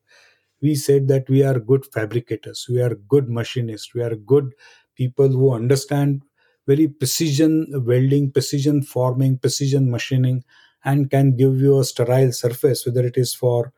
we 0.63 0.75
said 0.75 1.09
that 1.09 1.29
we 1.29 1.43
are 1.45 1.59
good 1.61 1.85
fabricators. 1.87 2.67
We 2.71 2.81
are 2.83 2.95
good 2.95 3.29
machinists. 3.29 3.95
We 3.95 4.03
are 4.03 4.15
good 4.17 4.55
people 4.97 5.29
who 5.29 5.53
understand 5.55 6.23
very 6.67 6.89
precision 6.89 7.67
welding 7.87 8.33
precision 8.33 8.83
forming 8.83 9.39
precision 9.39 9.91
machining 9.91 10.45
and 10.85 11.11
can 11.11 11.37
give 11.37 11.61
you 11.61 11.79
a 11.81 11.85
sterile 11.85 12.33
surface 12.33 12.87
whether 12.87 13.05
it 13.07 13.17
is 13.17 13.35
for 13.35 13.73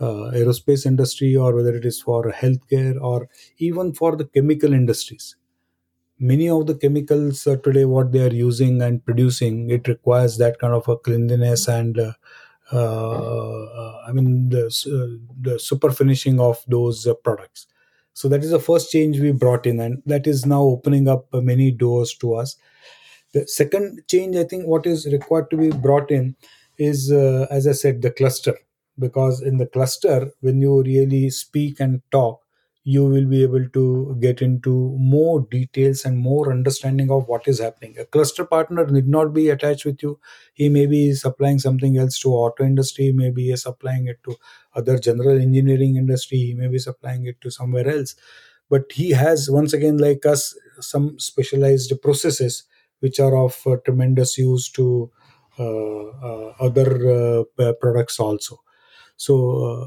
uh, 0.00 0.30
aerospace 0.40 0.86
industry 0.86 1.36
or 1.36 1.54
whether 1.54 1.74
it 1.76 1.84
is 1.84 2.00
for 2.02 2.32
healthcare 2.32 3.00
or 3.00 3.28
even 3.58 3.92
for 3.94 4.16
the 4.16 4.24
chemical 4.24 4.72
industries 4.72 5.36
many 6.22 6.48
of 6.48 6.66
the 6.66 6.74
chemicals 6.76 7.46
uh, 7.46 7.56
today 7.58 7.84
what 7.84 8.12
they 8.12 8.24
are 8.26 8.34
using 8.34 8.80
and 8.82 9.04
producing 9.04 9.70
it 9.70 9.88
requires 9.88 10.38
that 10.38 10.58
kind 10.60 10.74
of 10.74 10.88
a 10.88 10.96
cleanliness 10.96 11.68
and 11.68 11.98
uh, 11.98 12.12
uh, 12.72 13.98
I 14.06 14.12
mean 14.12 14.48
the 14.50 14.66
uh, 14.66 15.18
the 15.40 15.58
super 15.58 15.90
finishing 15.90 16.40
of 16.40 16.62
those 16.68 17.06
uh, 17.06 17.14
products. 17.14 17.66
So 18.14 18.28
that 18.28 18.44
is 18.44 18.50
the 18.50 18.60
first 18.60 18.92
change 18.92 19.20
we 19.20 19.32
brought 19.32 19.66
in, 19.66 19.80
and 19.80 20.02
that 20.06 20.26
is 20.26 20.44
now 20.46 20.62
opening 20.62 21.08
up 21.08 21.26
many 21.34 21.70
doors 21.70 22.14
to 22.20 22.34
us. 22.34 22.56
The 23.32 23.46
second 23.48 24.02
change, 24.08 24.36
I 24.36 24.44
think, 24.44 24.66
what 24.66 24.86
is 24.86 25.06
required 25.06 25.50
to 25.50 25.56
be 25.56 25.70
brought 25.70 26.10
in 26.10 26.36
is, 26.78 27.10
uh, 27.10 27.46
as 27.50 27.66
I 27.66 27.72
said, 27.72 28.02
the 28.02 28.10
cluster. 28.10 28.56
Because 28.98 29.40
in 29.40 29.56
the 29.56 29.66
cluster, 29.66 30.32
when 30.40 30.60
you 30.60 30.82
really 30.82 31.30
speak 31.30 31.80
and 31.80 32.02
talk, 32.10 32.41
you 32.84 33.04
will 33.04 33.26
be 33.26 33.42
able 33.42 33.68
to 33.68 34.16
get 34.20 34.42
into 34.42 34.72
more 34.98 35.40
details 35.50 36.04
and 36.04 36.18
more 36.18 36.50
understanding 36.50 37.10
of 37.10 37.28
what 37.28 37.46
is 37.46 37.60
happening. 37.60 37.96
A 37.98 38.04
cluster 38.04 38.44
partner 38.44 38.84
need 38.86 39.06
not 39.06 39.32
be 39.32 39.50
attached 39.50 39.84
with 39.84 40.02
you. 40.02 40.18
He 40.52 40.68
may 40.68 40.86
be 40.86 41.12
supplying 41.14 41.60
something 41.60 41.96
else 41.96 42.18
to 42.20 42.30
auto 42.30 42.64
industry 42.64 43.12
maybe 43.12 43.44
he 43.44 43.52
is 43.52 43.62
supplying 43.62 44.08
it 44.08 44.18
to 44.24 44.34
other 44.74 44.98
general 44.98 45.40
engineering 45.40 45.96
industry 45.96 46.38
he 46.38 46.54
may 46.54 46.68
be 46.68 46.78
supplying 46.78 47.26
it 47.26 47.40
to 47.42 47.50
somewhere 47.50 47.88
else. 47.88 48.16
But 48.68 48.90
he 48.92 49.10
has 49.10 49.50
once 49.50 49.72
again 49.72 49.98
like 49.98 50.24
us 50.26 50.56
some 50.80 51.18
specialized 51.18 51.92
processes 52.02 52.64
which 53.00 53.20
are 53.20 53.36
of 53.36 53.60
uh, 53.66 53.76
tremendous 53.84 54.38
use 54.38 54.70
to 54.72 55.10
uh, 55.58 55.64
uh, 56.06 56.54
other 56.60 57.44
uh, 57.58 57.72
products 57.80 58.18
also. 58.18 58.60
So 59.16 59.34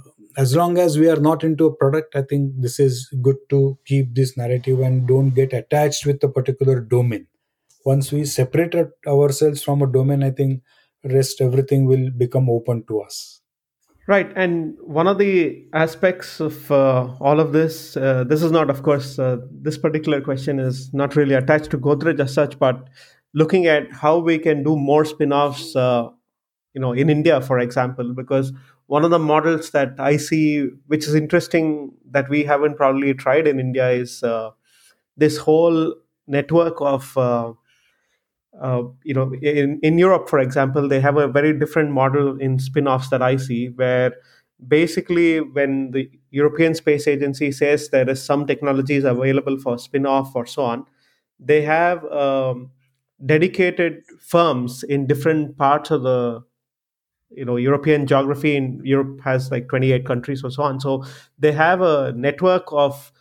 uh, 0.07 0.09
as 0.37 0.55
long 0.55 0.77
as 0.77 0.97
we 0.97 1.09
are 1.09 1.19
not 1.27 1.43
into 1.43 1.65
a 1.65 1.75
product 1.75 2.15
i 2.15 2.21
think 2.21 2.51
this 2.57 2.79
is 2.79 3.07
good 3.21 3.37
to 3.49 3.77
keep 3.85 4.13
this 4.15 4.35
narrative 4.37 4.79
and 4.79 5.07
don't 5.07 5.31
get 5.31 5.53
attached 5.53 6.05
with 6.05 6.23
a 6.23 6.29
particular 6.29 6.79
domain. 6.79 7.27
Once 7.85 8.11
we 8.11 8.25
separate 8.25 8.75
ourselves 9.07 9.63
from 9.63 9.81
a 9.81 9.87
domain 9.87 10.23
i 10.23 10.31
think 10.31 10.61
rest 11.05 11.41
everything 11.41 11.85
will 11.85 12.09
become 12.11 12.49
open 12.49 12.83
to 12.87 12.99
us. 13.01 13.41
Right, 14.07 14.31
and 14.35 14.75
one 14.81 15.07
of 15.07 15.17
the 15.17 15.65
aspects 15.73 16.39
of 16.39 16.71
uh, 16.71 17.09
all 17.19 17.39
of 17.39 17.53
this, 17.53 17.97
uh, 17.97 18.23
this 18.23 18.43
is 18.43 18.51
not, 18.51 18.69
of 18.69 18.83
course, 18.83 19.17
uh, 19.17 19.37
this 19.51 19.79
particular 19.79 20.21
question 20.21 20.59
is 20.59 20.93
not 20.93 21.15
really 21.15 21.33
attached 21.33 21.71
to 21.71 21.79
Godrej 21.79 22.19
as 22.19 22.31
such, 22.31 22.59
but 22.59 22.87
looking 23.33 23.65
at 23.65 23.91
how 23.91 24.19
we 24.19 24.37
can 24.37 24.61
do 24.61 24.75
more 24.75 25.05
spin-offs, 25.05 25.75
uh, 25.75 26.09
you 26.75 26.81
know, 26.81 26.91
in 26.91 27.09
India, 27.09 27.41
for 27.41 27.57
example, 27.57 28.13
because 28.13 28.53
one 28.87 29.03
of 29.03 29.09
the 29.09 29.19
models 29.19 29.71
that 29.71 29.95
I 29.97 30.17
see, 30.17 30.67
which 30.87 31.07
is 31.07 31.15
interesting 31.15 31.93
that 32.11 32.29
we 32.29 32.43
haven't 32.43 32.75
probably 32.75 33.15
tried 33.15 33.47
in 33.47 33.59
India, 33.59 33.89
is 33.89 34.21
uh, 34.21 34.51
this 35.17 35.37
whole 35.37 35.95
network 36.27 36.75
of 36.81 37.17
uh, 37.17 37.53
uh, 38.61 38.83
you 39.03 39.13
know, 39.13 39.33
in, 39.41 39.79
in 39.83 39.97
Europe, 39.97 40.29
for 40.29 40.39
example, 40.39 40.87
they 40.87 40.99
have 40.99 41.17
a 41.17 41.27
very 41.27 41.57
different 41.57 41.91
model 41.91 42.39
in 42.39 42.59
spin 42.59 42.87
offs 42.87 43.09
that 43.09 43.21
I 43.21 43.37
see, 43.37 43.67
where 43.67 44.13
basically 44.65 45.41
when 45.41 45.91
the 45.91 46.09
European 46.31 46.73
Space 46.73 47.07
Agency 47.07 47.51
says 47.51 47.89
there 47.89 48.09
is 48.09 48.23
some 48.23 48.45
technologies 48.45 49.03
available 49.03 49.57
for 49.59 49.77
spin 49.77 50.05
off 50.05 50.35
or 50.35 50.45
so 50.45 50.63
on, 50.63 50.85
they 51.39 51.61
have 51.63 52.05
um, 52.05 52.71
dedicated 53.25 54.03
firms 54.21 54.83
in 54.83 55.07
different 55.07 55.57
parts 55.57 55.91
of 55.91 56.03
the 56.03 56.41
you 57.35 57.45
know 57.45 57.55
european 57.57 58.07
geography 58.07 58.55
in 58.55 58.81
europe 58.83 59.19
has 59.23 59.51
like 59.51 59.67
28 59.69 60.05
countries 60.05 60.43
or 60.43 60.51
so 60.51 60.63
on. 60.63 60.79
So 60.79 61.03
they 61.39 61.51
have 61.51 61.81
a 61.81 62.13
network 62.15 62.63
of 62.71 63.11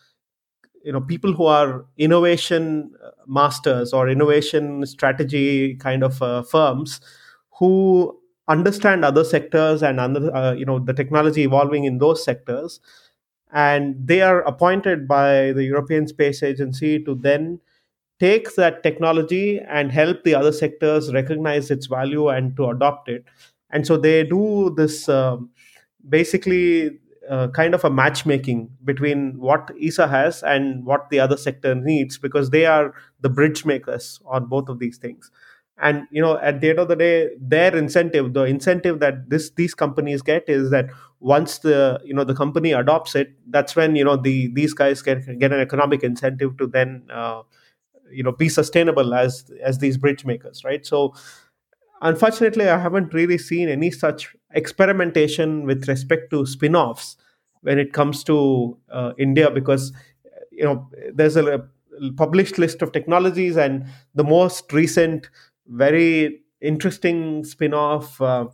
you 0.84 0.92
know 0.92 1.00
people 1.00 1.32
who 1.32 1.46
are 1.46 1.84
innovation 1.96 2.92
uh, 3.04 3.10
masters 3.26 3.92
or 3.92 4.08
innovation 4.08 4.84
strategy 4.86 5.74
kind 5.76 6.02
of 6.02 6.20
uh, 6.22 6.42
firms 6.42 7.00
who 7.58 8.18
understand 8.48 9.04
other 9.04 9.24
sectors 9.24 9.82
and 9.82 9.98
under, 10.00 10.34
uh, 10.34 10.52
you 10.52 10.64
know 10.66 10.78
the 10.78 10.92
technology 10.92 11.42
evolving 11.42 11.84
in 11.84 11.98
those 11.98 12.24
sectors. 12.24 12.80
And 13.52 13.94
they 14.06 14.20
are 14.20 14.40
appointed 14.42 15.06
by 15.08 15.52
the 15.52 15.64
european 15.64 16.08
space 16.08 16.42
agency 16.42 17.02
to 17.04 17.14
then 17.14 17.60
take 18.20 18.54
that 18.56 18.82
technology 18.82 19.60
and 19.60 19.92
help 19.92 20.24
the 20.24 20.34
other 20.34 20.52
sectors 20.52 21.12
recognize 21.14 21.70
its 21.70 21.86
value 21.86 22.28
and 22.28 22.56
to 22.56 22.66
adopt 22.70 23.08
it 23.08 23.24
and 23.74 23.86
so 23.86 23.98
they 23.98 24.24
do 24.24 24.74
this 24.78 25.10
um, 25.10 25.50
basically 26.08 26.98
uh, 27.30 27.48
kind 27.48 27.74
of 27.74 27.84
a 27.84 27.90
matchmaking 27.90 28.70
between 28.84 29.38
what 29.38 29.70
ESA 29.82 30.08
has 30.08 30.42
and 30.42 30.84
what 30.84 31.08
the 31.10 31.20
other 31.20 31.36
sector 31.36 31.74
needs 31.74 32.18
because 32.18 32.50
they 32.50 32.66
are 32.66 32.94
the 33.22 33.28
bridge 33.30 33.64
makers 33.64 34.20
on 34.26 34.46
both 34.46 34.68
of 34.68 34.78
these 34.78 34.98
things. 34.98 35.30
And 35.78 36.06
you 36.12 36.22
know, 36.22 36.38
at 36.38 36.60
the 36.60 36.70
end 36.70 36.78
of 36.78 36.88
the 36.88 36.94
day, 36.94 37.30
their 37.40 37.74
incentive, 37.76 38.32
the 38.34 38.44
incentive 38.44 39.00
that 39.00 39.28
this 39.30 39.50
these 39.50 39.74
companies 39.74 40.22
get 40.22 40.44
is 40.48 40.70
that 40.70 40.90
once 41.18 41.58
the 41.58 42.00
you 42.04 42.14
know 42.14 42.22
the 42.24 42.34
company 42.34 42.72
adopts 42.72 43.16
it, 43.16 43.32
that's 43.48 43.74
when 43.74 43.96
you 43.96 44.04
know 44.04 44.16
the 44.16 44.52
these 44.54 44.72
guys 44.72 45.02
can 45.02 45.38
get 45.40 45.52
an 45.52 45.58
economic 45.60 46.04
incentive 46.04 46.56
to 46.58 46.68
then 46.68 47.02
uh, 47.12 47.42
you 48.10 48.22
know 48.22 48.32
be 48.32 48.48
sustainable 48.48 49.14
as 49.14 49.50
as 49.62 49.78
these 49.78 49.96
bridge 49.96 50.24
makers, 50.24 50.62
right? 50.64 50.86
So 50.86 51.14
unfortunately, 52.02 52.68
I 52.68 52.78
haven't 52.78 53.14
really 53.14 53.38
seen 53.38 53.68
any 53.68 53.90
such 53.90 54.34
experimentation 54.52 55.64
with 55.66 55.88
respect 55.88 56.30
to 56.30 56.46
spin-offs 56.46 57.16
when 57.62 57.78
it 57.78 57.92
comes 57.92 58.22
to 58.24 58.76
uh, 58.90 59.12
India 59.18 59.50
because 59.50 59.92
you 60.52 60.64
know 60.64 60.88
there's 61.12 61.36
a, 61.36 61.44
a 61.54 62.12
published 62.16 62.58
list 62.58 62.82
of 62.82 62.92
technologies 62.92 63.56
and 63.56 63.86
the 64.14 64.24
most 64.24 64.72
recent 64.72 65.28
very 65.66 66.40
interesting 66.60 67.42
spin-off 67.44 68.20
uh, 68.20 68.46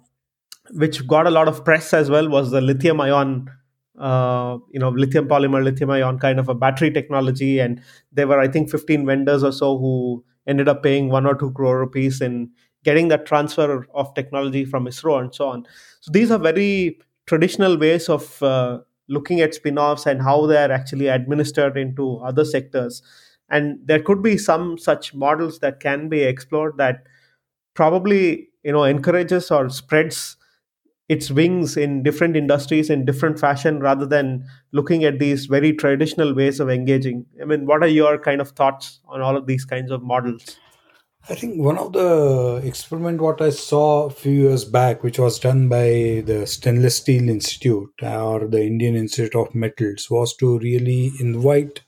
which 0.72 1.06
got 1.06 1.26
a 1.26 1.30
lot 1.30 1.48
of 1.48 1.64
press 1.64 1.92
as 1.92 2.10
well 2.10 2.28
was 2.28 2.50
the 2.50 2.60
lithium 2.60 3.00
ion 3.00 3.50
uh, 3.98 4.58
you 4.70 4.80
know 4.80 4.88
lithium 4.90 5.28
polymer 5.28 5.62
lithium 5.62 5.90
ion 5.90 6.18
kind 6.18 6.38
of 6.38 6.48
a 6.48 6.54
battery 6.54 6.90
technology. 6.90 7.58
And 7.58 7.80
there 8.12 8.26
were 8.26 8.40
i 8.40 8.48
think 8.48 8.70
15 8.70 9.04
vendors 9.06 9.42
or 9.44 9.52
so 9.52 9.78
who 9.78 10.24
ended 10.46 10.68
up 10.68 10.82
paying 10.82 11.08
1 11.08 11.26
or 11.26 11.34
2 11.34 11.50
crore 11.52 11.78
rupees 11.78 12.20
in 12.20 12.50
getting 12.84 13.08
that 13.08 13.26
transfer 13.26 13.86
of 13.94 14.14
technology 14.14 14.64
from 14.64 14.86
ISRO 14.86 15.20
and 15.20 15.34
so 15.34 15.48
on. 15.48 15.66
So 16.00 16.10
these 16.12 16.30
are 16.30 16.38
very 16.38 16.98
traditional 17.26 17.78
ways 17.78 18.08
of 18.08 18.42
uh, 18.42 18.80
looking 19.08 19.40
at 19.40 19.54
spin-offs 19.54 20.06
and 20.06 20.22
how 20.22 20.46
they 20.46 20.56
are 20.56 20.70
actually 20.72 21.08
administered 21.08 21.76
into 21.76 22.16
other 22.18 22.44
sectors. 22.44 23.02
And 23.48 23.78
there 23.84 24.00
could 24.00 24.22
be 24.22 24.38
some 24.38 24.78
such 24.78 25.14
models 25.14 25.58
that 25.58 25.80
can 25.80 26.08
be 26.08 26.22
explored 26.22 26.78
that 26.78 27.04
probably 27.74 28.48
you 28.62 28.72
know 28.72 28.84
encourages 28.84 29.50
or 29.50 29.68
spreads 29.70 30.36
its 31.08 31.30
wings 31.30 31.76
in 31.76 32.02
different 32.02 32.36
industries 32.36 32.88
in 32.90 33.04
different 33.04 33.38
fashion 33.38 33.80
rather 33.80 34.06
than 34.06 34.44
looking 34.72 35.04
at 35.04 35.18
these 35.18 35.46
very 35.46 35.72
traditional 35.72 36.34
ways 36.34 36.60
of 36.60 36.70
engaging 36.70 37.24
i 37.42 37.44
mean 37.44 37.66
what 37.66 37.82
are 37.82 37.88
your 37.88 38.18
kind 38.18 38.40
of 38.40 38.50
thoughts 38.50 39.00
on 39.08 39.20
all 39.20 39.36
of 39.36 39.46
these 39.46 39.64
kinds 39.64 39.90
of 39.90 40.02
models 40.02 40.58
I 41.28 41.34
think 41.34 41.58
one 41.58 41.78
of 41.78 41.92
the 41.92 42.60
experiment 42.64 43.20
what 43.20 43.40
I 43.40 43.50
saw 43.50 44.06
a 44.06 44.10
few 44.10 44.32
years 44.32 44.64
back, 44.64 45.02
which 45.02 45.18
was 45.18 45.38
done 45.38 45.68
by 45.68 46.22
the 46.26 46.46
Stainless 46.46 46.96
Steel 46.96 47.28
Institute 47.28 47.92
or 48.02 48.46
the 48.46 48.62
Indian 48.62 48.96
Institute 48.96 49.34
of 49.36 49.54
Metals, 49.54 50.10
was 50.10 50.34
to 50.36 50.58
really 50.58 51.12
invite 51.20 51.80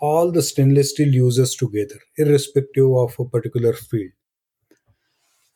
all 0.00 0.32
the 0.32 0.42
stainless 0.42 0.90
steel 0.90 1.14
users 1.14 1.56
together, 1.56 2.00
irrespective 2.16 2.92
of 2.92 3.16
a 3.18 3.24
particular 3.26 3.72
field. 3.74 4.12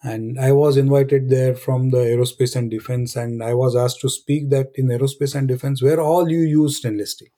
And 0.02 0.38
I 0.38 0.52
was 0.52 0.76
invited 0.76 1.28
there 1.30 1.54
from 1.54 1.90
the 1.90 1.98
aerospace 1.98 2.54
and 2.56 2.70
defense, 2.70 3.16
and 3.16 3.42
I 3.42 3.54
was 3.54 3.74
asked 3.74 4.00
to 4.02 4.10
speak 4.10 4.50
that 4.50 4.68
in 4.74 4.88
aerospace 4.88 5.34
and 5.34 5.48
defense, 5.48 5.82
where 5.82 6.00
all 6.00 6.30
you 6.30 6.40
use 6.40 6.76
stainless 6.76 7.12
steel 7.12 7.30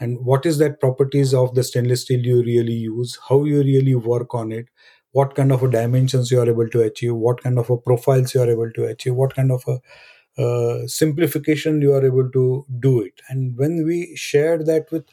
and 0.00 0.24
what 0.24 0.46
is 0.46 0.58
that 0.58 0.80
properties 0.80 1.34
of 1.34 1.54
the 1.54 1.62
stainless 1.62 2.02
steel 2.02 2.20
you 2.24 2.42
really 2.42 2.72
use? 2.74 3.18
How 3.28 3.44
you 3.44 3.58
really 3.62 3.94
work 3.94 4.34
on 4.34 4.52
it? 4.52 4.66
What 5.12 5.34
kind 5.34 5.52
of 5.52 5.70
dimensions 5.70 6.30
you 6.30 6.40
are 6.40 6.48
able 6.48 6.68
to 6.70 6.82
achieve? 6.82 7.14
What 7.14 7.42
kind 7.42 7.58
of 7.58 7.70
profiles 7.84 8.34
you 8.34 8.40
are 8.40 8.50
able 8.50 8.70
to 8.72 8.84
achieve? 8.86 9.14
What 9.14 9.34
kind 9.34 9.52
of 9.52 9.64
a 9.68 9.80
uh, 10.42 10.86
simplification 10.86 11.82
you 11.82 11.92
are 11.94 12.04
able 12.04 12.30
to 12.30 12.64
do 12.80 13.02
it? 13.02 13.20
And 13.28 13.56
when 13.56 13.84
we 13.84 14.14
shared 14.16 14.66
that 14.66 14.90
with 14.90 15.04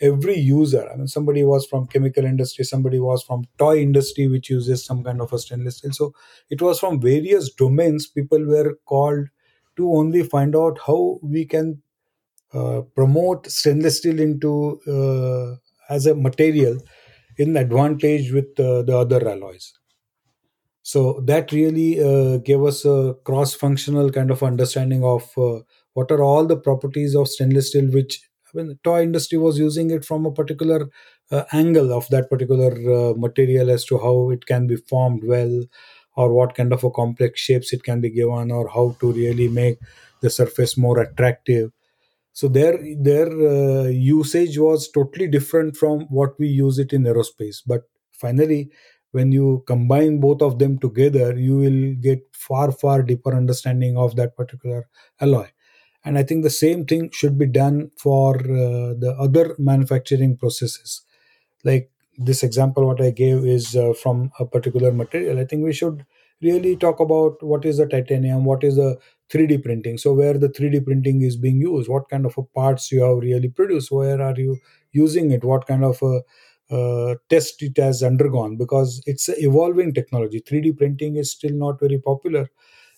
every 0.00 0.36
user 0.36 0.88
i 0.92 0.96
mean 0.96 1.06
somebody 1.06 1.44
was 1.44 1.66
from 1.66 1.86
chemical 1.86 2.24
industry 2.24 2.64
somebody 2.64 2.98
was 2.98 3.22
from 3.22 3.44
toy 3.58 3.78
industry 3.80 4.26
which 4.26 4.50
uses 4.50 4.84
some 4.84 5.04
kind 5.04 5.20
of 5.20 5.32
a 5.32 5.38
stainless 5.38 5.76
steel. 5.78 5.92
So 5.92 6.12
it 6.50 6.60
was 6.60 6.80
from 6.80 7.00
various 7.00 7.50
domains. 7.52 8.06
People 8.08 8.44
were 8.44 8.74
called 8.86 9.28
to 9.76 9.92
only 9.92 10.22
find 10.24 10.56
out 10.56 10.78
how 10.86 11.18
we 11.22 11.44
can 11.44 11.80
promote 12.94 13.46
stainless 13.46 13.98
steel 13.98 14.20
into 14.20 14.80
uh, 14.86 15.56
as 15.92 16.06
a 16.06 16.14
material 16.14 16.78
in 17.36 17.56
advantage 17.56 18.32
with 18.32 18.58
uh, 18.60 18.82
the 18.82 18.96
other 18.96 19.28
alloys. 19.28 19.72
So 20.82 21.20
that 21.24 21.50
really 21.50 22.00
uh, 22.00 22.38
gave 22.38 22.62
us 22.62 22.84
a 22.84 23.14
cross 23.24 23.54
functional 23.54 24.10
kind 24.10 24.30
of 24.30 24.42
understanding 24.42 25.02
of 25.02 25.30
uh, 25.36 25.60
what 25.94 26.10
are 26.10 26.22
all 26.22 26.44
the 26.44 26.56
properties 26.56 27.14
of 27.14 27.28
stainless 27.28 27.70
steel 27.70 27.90
which 27.90 28.20
I 28.46 28.58
mean, 28.58 28.68
the 28.68 28.78
toy 28.84 29.02
industry 29.02 29.38
was 29.38 29.58
using 29.58 29.90
it 29.90 30.04
from 30.04 30.26
a 30.26 30.32
particular 30.32 30.88
angle 31.52 31.92
of 31.92 32.08
that 32.10 32.28
particular 32.30 33.14
material 33.14 33.70
as 33.70 33.84
to 33.86 33.98
how 33.98 34.30
it 34.30 34.46
can 34.46 34.66
be 34.68 34.76
formed 34.76 35.24
well 35.24 35.64
or 36.16 36.32
what 36.32 36.54
kind 36.54 36.72
of 36.72 36.84
a 36.84 36.90
complex 36.90 37.40
shapes 37.40 37.72
it 37.72 37.82
can 37.82 38.00
be 38.00 38.10
given 38.10 38.52
or 38.52 38.68
how 38.68 38.94
to 39.00 39.10
really 39.12 39.48
make 39.48 39.78
the 40.20 40.30
surface 40.30 40.76
more 40.76 41.00
attractive 41.00 41.72
so 42.34 42.48
their 42.48 42.74
their 43.08 43.28
uh, 43.54 43.84
usage 43.88 44.58
was 44.58 44.90
totally 44.90 45.28
different 45.28 45.76
from 45.76 46.02
what 46.10 46.38
we 46.40 46.48
use 46.48 46.78
it 46.78 46.92
in 46.92 47.04
aerospace. 47.04 47.58
But 47.66 47.84
finally 48.12 48.70
when 49.12 49.32
you 49.32 49.64
combine 49.68 50.18
both 50.20 50.42
of 50.42 50.58
them 50.58 50.78
together 50.78 51.38
you 51.38 51.56
will 51.56 51.94
get 52.08 52.20
far 52.32 52.72
far 52.72 53.02
deeper 53.02 53.34
understanding 53.34 53.96
of 53.96 54.16
that 54.16 54.36
particular 54.36 54.88
alloy. 55.20 55.46
And 56.04 56.18
i 56.18 56.22
think 56.22 56.42
the 56.44 56.50
same 56.64 56.84
thing 56.86 57.10
should 57.12 57.38
be 57.38 57.46
done 57.46 57.90
for 57.98 58.36
uh, 58.36 58.94
the 59.04 59.16
other 59.18 59.54
manufacturing 59.58 60.36
processes. 60.36 61.02
Like 61.64 61.90
this 62.18 62.42
example 62.42 62.86
what 62.86 63.00
i 63.00 63.10
gave 63.10 63.44
is 63.46 63.76
uh, 63.76 63.92
from 63.94 64.30
a 64.40 64.46
particular 64.46 64.92
material. 64.92 65.38
I 65.38 65.44
think 65.44 65.64
we 65.64 65.72
should 65.72 66.04
really 66.42 66.76
talk 66.76 67.00
about 67.00 67.42
what 67.42 67.64
is 67.64 67.78
the 67.78 67.86
titanium 67.86 68.44
what 68.44 68.64
is 68.64 68.76
the 68.76 68.98
3d 69.30 69.58
printing. 69.58 69.98
So 69.98 70.12
where 70.12 70.34
the 70.38 70.48
3d 70.48 70.80
printing 70.80 71.22
is 71.22 71.36
being 71.36 71.60
used 71.60 71.88
what 71.88 72.08
kind 72.08 72.26
of 72.26 72.36
parts 72.54 72.92
you 72.92 73.02
have 73.02 73.18
really 73.18 73.48
produced 73.48 73.90
where 73.90 74.20
are 74.20 74.34
you 74.36 74.58
using 74.92 75.30
it 75.30 75.44
what 75.44 75.66
kind 75.66 75.84
of 75.84 76.00
a 76.02 76.20
uh, 76.70 77.14
test 77.28 77.62
it 77.62 77.76
has 77.76 78.02
undergone 78.02 78.56
because 78.56 79.02
it's 79.06 79.28
evolving 79.38 79.92
technology. 79.94 80.40
3d 80.40 80.72
printing 80.72 81.16
is 81.16 81.30
still 81.30 81.52
not 81.52 81.78
very 81.80 81.98
popular. 81.98 82.48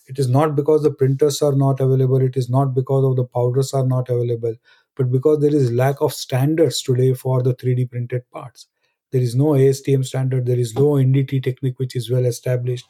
It 0.07 0.19
is 0.19 0.29
not 0.29 0.55
because 0.55 0.83
the 0.83 0.91
printers 0.91 1.41
are 1.41 1.55
not 1.55 1.79
available 1.79 2.17
it 2.17 2.37
is 2.37 2.49
not 2.49 2.73
because 2.73 3.05
of 3.05 3.15
the 3.17 3.25
powders 3.25 3.73
are 3.73 3.85
not 3.85 4.09
available 4.09 4.55
but 4.95 5.11
because 5.11 5.39
there 5.39 5.53
is 5.55 5.71
lack 5.71 6.01
of 6.01 6.13
standards 6.13 6.81
today 6.81 7.13
for 7.13 7.43
the 7.43 7.53
3d 7.53 7.85
printed 7.85 8.23
parts 8.31 8.67
there 9.11 9.21
is 9.21 9.35
no 9.35 9.55
astm 9.55 10.03
standard 10.05 10.45
there 10.45 10.59
is 10.59 10.73
no 10.75 10.97
ndt 11.07 11.43
technique 11.43 11.79
which 11.79 11.95
is 11.95 12.09
well 12.11 12.25
established. 12.25 12.85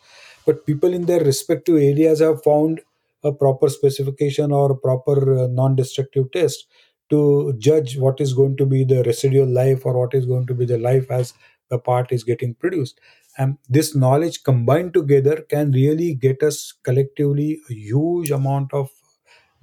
But 0.46 0.66
people 0.66 0.94
in 0.94 1.06
their 1.06 1.20
respective 1.24 1.76
areas 1.76 2.20
have 2.22 2.44
found 2.44 2.82
a 3.24 3.32
proper 3.32 3.70
specification 3.70 4.52
or 4.52 4.72
a 4.72 4.78
proper 4.78 5.44
uh, 5.44 5.48
non-destructive 5.48 6.32
test 6.32 6.68
to 7.10 7.54
judge 7.58 7.98
what 7.98 8.20
is 8.22 8.34
going 8.34 8.58
to 8.58 8.66
be 8.66 8.84
the 8.84 9.04
residual 9.04 9.48
life 9.48 9.86
or 9.86 9.98
what 9.98 10.14
is 10.14 10.26
going 10.26 10.46
to 10.48 10.54
be 10.54 10.66
the 10.66 10.78
life 10.78 11.10
as 11.10 11.34
the 11.70 11.78
part 11.80 12.12
is 12.12 12.24
getting 12.24 12.54
produced. 12.54 13.00
And 13.38 13.58
this 13.70 13.96
knowledge 13.96 14.44
combined 14.44 14.94
together 14.94 15.42
can 15.50 15.72
really 15.72 16.16
get 16.16 16.42
us 16.44 16.74
collectively 16.84 17.60
a 17.70 17.74
huge 17.74 18.32
amount 18.32 18.74
of 18.74 18.90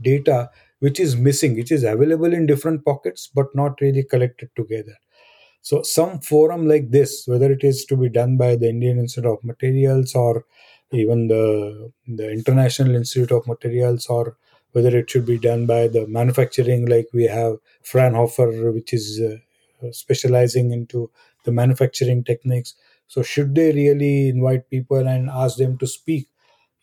data 0.01 0.51
which 0.81 1.01
is 1.01 1.17
missing 1.17 1.57
which 1.57 1.73
is 1.73 1.85
available 1.85 2.33
in 2.33 2.47
different 2.47 2.85
pockets 2.85 3.29
but 3.35 3.47
not 3.55 3.81
really 3.81 4.03
collected 4.03 4.51
together 4.57 4.97
so 5.69 5.83
some 5.83 6.12
forum 6.31 6.62
like 6.73 6.87
this 6.97 7.12
whether 7.33 7.51
it 7.57 7.65
is 7.71 7.85
to 7.91 7.97
be 8.03 8.09
done 8.21 8.37
by 8.45 8.51
the 8.57 8.69
indian 8.75 8.99
institute 9.05 9.31
of 9.33 9.45
materials 9.53 10.15
or 10.15 10.45
even 11.03 11.29
the 11.29 11.45
the 12.21 12.31
international 12.39 12.95
institute 12.95 13.33
of 13.39 13.47
materials 13.55 14.07
or 14.17 14.37
whether 14.73 14.93
it 15.01 15.09
should 15.11 15.27
be 15.27 15.39
done 15.39 15.67
by 15.67 15.83
the 15.97 16.07
manufacturing 16.19 16.87
like 16.95 17.09
we 17.12 17.25
have 17.39 17.55
fraunhofer 17.83 18.49
which 18.77 18.93
is 18.93 19.07
uh, 19.31 19.37
specializing 19.93 20.73
into 20.73 21.11
the 21.45 21.53
manufacturing 21.53 22.25
techniques. 22.25 22.75
So 23.07 23.23
should 23.23 23.55
they 23.55 23.73
really 23.73 24.29
invite 24.29 24.71
people 24.71 25.07
and 25.07 25.29
ask 25.31 25.59
them 25.59 25.79
to 25.79 25.87
speak? 25.87 26.29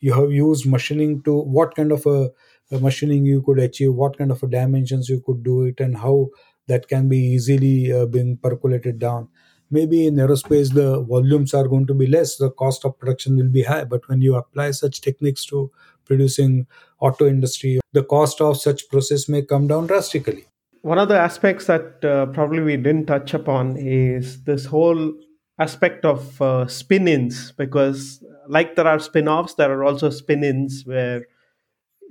You 0.00 0.14
have 0.14 0.32
used 0.32 0.66
machining 0.66 1.22
to 1.24 1.34
what 1.40 1.74
kind 1.74 1.92
of 1.92 2.06
a, 2.06 2.30
a 2.70 2.78
machining 2.78 3.24
you 3.26 3.42
could 3.42 3.58
achieve? 3.58 3.94
What 3.94 4.18
kind 4.18 4.30
of 4.30 4.40
dimensions 4.50 5.08
you 5.08 5.20
could 5.24 5.42
do 5.42 5.64
it? 5.64 5.80
And 5.80 5.98
how 5.98 6.30
that 6.68 6.88
can 6.88 7.08
be 7.08 7.18
easily 7.18 7.92
uh, 7.92 8.06
being 8.06 8.36
percolated 8.36 8.98
down. 8.98 9.28
Maybe 9.70 10.06
in 10.06 10.16
aerospace 10.16 10.74
the 10.74 11.00
volumes 11.00 11.54
are 11.54 11.66
going 11.66 11.86
to 11.86 11.94
be 11.94 12.06
less 12.06 12.36
the 12.36 12.50
cost 12.50 12.84
of 12.84 12.98
production 12.98 13.36
will 13.36 13.48
be 13.48 13.62
high 13.62 13.84
but 13.84 14.06
when 14.08 14.20
you 14.20 14.34
apply 14.34 14.72
such 14.72 15.00
techniques 15.00 15.46
to 15.46 15.70
producing 16.04 16.66
auto 17.00 17.26
industry 17.26 17.80
the 17.92 18.02
cost 18.02 18.40
of 18.40 18.60
such 18.60 18.88
process 18.90 19.28
may 19.28 19.42
come 19.42 19.66
down 19.66 19.86
drastically. 19.86 20.44
One 20.82 20.98
of 20.98 21.08
the 21.08 21.18
aspects 21.18 21.66
that 21.66 22.04
uh, 22.04 22.26
probably 22.26 22.60
we 22.60 22.76
didn't 22.76 23.06
touch 23.06 23.34
upon 23.34 23.76
is 23.76 24.42
this 24.42 24.66
whole 24.66 25.14
aspect 25.58 26.04
of 26.04 26.42
uh, 26.42 26.66
spin-ins 26.66 27.52
because 27.52 28.22
like 28.48 28.74
there 28.74 28.86
are 28.86 28.98
spin-offs 28.98 29.54
there 29.54 29.70
are 29.70 29.84
also 29.84 30.10
spin-ins 30.10 30.82
where 30.84 31.26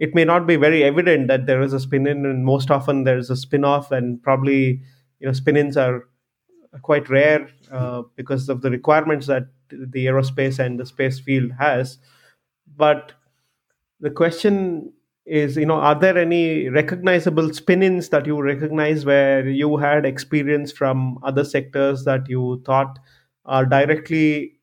it 0.01 0.15
may 0.15 0.25
not 0.25 0.47
be 0.47 0.57
very 0.57 0.83
evident 0.83 1.27
that 1.29 1.45
there 1.45 1.61
is 1.61 1.73
a 1.73 1.79
spin-in 1.79 2.25
and 2.25 2.45
most 2.45 2.71
often 2.71 3.03
there's 3.05 3.29
a 3.29 3.35
spin-off 3.37 3.91
and 3.91 4.21
probably 4.23 4.81
you 5.19 5.27
know 5.27 5.33
spin-ins 5.33 5.77
are 5.77 6.07
quite 6.81 7.09
rare 7.09 7.47
uh, 7.71 8.01
because 8.15 8.49
of 8.49 8.61
the 8.61 8.71
requirements 8.71 9.27
that 9.27 9.43
the 9.69 10.05
aerospace 10.07 10.59
and 10.59 10.79
the 10.79 10.85
space 10.85 11.19
field 11.19 11.51
has. 11.59 11.97
But 12.75 13.13
the 13.99 14.09
question 14.09 14.93
is 15.25 15.55
you 15.55 15.65
know 15.67 15.75
are 15.75 15.99
there 15.99 16.17
any 16.17 16.67
recognizable 16.69 17.53
spin-ins 17.53 18.09
that 18.09 18.25
you 18.25 18.41
recognize 18.41 19.05
where 19.05 19.47
you 19.47 19.77
had 19.77 20.05
experience 20.05 20.71
from 20.71 21.19
other 21.23 21.43
sectors 21.43 22.03
that 22.05 22.27
you 22.27 22.61
thought 22.65 22.97
are 23.45 23.65
directly 23.65 24.59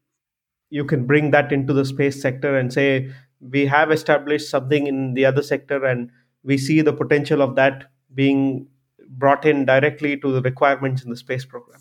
you 0.70 0.84
can 0.84 1.07
bring 1.07 1.30
that 1.30 1.53
into 1.53 1.72
the 1.72 1.84
space 1.84 2.20
sector 2.20 2.57
and 2.59 2.72
say 2.72 3.11
we 3.41 3.66
have 3.66 3.91
established 3.91 4.51
something 4.51 4.86
in 4.86 5.14
the 5.14 5.24
other 5.24 5.43
sector 5.43 5.84
and 5.84 6.11
we 6.43 6.59
see 6.59 6.80
the 6.80 6.93
potential 6.93 7.43
of 7.43 7.57
that 7.57 7.84
being 8.14 8.66
brought 9.09 9.45
in 9.45 9.64
directly 9.64 10.16
to 10.16 10.32
the 10.32 10.43
requirements 10.43 11.03
in 11.03 11.11
the 11.11 11.16
space 11.16 11.45
program. 11.45 11.80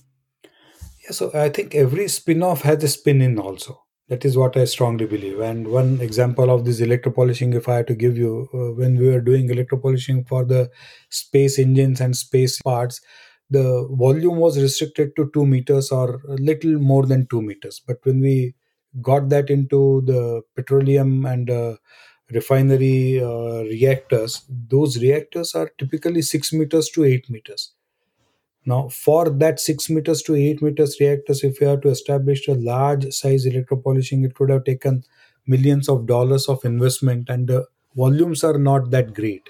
Yeah 1.04 1.12
so 1.12 1.32
i 1.34 1.50
think 1.50 1.76
every 1.76 2.08
spin-off 2.08 2.62
has 2.62 2.84
a 2.84 2.88
spin-in 2.88 3.40
also. 3.40 3.84
That 4.10 4.24
is 4.24 4.38
what 4.38 4.56
i 4.56 4.66
strongly 4.66 5.06
believe. 5.06 5.40
And 5.40 5.68
one 5.68 6.00
example 6.02 6.50
of 6.50 6.66
this 6.66 6.82
electropolishing 6.82 7.56
if 7.56 7.70
i 7.70 7.76
had 7.76 7.88
to 7.88 7.96
give 7.96 8.18
you 8.18 8.50
uh, 8.54 8.74
when 8.82 8.98
we 8.98 9.10
were 9.10 9.22
doing 9.22 9.50
electropolishing 9.50 10.28
for 10.28 10.46
the 10.46 10.70
space 11.10 11.60
engines 11.60 12.02
and 12.02 12.16
space 12.16 12.62
parts 12.62 13.02
the 13.50 13.88
volume 13.92 14.38
was 14.38 14.62
restricted 14.62 15.16
to 15.16 15.30
2 15.34 15.46
meters 15.46 15.92
or 15.92 16.22
a 16.28 16.36
little 16.36 16.80
more 16.80 17.06
than 17.06 17.28
2 17.28 17.42
meters. 17.42 17.82
But 17.86 17.98
when 18.04 18.20
we 18.20 18.54
got 19.02 19.30
that 19.30 19.50
into 19.50 20.02
the 20.06 20.42
petroleum 20.56 21.26
and 21.26 21.50
uh, 21.50 21.76
refinery 22.32 23.22
uh, 23.22 23.64
reactors 23.64 24.44
those 24.70 25.02
reactors 25.02 25.56
are 25.56 25.70
typically 25.78 26.22
6 26.22 26.54
meters 26.54 26.90
to 26.90 27.04
8 27.06 27.30
meters 27.30 27.72
now 28.66 28.90
for 28.90 29.30
that 29.30 29.60
6 29.60 29.90
meters 29.90 30.22
to 30.24 30.36
8 30.36 30.62
meters 30.62 30.98
reactors 31.00 31.44
if 31.44 31.62
you 31.62 31.68
have 31.68 31.82
to 31.82 31.90
establish 31.90 32.48
a 32.48 32.54
large 32.54 33.12
size 33.14 33.46
electropolishing 33.46 34.26
it 34.26 34.40
would 34.40 34.50
have 34.50 34.64
taken 34.66 35.04
millions 35.46 35.88
of 35.88 36.06
dollars 36.06 36.48
of 36.50 36.66
investment 36.66 37.30
and 37.30 37.48
the 37.48 37.66
volumes 37.96 38.44
are 38.44 38.58
not 38.58 38.92
that 38.92 39.14
great 39.14 39.50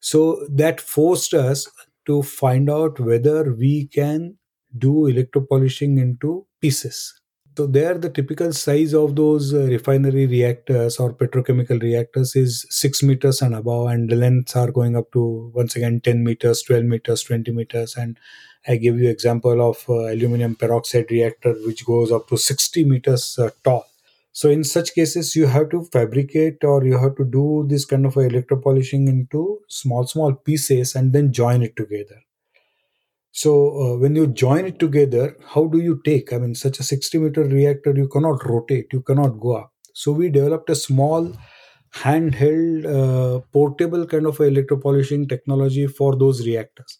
so 0.00 0.46
that 0.50 0.80
forced 0.80 1.34
us 1.34 1.68
to 2.06 2.22
find 2.22 2.70
out 2.70 3.00
whether 3.00 3.52
we 3.52 3.86
can 3.86 4.36
do 4.78 4.92
electropolishing 5.12 5.98
into 6.00 6.46
pieces. 6.60 7.20
So 7.56 7.66
there, 7.66 7.96
the 7.96 8.10
typical 8.10 8.52
size 8.52 8.92
of 8.92 9.16
those 9.16 9.54
uh, 9.54 9.60
refinery 9.60 10.26
reactors 10.26 10.98
or 10.98 11.14
petrochemical 11.14 11.80
reactors 11.80 12.36
is 12.36 12.66
six 12.68 13.02
meters 13.02 13.40
and 13.40 13.54
above, 13.54 13.88
and 13.88 14.10
the 14.10 14.14
lengths 14.14 14.54
are 14.56 14.70
going 14.70 14.94
up 14.94 15.10
to 15.12 15.50
once 15.54 15.74
again 15.74 16.00
10 16.00 16.22
meters, 16.22 16.60
12 16.62 16.84
meters, 16.84 17.22
20 17.22 17.52
meters. 17.52 17.96
And 17.96 18.18
I 18.68 18.76
give 18.76 18.98
you 18.98 19.08
example 19.08 19.66
of 19.66 19.82
uh, 19.88 20.12
aluminum 20.12 20.54
peroxide 20.54 21.10
reactor, 21.10 21.54
which 21.64 21.86
goes 21.86 22.12
up 22.12 22.28
to 22.28 22.36
60 22.36 22.84
meters 22.84 23.38
uh, 23.38 23.48
tall. 23.64 23.86
So 24.32 24.50
in 24.50 24.62
such 24.62 24.94
cases, 24.94 25.34
you 25.34 25.46
have 25.46 25.70
to 25.70 25.84
fabricate 25.84 26.62
or 26.62 26.84
you 26.84 26.98
have 26.98 27.16
to 27.16 27.24
do 27.24 27.64
this 27.66 27.86
kind 27.86 28.04
of 28.04 28.16
electropolishing 28.16 29.08
into 29.08 29.60
small, 29.66 30.06
small 30.06 30.34
pieces 30.34 30.94
and 30.94 31.14
then 31.14 31.32
join 31.32 31.62
it 31.62 31.74
together. 31.74 32.25
So 33.42 33.52
uh, 33.82 33.96
when 33.98 34.16
you 34.16 34.26
join 34.28 34.64
it 34.66 34.78
together, 34.78 35.36
how 35.54 35.66
do 35.66 35.78
you 35.78 36.00
take? 36.04 36.32
I 36.32 36.38
mean, 36.38 36.54
such 36.54 36.78
a 36.80 36.82
60 36.82 37.18
meter 37.18 37.44
reactor, 37.44 37.92
you 37.94 38.08
cannot 38.08 38.44
rotate, 38.46 38.86
you 38.92 39.02
cannot 39.02 39.38
go 39.40 39.56
up. 39.56 39.72
So 39.94 40.12
we 40.12 40.28
developed 40.30 40.70
a 40.70 40.74
small 40.74 41.32
handheld 41.94 42.86
uh, 42.96 43.40
portable 43.52 44.06
kind 44.06 44.26
of 44.26 44.38
electropolishing 44.38 45.28
technology 45.28 45.86
for 45.86 46.16
those 46.16 46.46
reactors 46.46 46.98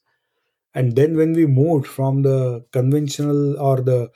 and 0.75 0.97
then 0.97 1.17
when 1.17 1.33
we 1.33 1.47
moved 1.47 1.87
from 1.87 2.23
the 2.23 2.65
conventional 2.73 3.59
or 3.61 3.81
the 3.81 4.11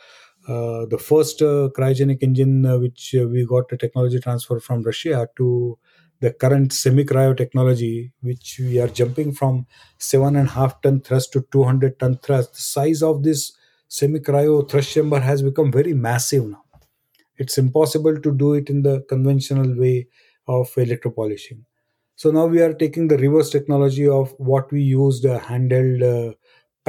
uh, 0.49 0.87
the 0.87 0.99
first 0.99 1.43
uh, 1.43 1.69
cryogenic 1.77 2.23
engine 2.23 2.65
uh, 2.67 2.79
which 2.79 3.15
uh, 3.21 3.27
we 3.27 3.45
got 3.47 3.71
a 3.73 3.77
technology 3.77 4.19
transfer 4.19 4.59
from 4.59 4.83
Russia 4.83 5.29
to 5.37 5.79
the 6.21 6.33
current 6.33 6.73
semi 6.73 7.05
cryo 7.05 7.37
technology, 7.37 8.13
which 8.21 8.61
we 8.61 8.79
are 8.81 8.89
jumping 8.89 9.33
from 9.33 9.67
seven 9.99 10.37
and 10.37 10.49
a 10.49 10.51
half 10.53 10.81
ton 10.83 11.01
thrust 11.01 11.33
to 11.33 11.47
200 11.51 11.99
ton 11.99 12.19
thrust. 12.19 12.55
The 12.55 12.61
size 12.61 13.03
of 13.03 13.23
this 13.23 13.53
semi 13.89 14.21
cryo 14.21 14.69
thrust 14.69 14.93
chamber 14.93 15.21
has 15.21 15.43
become 15.43 15.73
very 15.73 15.95
massive 15.95 16.47
now. 16.47 16.65
It's 17.37 17.57
impossible 17.57 18.21
to 18.21 18.33
do 18.33 18.55
it 18.55 18.69
in 18.69 18.83
the 18.83 19.01
conventional 19.09 19.75
way 19.75 20.09
of 20.47 20.71
electropolishing. 20.75 21.63
So 22.17 22.31
now 22.31 22.45
we 22.45 22.61
are 22.61 22.75
taking 22.75 23.09
the 23.09 23.17
reverse 23.17 23.49
technology 23.49 24.07
of 24.07 24.35
what 24.37 24.71
we 24.71 24.83
used 24.83 25.25
a 25.25 25.39
handheld 25.39 26.03
uh, 26.03 26.35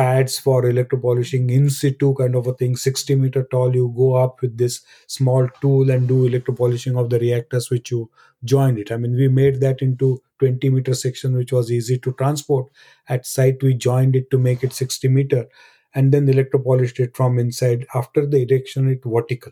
pads 0.01 0.37
for 0.45 0.61
electropolishing 0.63 1.49
in 1.51 1.69
situ 1.69 2.13
kind 2.15 2.35
of 2.35 2.47
a 2.47 2.53
thing. 2.53 2.75
60 2.75 3.15
meter 3.15 3.43
tall 3.51 3.75
you 3.75 3.93
go 3.97 4.13
up 4.15 4.41
with 4.41 4.57
this 4.57 4.81
small 5.07 5.47
tool 5.61 5.91
and 5.91 6.07
do 6.07 6.27
electropolishing 6.29 6.97
of 6.99 7.09
the 7.09 7.19
reactors 7.19 7.69
which 7.69 7.91
you 7.91 8.09
joined 8.43 8.79
it. 8.79 8.91
I 8.91 8.97
mean 8.97 9.15
we 9.15 9.27
made 9.27 9.59
that 9.61 9.81
into 9.81 10.21
20 10.39 10.69
meter 10.69 10.93
section 10.93 11.35
which 11.35 11.51
was 11.51 11.71
easy 11.71 11.97
to 11.99 12.13
transport. 12.13 12.67
At 13.09 13.25
site 13.25 13.61
we 13.63 13.73
joined 13.75 14.15
it 14.15 14.31
to 14.31 14.37
make 14.37 14.63
it 14.63 14.73
60 14.73 15.07
meter 15.07 15.47
and 15.93 16.11
then 16.11 16.27
electropolished 16.27 16.99
it 16.99 17.15
from 17.15 17.37
inside. 17.39 17.85
After 17.93 18.25
the 18.25 18.43
erection 18.49 18.89
it 18.89 19.01
vertical 19.05 19.51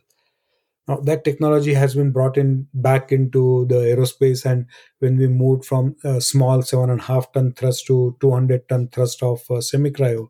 now 0.89 0.97
that 1.01 1.23
technology 1.23 1.73
has 1.75 1.93
been 1.93 2.11
brought 2.11 2.35
in 2.35 2.67
back 2.73 3.11
into 3.11 3.65
the 3.67 3.75
aerospace, 3.75 4.43
and 4.43 4.65
when 4.97 5.17
we 5.17 5.27
moved 5.27 5.63
from 5.65 5.95
a 6.03 6.19
small 6.19 6.63
seven 6.63 6.89
and 6.89 6.99
a 6.99 7.03
half 7.03 7.31
ton 7.31 7.53
thrust 7.53 7.85
to 7.87 8.17
200 8.19 8.67
ton 8.67 8.87
thrust 8.87 9.21
of 9.21 9.49
uh, 9.51 9.61
semi 9.61 9.91
cryo, 9.91 10.29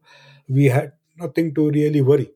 we 0.49 0.66
had 0.66 0.91
nothing 1.18 1.55
to 1.55 1.70
really 1.72 2.01
worry. 2.01 2.30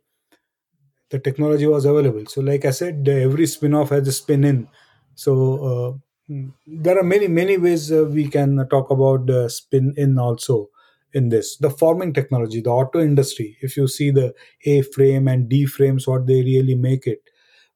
The 1.09 1.19
technology 1.19 1.67
was 1.67 1.85
available. 1.85 2.25
So, 2.27 2.41
like 2.41 2.63
I 2.65 2.71
said, 2.71 3.07
every 3.07 3.45
spin 3.45 3.73
off 3.73 3.89
has 3.89 4.07
a 4.07 4.11
spin 4.13 4.45
in. 4.45 4.67
So, 5.15 5.33
uh, 5.69 6.37
there 6.65 6.97
are 6.97 7.03
many 7.03 7.27
many 7.27 7.57
ways 7.57 7.91
uh, 7.91 8.05
we 8.05 8.27
can 8.27 8.65
talk 8.69 8.89
about 8.89 9.25
the 9.25 9.49
spin 9.49 9.93
in 9.97 10.17
also 10.17 10.69
in 11.13 11.27
this 11.29 11.57
the 11.57 11.69
forming 11.69 12.13
technology 12.13 12.61
the 12.61 12.69
auto 12.69 13.01
industry 13.01 13.57
if 13.61 13.75
you 13.75 13.87
see 13.87 14.09
the 14.09 14.33
a 14.65 14.81
frame 14.83 15.27
and 15.27 15.49
d 15.49 15.65
frames 15.65 16.07
what 16.07 16.25
they 16.25 16.41
really 16.41 16.75
make 16.75 17.05
it 17.05 17.21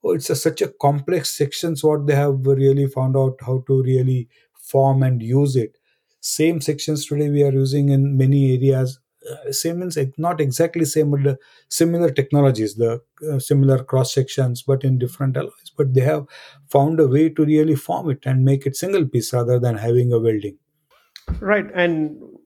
oh, 0.04 0.12
it's 0.12 0.30
a, 0.30 0.36
such 0.36 0.62
a 0.62 0.68
complex 0.82 1.36
sections 1.36 1.84
what 1.84 2.08
they 2.08 2.16
have 2.16 2.46
really 2.46 2.88
found 2.88 3.16
out 3.16 3.38
how 3.42 3.64
to 3.68 3.84
really 3.84 4.28
form 4.54 5.04
and 5.04 5.22
use 5.22 5.56
it. 5.56 5.78
Same 6.20 6.62
sections 6.62 7.06
today 7.06 7.30
we 7.30 7.44
are 7.44 7.52
using 7.52 7.90
in 7.90 8.18
many 8.18 8.54
areas. 8.56 9.00
Uh, 9.30 9.52
same 9.52 9.80
means 9.80 9.98
not 10.18 10.40
exactly 10.40 10.86
same 10.86 11.12
but 11.12 11.38
similar 11.70 12.10
technologies 12.10 12.76
the 12.76 13.02
uh, 13.30 13.40
similar 13.40 13.84
cross 13.84 14.14
sections 14.14 14.62
but 14.62 14.86
in 14.86 14.98
different 14.98 15.36
alloys 15.36 15.72
but 15.76 15.94
they 15.94 16.02
have 16.02 16.26
found 16.70 16.98
a 17.00 17.08
way 17.08 17.28
to 17.28 17.44
really 17.44 17.76
form 17.76 18.10
it 18.10 18.20
and 18.26 18.46
make 18.46 18.66
it 18.66 18.76
single 18.76 19.06
piece 19.06 19.34
rather 19.34 19.60
than 19.60 19.76
having 19.76 20.14
a 20.14 20.20
welding. 20.20 20.58
Right 21.42 21.66
and 21.74 22.37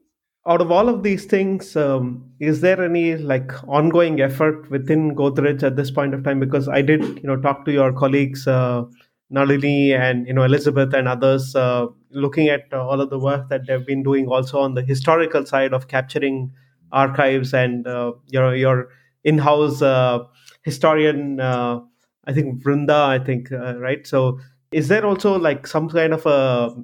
out 0.48 0.62
of 0.62 0.72
all 0.72 0.90
of 0.90 1.04
these 1.04 1.26
things, 1.26 1.76
um, 1.76 2.32
is 2.40 2.62
there 2.62 2.84
any 2.84 3.16
like 3.16 3.52
ongoing 3.68 4.22
effort 4.22 4.70
within 4.72 5.16
Godrej 5.16 5.62
at 5.64 5.76
this 5.76 5.92
point 5.92 6.14
of 6.14 6.24
time? 6.24 6.40
Because 6.40 6.68
I 6.68 6.82
did, 6.82 7.02
you 7.04 7.24
know, 7.24 7.36
talk 7.38 7.64
to 7.66 7.72
your 7.72 7.94
colleagues, 7.94 8.48
uh, 8.48 8.84
Nalini 9.30 9.94
and 9.94 10.28
you 10.28 10.34
know 10.34 10.44
Elizabeth 10.44 10.94
and 10.94 11.08
others, 11.08 11.56
uh, 11.56 11.88
looking 12.10 12.50
at 12.50 12.66
uh, 12.74 12.86
all 12.86 13.00
of 13.00 13.10
the 13.10 13.20
work 13.20 13.50
that 13.50 13.66
they've 13.66 13.86
been 13.86 14.04
doing 14.04 14.28
also 14.28 14.60
on 14.60 14.74
the 14.74 14.82
historical 14.82 15.46
side 15.46 15.74
of 15.74 15.88
capturing 15.88 16.52
archives 16.92 17.54
and 17.54 17.88
uh, 17.88 18.12
you 18.28 18.40
know 18.40 18.52
your 18.52 18.90
in-house 19.24 19.82
uh, 19.82 20.20
historian, 20.64 21.40
uh, 21.40 21.80
I 22.26 22.34
think 22.34 22.62
Vrinda, 22.64 23.06
I 23.06 23.20
think 23.20 23.52
right. 23.52 24.06
So 24.06 24.40
is 24.72 24.88
there 24.88 25.06
also 25.06 25.38
like 25.38 25.66
some 25.66 25.88
kind 25.90 26.14
of 26.14 26.26
a 26.26 26.76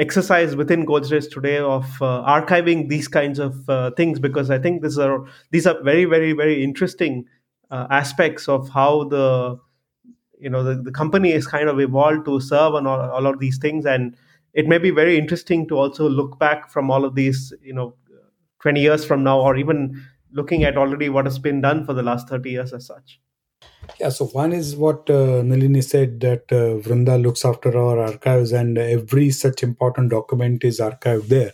exercise 0.00 0.56
within 0.56 0.86
Godrej 0.86 1.30
today 1.30 1.58
of 1.58 1.84
uh, 2.00 2.24
archiving 2.26 2.88
these 2.88 3.06
kinds 3.06 3.38
of 3.38 3.68
uh, 3.68 3.90
things 3.92 4.18
because 4.18 4.50
I 4.50 4.58
think 4.58 4.82
these 4.82 4.98
are 4.98 5.26
these 5.50 5.66
are 5.66 5.80
very 5.82 6.06
very 6.06 6.32
very 6.32 6.64
interesting 6.64 7.26
uh, 7.70 7.86
aspects 7.90 8.48
of 8.48 8.70
how 8.70 9.04
the 9.04 9.58
you 10.38 10.48
know 10.48 10.64
the, 10.64 10.82
the 10.82 10.90
company 10.90 11.32
is 11.32 11.46
kind 11.46 11.68
of 11.68 11.78
evolved 11.78 12.24
to 12.24 12.40
serve 12.40 12.74
on 12.74 12.86
all, 12.86 13.00
all 13.10 13.26
of 13.26 13.38
these 13.38 13.58
things. 13.58 13.84
And 13.84 14.16
it 14.54 14.66
may 14.66 14.78
be 14.78 14.90
very 14.90 15.18
interesting 15.18 15.68
to 15.68 15.76
also 15.76 16.08
look 16.08 16.38
back 16.38 16.70
from 16.70 16.90
all 16.90 17.04
of 17.04 17.14
these 17.14 17.52
you 17.62 17.74
know 17.74 17.94
20 18.62 18.80
years 18.80 19.04
from 19.04 19.22
now 19.22 19.40
or 19.40 19.56
even 19.56 20.02
looking 20.32 20.64
at 20.64 20.76
already 20.76 21.08
what 21.08 21.26
has 21.26 21.38
been 21.38 21.60
done 21.60 21.84
for 21.84 21.92
the 21.92 22.02
last 22.02 22.28
30 22.28 22.50
years 22.50 22.72
as 22.72 22.86
such 22.86 23.20
yeah, 23.98 24.08
so 24.08 24.26
one 24.26 24.52
is 24.52 24.76
what 24.76 25.08
uh, 25.10 25.42
Nalini 25.42 25.82
said 25.82 26.20
that 26.20 26.44
uh, 26.50 26.80
Vrinda 26.82 27.20
looks 27.20 27.44
after 27.44 27.76
our 27.76 27.98
archives 27.98 28.52
and 28.52 28.78
every 28.78 29.30
such 29.30 29.62
important 29.62 30.10
document 30.10 30.64
is 30.64 30.80
archived 30.80 31.28
there. 31.28 31.52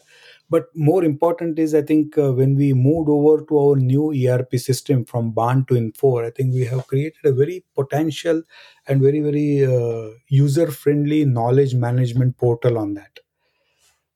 But 0.49 0.67
more 0.77 1.03
important 1.03 1.59
is, 1.59 1.75
I 1.75 1.83
think, 1.83 2.17
uh, 2.17 2.33
when 2.33 2.55
we 2.55 2.73
moved 2.73 3.09
over 3.09 3.45
to 3.47 3.59
our 3.59 3.77
new 3.77 4.13
ERP 4.13 4.55
system 4.59 5.05
from 5.05 5.33
Baan 5.33 5.67
to 5.67 5.75
Infor, 5.75 6.25
I 6.25 6.31
think 6.31 6.55
we 6.55 6.65
have 6.67 6.87
created 6.87 7.25
a 7.25 7.33
very 7.33 7.65
potential 7.75 8.43
and 8.87 9.03
very, 9.03 9.19
very 9.21 9.65
uh, 9.65 10.11
user 10.29 10.71
friendly 10.71 11.25
knowledge 11.25 11.75
management 11.75 12.39
portal 12.39 12.79
on 12.79 12.95
that. 12.95 13.19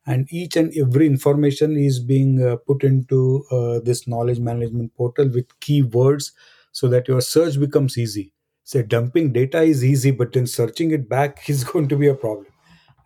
And 0.07 0.26
each 0.32 0.57
and 0.57 0.72
every 0.76 1.07
information 1.07 1.76
is 1.76 2.01
being 2.01 2.43
uh, 2.43 2.57
put 2.57 2.84
into 2.84 3.45
uh, 3.51 3.80
this 3.80 4.07
knowledge 4.07 4.38
management 4.38 4.95
portal 4.95 5.28
with 5.28 5.47
keywords 5.61 6.32
so 6.72 6.88
that 6.88 7.08
your 7.08 7.20
search 7.20 7.58
becomes 7.58 7.98
easy. 7.98 8.32
Say 8.64 8.82
dumping 8.82 9.32
data 9.32 9.62
is 9.62 9.84
easy, 9.84 10.10
but 10.10 10.32
then 10.32 10.46
searching 10.46 10.90
it 10.92 11.08
back 11.08 11.48
is 11.48 11.64
going 11.64 11.88
to 11.88 11.96
be 11.96 12.08
a 12.08 12.14
problem. 12.14 12.46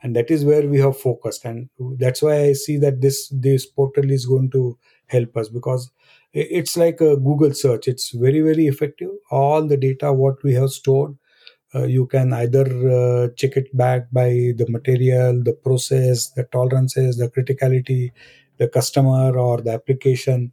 And 0.03 0.15
that 0.17 0.31
is 0.31 0.45
where 0.45 0.67
we 0.69 0.79
have 0.81 0.99
focused. 0.99 1.47
And 1.47 1.71
that's 1.99 2.21
why 2.21 2.43
I 2.43 2.53
see 2.53 2.77
that 2.79 3.01
this 3.01 3.29
this 3.31 3.65
portal 3.65 4.11
is 4.11 4.27
going 4.27 4.51
to 4.51 4.77
help 5.07 5.37
us 5.37 5.49
because 5.49 5.91
it's 6.35 6.77
like 6.77 7.01
a 7.01 7.17
Google 7.17 7.55
search. 7.55 7.89
It's 7.89 8.11
very, 8.11 8.41
very 8.41 8.67
effective. 8.67 9.11
All 9.31 9.67
the 9.67 9.77
data 9.79 10.13
what 10.13 10.43
we 10.43 10.53
have 10.55 10.71
stored, 10.71 11.17
uh, 11.75 11.85
you 11.85 12.07
can 12.07 12.33
either 12.33 12.67
uh, 12.91 13.29
check 13.37 13.57
it 13.57 13.75
back 13.77 14.11
by 14.13 14.29
the 14.57 14.67
material, 14.69 15.43
the 15.43 15.55
process, 15.55 16.31
the 16.31 16.45
tolerances, 16.45 17.17
the 17.17 17.29
criticality, 17.29 18.11
the 18.59 18.69
customer 18.69 19.37
or 19.37 19.61
the 19.61 19.73
application 19.73 20.53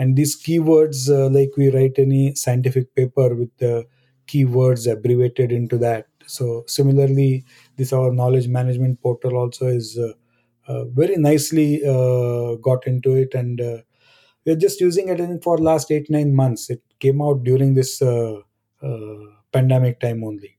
and 0.00 0.16
these 0.16 0.34
keywords 0.44 1.00
uh, 1.16 1.28
like 1.38 1.52
we 1.58 1.70
write 1.76 1.98
any 1.98 2.34
scientific 2.34 2.94
paper 2.96 3.28
with 3.40 3.52
the 3.58 3.86
keywords 4.28 4.90
abbreviated 4.92 5.52
into 5.52 5.78
that. 5.78 6.06
So 6.26 6.64
similarly 6.66 7.44
this 7.76 7.92
our 7.92 8.12
knowledge 8.12 8.48
management 8.48 9.02
portal 9.02 9.36
also 9.36 9.66
is 9.68 9.98
uh, 9.98 10.12
uh, 10.68 10.84
very 10.86 11.16
nicely 11.16 11.82
uh, 11.84 12.56
got 12.56 12.86
into 12.86 13.16
it. 13.16 13.34
And 13.34 13.60
uh, 13.60 13.78
we're 14.46 14.56
just 14.56 14.80
using 14.80 15.08
it 15.10 15.44
for 15.44 15.58
last 15.58 15.90
8 15.92 16.10
9 16.10 16.34
months. 16.34 16.70
It 16.70 16.82
came 17.00 17.22
out 17.22 17.44
during 17.44 17.74
this 17.74 18.02
uh, 18.02 18.40
pandemic 19.52 20.00
time 20.00 20.24
only. 20.24 20.58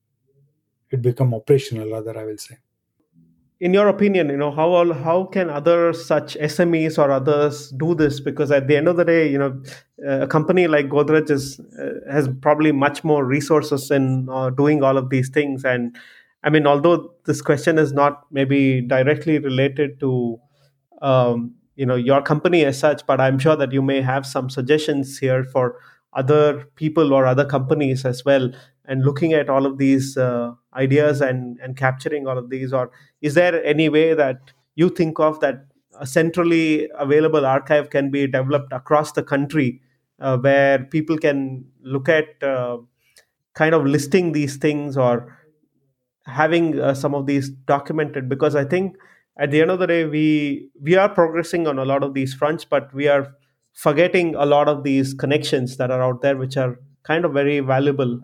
It 0.91 1.01
become 1.01 1.33
operational 1.33 1.89
rather 1.91 2.17
i 2.19 2.25
will 2.25 2.37
say 2.37 2.57
in 3.61 3.75
your 3.75 3.87
opinion 3.87 4.29
you 4.29 4.37
know 4.37 4.51
how 4.51 4.91
how 4.91 5.23
can 5.25 5.49
other 5.49 5.93
such 5.93 6.35
smes 6.35 6.97
or 6.97 7.11
others 7.11 7.69
do 7.77 7.93
this? 7.95 8.19
Because 8.19 8.51
at 8.51 8.67
the 8.67 8.75
end 8.75 8.87
of 8.87 8.97
the 8.97 9.05
day 9.05 9.29
you 9.31 9.37
know 9.37 9.61
a 10.05 10.27
company 10.27 10.67
like 10.67 10.89
godrej 10.89 11.29
is 11.29 11.59
uh, 11.79 12.11
has 12.11 12.27
probably 12.41 12.71
much 12.71 13.03
more 13.03 13.23
resources 13.23 13.91
in 13.91 14.27
uh, 14.29 14.49
doing 14.49 14.83
all 14.83 14.97
of 14.97 15.09
these 15.09 15.29
things. 15.29 15.63
And 15.63 15.95
i 16.43 16.49
mean 16.49 16.65
although 16.65 17.13
this 17.25 17.41
question 17.41 17.77
is 17.77 17.93
not 17.93 18.23
maybe 18.31 18.81
directly 18.81 19.37
related 19.37 19.99
to 19.99 20.39
um, 21.01 21.53
you 21.75 21.85
know 21.85 21.95
your 21.95 22.21
company 22.21 22.65
as 22.65 22.79
such 22.79 23.05
but 23.05 23.21
i'm 23.21 23.39
sure 23.39 23.55
that 23.55 23.71
you 23.71 23.81
may 23.81 24.01
have 24.01 24.25
some 24.25 24.49
suggestions 24.49 25.17
here 25.19 25.43
for 25.43 25.75
other 26.13 26.65
people 26.75 27.13
or 27.13 27.25
other 27.25 27.45
companies 27.45 28.05
as 28.05 28.25
well 28.25 28.51
and 28.85 29.03
looking 29.03 29.33
at 29.33 29.49
all 29.49 29.65
of 29.65 29.77
these 29.77 30.17
uh, 30.17 30.51
ideas 30.75 31.21
and 31.21 31.59
and 31.61 31.77
capturing 31.77 32.27
all 32.27 32.37
of 32.37 32.49
these 32.49 32.73
or 32.73 32.91
is 33.21 33.33
there 33.33 33.63
any 33.63 33.89
way 33.89 34.13
that 34.13 34.51
you 34.75 34.89
think 34.89 35.19
of 35.19 35.39
that 35.39 35.65
a 35.99 36.05
centrally 36.05 36.89
available 36.97 37.45
archive 37.45 37.89
can 37.89 38.09
be 38.09 38.25
developed 38.25 38.71
across 38.71 39.11
the 39.11 39.23
country 39.23 39.81
uh, 40.19 40.37
where 40.37 40.79
people 40.85 41.17
can 41.17 41.65
look 41.83 42.07
at 42.09 42.41
uh, 42.41 42.77
kind 43.53 43.75
of 43.75 43.85
listing 43.85 44.31
these 44.31 44.57
things 44.57 44.97
or 44.97 45.37
having 46.25 46.79
uh, 46.79 46.93
some 46.93 47.13
of 47.13 47.25
these 47.25 47.49
documented? 47.49 48.29
Because 48.29 48.55
i 48.55 48.63
think 48.63 48.95
at 49.37 49.51
the 49.51 49.61
end 49.61 49.71
of 49.71 49.79
the 49.79 49.87
day 49.87 50.05
we 50.05 50.69
we 50.81 50.95
are 50.95 51.09
progressing 51.09 51.67
on 51.67 51.79
a 51.79 51.85
lot 51.85 52.03
of 52.03 52.13
these 52.13 52.33
fronts 52.33 52.65
but 52.65 52.93
we 52.93 53.07
are 53.07 53.33
forgetting 53.73 54.35
a 54.35 54.45
lot 54.45 54.67
of 54.67 54.83
these 54.83 55.13
connections 55.13 55.77
that 55.77 55.91
are 55.91 56.01
out 56.01 56.21
there 56.21 56.37
which 56.37 56.57
are 56.57 56.77
kind 57.03 57.25
of 57.25 57.33
very 57.33 57.59
valuable 57.59 58.19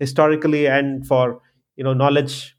historically 0.00 0.66
and 0.66 1.06
for 1.06 1.40
you 1.76 1.84
know 1.84 1.94
knowledge 1.94 2.56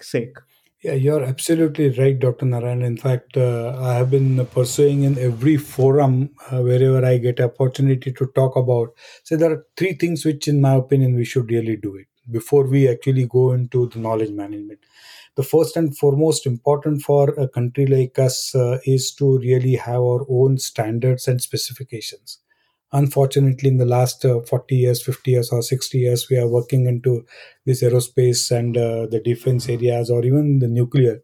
sake 0.00 0.36
yeah, 0.82 0.94
you're 0.94 1.22
absolutely 1.22 1.90
right, 1.90 2.18
Dr. 2.18 2.46
Narayan. 2.46 2.80
In 2.80 2.96
fact, 2.96 3.36
uh, 3.36 3.76
I 3.78 3.96
have 3.96 4.10
been 4.10 4.46
pursuing 4.46 5.02
in 5.02 5.18
every 5.18 5.58
forum 5.58 6.30
uh, 6.50 6.62
wherever 6.62 7.04
I 7.04 7.18
get 7.18 7.38
opportunity 7.38 8.12
to 8.12 8.26
talk 8.34 8.56
about. 8.56 8.94
So 9.24 9.36
there 9.36 9.52
are 9.52 9.66
three 9.76 9.92
things 9.92 10.24
which, 10.24 10.48
in 10.48 10.62
my 10.62 10.76
opinion, 10.76 11.16
we 11.16 11.26
should 11.26 11.50
really 11.50 11.76
do 11.76 11.96
it 11.96 12.06
before 12.30 12.66
we 12.66 12.88
actually 12.88 13.26
go 13.26 13.52
into 13.52 13.90
the 13.90 13.98
knowledge 13.98 14.30
management. 14.30 14.80
The 15.36 15.42
first 15.42 15.76
and 15.76 15.94
foremost 15.96 16.46
important 16.46 17.02
for 17.02 17.28
a 17.38 17.46
country 17.46 17.86
like 17.86 18.18
us 18.18 18.54
uh, 18.54 18.78
is 18.86 19.12
to 19.16 19.38
really 19.38 19.76
have 19.76 20.00
our 20.00 20.24
own 20.30 20.56
standards 20.56 21.28
and 21.28 21.42
specifications 21.42 22.38
unfortunately 22.92 23.68
in 23.68 23.76
the 23.78 23.86
last 23.86 24.24
uh, 24.24 24.40
40 24.40 24.76
years 24.76 25.02
50 25.02 25.30
years 25.30 25.50
or 25.50 25.62
60 25.62 25.98
years 25.98 26.28
we 26.30 26.36
are 26.36 26.48
working 26.48 26.86
into 26.86 27.24
this 27.66 27.82
aerospace 27.82 28.50
and 28.50 28.76
uh, 28.76 29.06
the 29.06 29.20
defense 29.20 29.68
areas 29.68 30.10
or 30.10 30.24
even 30.24 30.58
the 30.58 30.68
nuclear. 30.68 31.22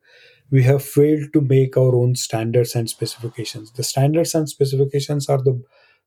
We 0.51 0.63
have 0.63 0.85
failed 0.85 1.33
to 1.33 1.41
make 1.41 1.77
our 1.77 1.95
own 1.97 2.15
standards 2.15 2.77
and 2.77 2.89
specifications. 2.89 3.73
The 3.73 3.83
standards 3.83 4.35
and 4.35 4.49
specifications 4.49 5.29
are 5.29 5.43
the 5.43 5.61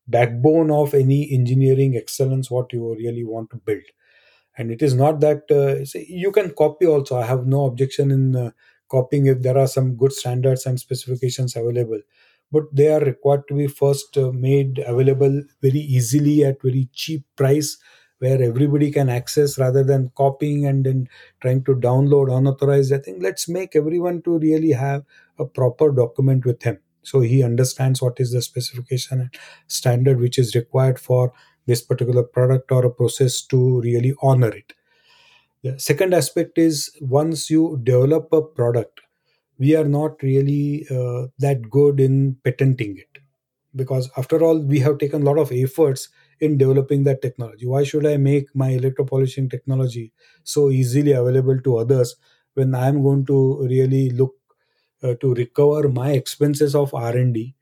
backbone 0.07 0.71
of 0.71 0.93
any 0.93 1.29
engineering 1.31 1.97
excellence 1.97 2.49
what 2.49 2.71
you 2.73 2.95
really 2.95 3.25
want 3.25 3.49
to 3.51 3.57
build. 3.57 3.83
And 4.57 4.71
it 4.71 4.81
is 4.81 4.93
not 4.93 5.21
that 5.21 5.43
uh, 5.49 5.85
you 6.07 6.31
can 6.31 6.51
copy 6.53 6.85
also. 6.85 7.17
I 7.17 7.25
have 7.25 7.45
no 7.47 7.65
objection 7.65 8.11
in 8.11 8.35
uh, 8.35 8.51
copying 8.91 9.27
if 9.27 9.41
there 9.41 9.57
are 9.57 9.67
some 9.67 9.95
good 9.95 10.11
standards 10.11 10.65
and 10.65 10.79
specifications 10.79 11.55
available 11.55 12.01
but 12.51 12.63
they 12.73 12.91
are 12.91 13.01
required 13.01 13.47
to 13.47 13.55
be 13.55 13.67
first 13.67 14.17
uh, 14.17 14.31
made 14.31 14.79
available 14.85 15.43
very 15.61 15.79
easily 15.79 16.43
at 16.43 16.61
very 16.61 16.89
cheap 16.93 17.23
price 17.35 17.77
where 18.19 18.41
everybody 18.41 18.91
can 18.91 19.09
access 19.09 19.57
rather 19.57 19.83
than 19.83 20.11
copying 20.15 20.65
and 20.65 20.85
then 20.85 21.07
trying 21.41 21.63
to 21.63 21.73
download 21.75 22.35
unauthorized. 22.35 22.93
I 22.93 22.97
think 22.97 23.23
let's 23.23 23.47
make 23.47 23.75
everyone 23.75 24.21
to 24.23 24.37
really 24.39 24.71
have 24.71 25.03
a 25.37 25.45
proper 25.45 25.91
document 25.91 26.45
with 26.45 26.61
him. 26.61 26.79
So 27.03 27.21
he 27.21 27.43
understands 27.43 28.01
what 28.01 28.19
is 28.19 28.33
the 28.33 28.41
specification 28.41 29.21
and 29.21 29.33
standard 29.67 30.19
which 30.19 30.37
is 30.37 30.53
required 30.53 30.99
for 30.99 31.31
this 31.65 31.81
particular 31.81 32.23
product 32.23 32.71
or 32.71 32.85
a 32.85 32.89
process 32.89 33.41
to 33.43 33.79
really 33.81 34.13
honor 34.21 34.49
it. 34.49 34.73
The 35.63 35.79
second 35.79 36.13
aspect 36.13 36.57
is 36.57 36.89
once 37.01 37.49
you 37.49 37.79
develop 37.83 38.31
a 38.33 38.41
product 38.41 39.01
we 39.59 39.75
are 39.75 39.83
not 39.85 40.21
really 40.23 40.87
uh, 40.89 41.27
that 41.39 41.69
good 41.69 41.99
in 41.99 42.37
patenting 42.43 42.97
it. 42.97 43.21
Because 43.75 44.09
after 44.17 44.43
all 44.43 44.59
we 44.59 44.79
have 44.79 44.97
taken 44.97 45.21
a 45.21 45.25
lot 45.25 45.37
of 45.37 45.51
efforts 45.51 46.09
in 46.39 46.57
developing 46.57 47.03
that 47.03 47.21
technology. 47.21 47.67
Why 47.67 47.83
should 47.83 48.05
i 48.05 48.17
make 48.17 48.47
my 48.55 48.69
electropolishing 48.71 49.51
technology 49.51 50.11
so 50.43 50.69
easily 50.69 51.11
available 51.11 51.59
to 51.61 51.77
others 51.77 52.15
when 52.53 52.73
i 52.73 52.87
am 52.87 53.03
going 53.03 53.25
to 53.25 53.67
really 53.67 54.09
look 54.09 54.33
uh, 55.03 55.15
to 55.21 55.33
recover 55.33 55.89
my 55.89 56.11
expenses 56.11 56.75
of 56.75 56.93
r&d 56.93 57.55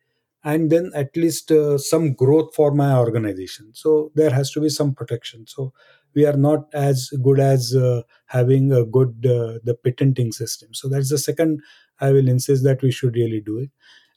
and 0.43 0.70
then 0.70 0.91
at 0.95 1.16
least 1.18 1.52
uh, 1.52 1.78
some 1.78 2.14
growth 2.14 2.56
for 2.56 2.72
my 2.72 2.95
organization? 2.95 3.72
So 3.74 4.12
there 4.16 4.30
has 4.30 4.52
to 4.52 4.62
be 4.62 4.70
some 4.70 4.93
protection. 4.93 5.45
So 5.48 5.74
we 6.16 6.26
are 6.26 6.38
not 6.38 6.68
as 6.74 7.10
good 7.22 7.39
as 7.39 7.76
uh, 7.76 8.04
having 8.28 8.72
a 8.72 8.86
good 8.86 9.26
uh, 9.26 9.60
the 9.64 9.78
patenting 9.84 10.32
system. 10.32 10.74
So 10.74 10.88
that's 10.88 11.10
the 11.10 11.18
second 11.18 11.62
i 12.02 12.12
will 12.12 12.28
insist 12.28 12.64
that 12.64 12.82
we 12.82 12.91
should 12.91 13.16
really 13.16 13.41
do 13.41 13.58
it. 13.60 13.70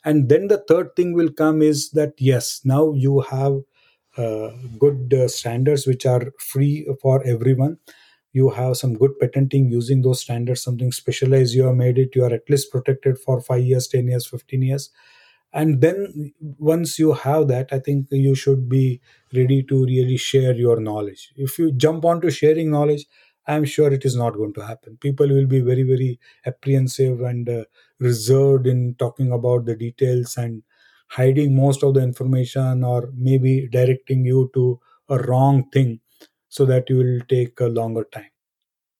And 0.04 0.28
then 0.30 0.48
the 0.48 0.58
third 0.66 0.96
thing 0.96 1.12
will 1.12 1.30
come 1.30 1.60
is 1.62 1.90
that 1.90 2.14
yes 2.18 2.60
now 2.64 2.92
you 2.92 3.20
have 3.20 3.58
uh, 4.16 4.50
good 4.78 5.14
uh, 5.14 5.28
standards 5.28 5.86
which 5.86 6.06
are 6.06 6.32
free 6.38 6.86
for 7.00 7.22
everyone. 7.26 7.78
You 8.32 8.50
have 8.50 8.76
some 8.76 8.94
good 8.94 9.18
patenting 9.20 9.70
using 9.70 10.02
those 10.02 10.20
standards 10.20 10.62
something 10.62 10.92
specialized. 10.92 11.54
You 11.54 11.64
have 11.64 11.76
made 11.76 11.98
it. 11.98 12.10
You 12.14 12.24
are 12.24 12.32
at 12.32 12.48
least 12.48 12.70
protected 12.72 13.18
for 13.18 13.40
5 13.40 13.62
years 13.62 13.88
10 13.88 14.08
years 14.08 14.26
15 14.26 14.62
years. 14.62 14.90
And 15.52 15.80
then 15.80 16.32
once 16.58 16.98
you 16.98 17.12
have 17.12 17.48
that 17.48 17.72
i 17.72 17.78
think 17.80 18.06
you 18.10 18.34
should 18.36 18.68
be 18.68 19.00
ready 19.34 19.62
to 19.64 19.84
really 19.84 20.16
share 20.16 20.54
your 20.54 20.78
knowledge. 20.80 21.32
If 21.36 21.58
you 21.58 21.72
jump 21.72 22.04
on 22.04 22.20
to 22.22 22.30
sharing 22.30 22.70
knowledge 22.70 23.06
i'm 23.46 23.64
sure 23.64 23.92
it 23.92 24.04
is 24.04 24.16
not 24.16 24.34
going 24.34 24.52
to 24.54 24.64
happen. 24.66 24.96
People 25.00 25.28
will 25.28 25.46
be 25.46 25.60
very 25.60 25.82
very 25.82 26.18
apprehensive 26.46 27.20
and 27.20 27.48
uh, 27.48 27.64
reserved 27.98 28.66
in 28.66 28.94
talking 28.98 29.32
about 29.32 29.64
the 29.66 29.76
details 29.76 30.36
and 30.36 30.62
hiding 31.08 31.56
most 31.56 31.82
of 31.82 31.94
the 31.94 32.02
information 32.02 32.84
or 32.84 33.10
maybe 33.14 33.68
directing 33.68 34.24
you 34.24 34.50
to 34.54 34.78
a 35.08 35.18
wrong 35.24 35.68
thing 35.70 36.00
so 36.48 36.64
that 36.66 36.88
you 36.88 36.96
will 36.98 37.20
take 37.28 37.58
a 37.60 37.66
longer 37.66 38.04
time. 38.12 38.30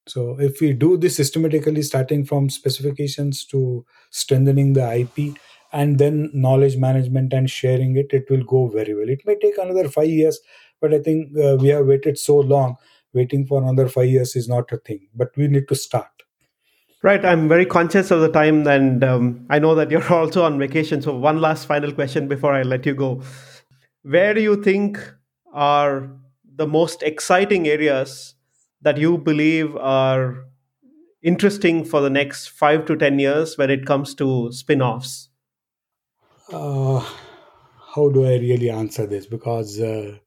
So 0.07 0.39
if 0.41 0.61
we 0.61 0.73
do 0.73 0.97
this 0.97 1.17
systematically 1.17 1.83
starting 1.83 2.25
from 2.25 2.51
specifications 2.51 3.45
to 3.47 3.85
strengthening 4.11 4.73
the 4.73 4.87
ip 5.03 5.37
and 5.73 5.99
then 5.99 6.31
knowledge 6.35 6.77
management 6.77 7.33
and 7.33 7.49
sharing 7.49 7.97
it 7.97 8.09
it 8.13 8.29
will 8.31 8.43
go 8.45 8.67
very 8.69 8.95
well. 8.95 9.09
It 9.09 9.23
may 9.27 9.37
take 9.39 9.59
another 9.59 9.89
5 9.89 10.09
years 10.09 10.41
but 10.81 10.95
i 10.95 10.99
think 10.99 11.37
uh, 11.37 11.57
we 11.61 11.69
have 11.69 11.87
waited 11.87 12.17
so 12.19 12.37
long 12.39 12.77
waiting 13.13 13.47
for 13.47 13.63
another 13.63 13.89
5 13.89 14.07
years 14.07 14.37
is 14.37 14.49
not 14.49 14.73
a 14.73 14.79
thing 14.79 15.09
but 15.15 15.37
we 15.37 15.49
need 15.49 15.69
to 15.69 15.75
start 15.75 16.21
Right. 17.03 17.25
I'm 17.25 17.49
very 17.49 17.65
conscious 17.65 18.11
of 18.11 18.21
the 18.21 18.29
time, 18.29 18.67
and 18.67 19.03
um, 19.03 19.47
I 19.49 19.59
know 19.59 19.75
that 19.75 19.91
you're 19.91 20.13
also 20.13 20.45
on 20.45 20.59
vacation. 20.59 21.01
So, 21.01 21.17
one 21.17 21.41
last 21.41 21.67
final 21.67 21.93
question 21.93 22.29
before 22.29 22.53
I 22.53 22.63
let 22.63 22.85
you 22.85 22.95
go. 22.95 23.23
Where 24.03 24.35
do 24.35 24.43
you 24.43 24.63
think 24.63 24.99
are 25.53 26.11
the 26.57 26.67
most 26.67 27.03
exciting 27.03 27.69
areas 27.69 28.35
that 28.83 28.99
you 28.99 29.17
believe 29.17 29.75
are 29.77 30.45
interesting 31.23 31.85
for 31.85 32.01
the 32.01 32.11
next 32.11 32.49
five 32.49 32.85
to 32.87 32.97
10 32.97 33.19
years 33.19 33.57
when 33.57 33.71
it 33.71 33.87
comes 33.87 34.15
to 34.17 34.53
spin 34.53 34.83
offs? 34.83 35.29
Uh, 36.53 36.99
how 37.95 38.09
do 38.11 38.27
I 38.27 38.37
really 38.37 38.71
answer 38.71 39.07
this? 39.07 39.27
Because 39.27 39.81
uh, 39.81 40.19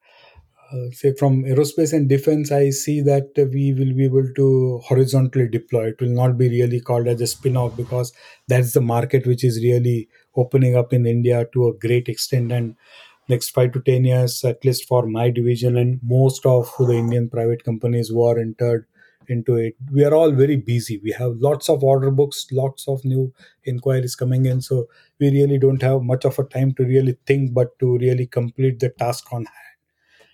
Uh, 0.73 0.89
say 0.91 1.13
from 1.19 1.43
aerospace 1.43 1.91
and 1.95 2.09
defense 2.09 2.51
i 2.51 2.69
see 2.71 2.99
that 2.99 3.27
we 3.53 3.63
will 3.79 3.93
be 3.97 4.05
able 4.05 4.27
to 4.35 4.79
horizontally 4.85 5.47
deploy. 5.47 5.89
It 5.89 6.01
will 6.01 6.15
not 6.21 6.35
be 6.35 6.49
really 6.49 6.79
called 6.79 7.07
as 7.07 7.21
a 7.21 7.27
spin-off 7.27 7.77
because 7.77 8.11
that's 8.47 8.73
the 8.73 8.81
market 8.81 9.27
which 9.27 9.43
is 9.43 9.63
really 9.63 10.09
opening 10.35 10.75
up 10.75 10.91
in 10.91 11.05
india 11.05 11.45
to 11.53 11.67
a 11.67 11.73
great 11.73 12.09
extent. 12.09 12.51
And 12.51 12.75
next 13.29 13.51
5 13.51 13.71
to 13.73 13.81
10 13.81 14.05
years 14.05 14.43
at 14.43 14.65
least 14.65 14.87
for 14.87 15.05
my 15.05 15.29
division 15.29 15.77
and 15.77 15.99
most 16.01 16.45
of 16.45 16.71
the 16.79 16.93
indian 16.93 17.29
private 17.29 17.63
companies 17.63 18.09
who 18.09 18.23
are 18.23 18.39
entered 18.39 18.87
into 19.27 19.55
it 19.55 19.75
we 19.91 20.03
are 20.03 20.13
all 20.13 20.31
very 20.31 20.55
busy. 20.55 20.97
We 21.03 21.11
have 21.11 21.37
lots 21.49 21.69
of 21.69 21.83
order 21.83 22.09
books 22.09 22.47
lots 22.51 22.87
of 22.87 23.05
new 23.05 23.31
inquiries 23.63 24.15
coming 24.15 24.47
in. 24.47 24.61
So 24.61 24.87
we 25.19 25.29
really 25.29 25.59
don't 25.59 25.83
have 25.83 26.01
much 26.01 26.25
of 26.25 26.39
a 26.39 26.45
time 26.45 26.73
to 26.75 26.83
really 26.83 27.17
think 27.27 27.53
but 27.53 27.77
to 27.79 27.97
really 27.99 28.25
complete 28.25 28.79
the 28.79 28.89
task 28.89 29.31
on 29.31 29.45
hand 29.45 29.72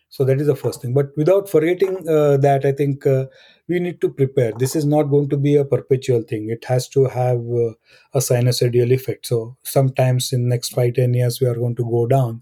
so 0.10 0.24
that 0.26 0.42
is 0.42 0.48
the 0.48 0.56
first 0.56 0.82
thing. 0.82 0.94
But 0.94 1.12
without 1.16 1.50
forgetting 1.50 1.98
uh, 2.10 2.38
that 2.38 2.66
i 2.66 2.72
think 2.72 3.06
uh, 3.06 3.26
we 3.68 3.80
need 3.80 4.02
to 4.02 4.10
prepare. 4.10 4.52
This 4.58 4.76
is 4.76 4.86
not 4.86 5.04
going 5.04 5.30
to 5.30 5.38
be 5.38 5.56
a 5.56 5.66
perpetual 5.66 6.24
thing. 6.24 6.50
It 6.50 6.66
has 6.66 6.88
to 6.90 7.06
have 7.06 7.38
uh, 7.40 7.74
a 8.14 8.20
sinusoidal 8.20 8.92
effect. 8.92 9.28
So 9.28 9.58
sometimes 9.64 10.34
in 10.34 10.48
next 10.50 10.70
5 10.74 10.96
10 10.96 11.14
years 11.14 11.40
we 11.40 11.48
are 11.48 11.56
going 11.56 11.76
to 11.76 11.84
go 11.90 12.08
down. 12.08 12.42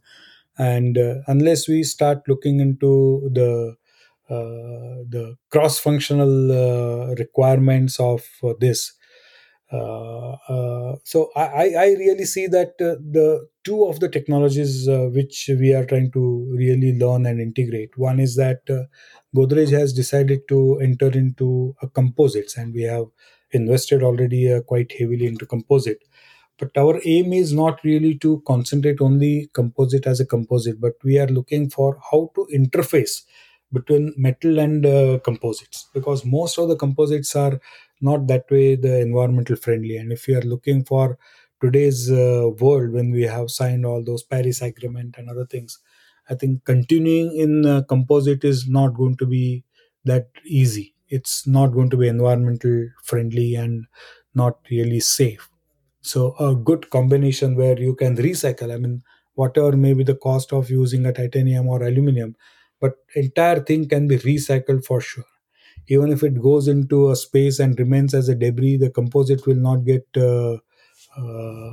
And 0.58 0.98
uh, 0.98 1.16
unless 1.28 1.68
we 1.68 1.84
start 1.84 2.24
looking 2.28 2.60
into 2.60 3.30
the 3.34 3.76
uh, 4.30 5.04
the 5.10 5.36
cross 5.52 5.80
functional 5.80 6.52
uh, 6.52 7.16
requirements 7.16 8.00
of 8.00 8.26
this 8.60 8.94
Uh, 9.72 10.38
uh, 10.48 10.96
so 11.04 11.30
I, 11.36 11.74
I 11.78 11.86
really 12.00 12.24
see 12.24 12.48
that 12.48 12.76
uh, 12.80 12.96
the 13.12 13.50
two 13.66 13.84
of 13.86 14.00
the 14.00 14.08
technologies 14.08 14.88
uh, 14.88 15.10
which 15.12 15.50
we 15.60 15.74
are 15.74 15.86
trying 15.86 16.12
to 16.14 16.48
really 16.56 16.98
learn 16.98 17.26
and 17.26 17.42
integrate. 17.42 17.98
One 17.98 18.20
is 18.20 18.38
that 18.38 18.62
godrej 19.36 19.72
has 19.72 19.92
decided 19.92 20.48
to 20.48 20.80
enter 20.80 21.10
into 21.10 21.76
composites 21.94 22.56
and 22.56 22.74
we 22.74 22.84
have 22.84 23.08
invested 23.52 24.04
already 24.04 24.58
quite 24.68 24.94
heavily 24.98 25.26
into 25.26 25.46
composite. 25.46 26.02
But 26.60 26.76
our 26.78 27.00
aim 27.06 27.34
is 27.34 27.54
not 27.54 27.84
really 27.84 28.16
to 28.20 28.42
concentrate 28.48 29.00
only 29.02 29.50
composite 29.54 30.08
as 30.08 30.20
a 30.20 30.26
composite 30.26 30.80
but 30.82 30.94
we 31.04 31.20
are 31.20 31.28
looking 31.28 31.70
for 31.70 32.00
how 32.12 32.32
to 32.36 32.48
interface 32.54 33.24
between 33.72 34.14
metal 34.18 34.60
and 34.60 34.86
uh, 34.86 35.20
composites 35.24 35.90
because 35.94 36.26
most 36.26 36.58
of 36.58 36.70
the 36.70 36.76
composites 36.76 37.36
are 37.36 37.60
not 38.02 38.28
that 38.28 38.46
way 38.52 38.76
the 38.76 39.00
environmental 39.02 39.56
friendly. 39.56 39.98
And 39.98 40.12
if 40.12 40.28
you 40.28 40.38
are 40.38 40.42
looking 40.42 40.84
for 40.84 41.18
today's 41.62 42.12
uh, 42.12 42.50
world 42.60 42.92
when 42.92 43.12
we 43.12 43.24
have 43.24 43.50
signed 43.50 43.84
all 43.84 44.04
those 44.04 44.22
paris 44.22 44.62
agreement 44.62 45.16
and 45.18 45.28
other 45.28 45.44
things 45.44 45.80
i 46.30 46.36
think 46.36 46.64
continuing 46.66 47.36
in 47.36 47.66
uh, 47.66 47.82
composite 47.94 48.44
is 48.44 48.68
not 48.68 48.90
going 48.96 49.16
to 49.18 49.26
be 49.26 49.64
that 50.06 50.28
easy. 50.46 50.94
It's 51.10 51.46
not 51.48 51.68
going 51.74 51.90
to 51.90 51.98
be 51.98 52.08
environmental 52.08 52.88
friendly 53.04 53.56
and 53.56 53.88
not 54.34 54.58
really 54.72 55.00
safe. 55.02 55.50
So 56.02 56.36
a 56.40 56.56
good 56.56 56.90
combination 56.90 57.56
where 57.56 57.80
you 57.80 57.96
can 57.96 58.16
recycle 58.18 58.74
i 58.74 58.78
mean 58.78 59.04
whatever 59.36 59.74
may 59.86 59.94
be 59.94 60.04
the 60.04 60.16
cost 60.28 60.54
of 60.54 60.70
using 60.70 61.06
a 61.06 61.14
titanium 61.14 61.68
or 61.68 61.84
aluminum 61.84 62.36
but 62.82 62.96
entire 63.16 63.60
thing 63.62 63.88
can 63.88 64.08
be 64.08 64.18
recycled 64.20 64.86
for 64.86 65.02
sure 65.02 65.26
even 65.88 66.12
if 66.12 66.24
it 66.24 66.42
goes 66.42 66.68
into 66.68 67.10
a 67.12 67.16
space 67.16 67.60
and 67.60 67.80
remains 67.80 68.14
as 68.14 68.30
a 68.30 68.36
debris 68.36 68.78
the 68.78 68.90
composite 68.90 69.46
will 69.48 69.56
not 69.70 69.86
get 69.86 70.06
uh, 70.18 70.58
uh, 71.18 71.70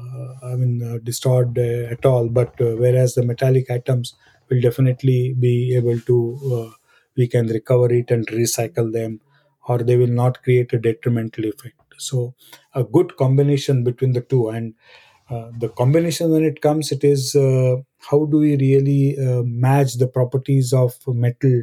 i 0.51 0.55
mean 0.61 0.83
uh, 0.83 0.99
destroyed 1.03 1.59
uh, 1.59 1.93
at 1.95 2.05
all. 2.07 2.29
But 2.29 2.55
whereas 2.59 3.15
the 3.15 3.23
metallic 3.25 3.71
atoms 3.71 4.15
will 4.49 4.61
definitely 4.61 5.35
be 5.39 5.75
able 5.77 6.01
to 6.01 6.73
we 7.17 7.29
can 7.29 7.47
recover 7.49 7.93
it 7.93 8.11
and 8.11 8.27
recycle 8.29 8.93
them 8.93 9.21
or 9.69 9.79
they 9.79 9.97
will 9.97 10.15
not 10.23 10.43
create 10.43 10.73
a 10.73 10.79
detrimental 10.79 11.45
effect. 11.45 11.77
So 11.99 12.35
a 12.75 12.83
good 12.85 13.17
combination 13.17 13.85
between 13.85 14.13
the 14.13 14.21
two. 14.21 14.49
And 14.49 14.75
uh, 15.31 15.51
the 15.59 15.69
combination 15.71 16.31
when 16.31 16.45
it 16.45 16.61
comes 16.61 16.93
it 16.93 17.05
is 17.05 17.35
uh, 17.35 17.77
how 18.11 18.27
do 18.27 18.39
we 18.39 18.57
really 18.57 19.19
uh, 19.19 19.43
match 19.45 19.95
the 19.95 20.07
properties 20.09 20.73
of 20.73 20.95
metal 21.09 21.63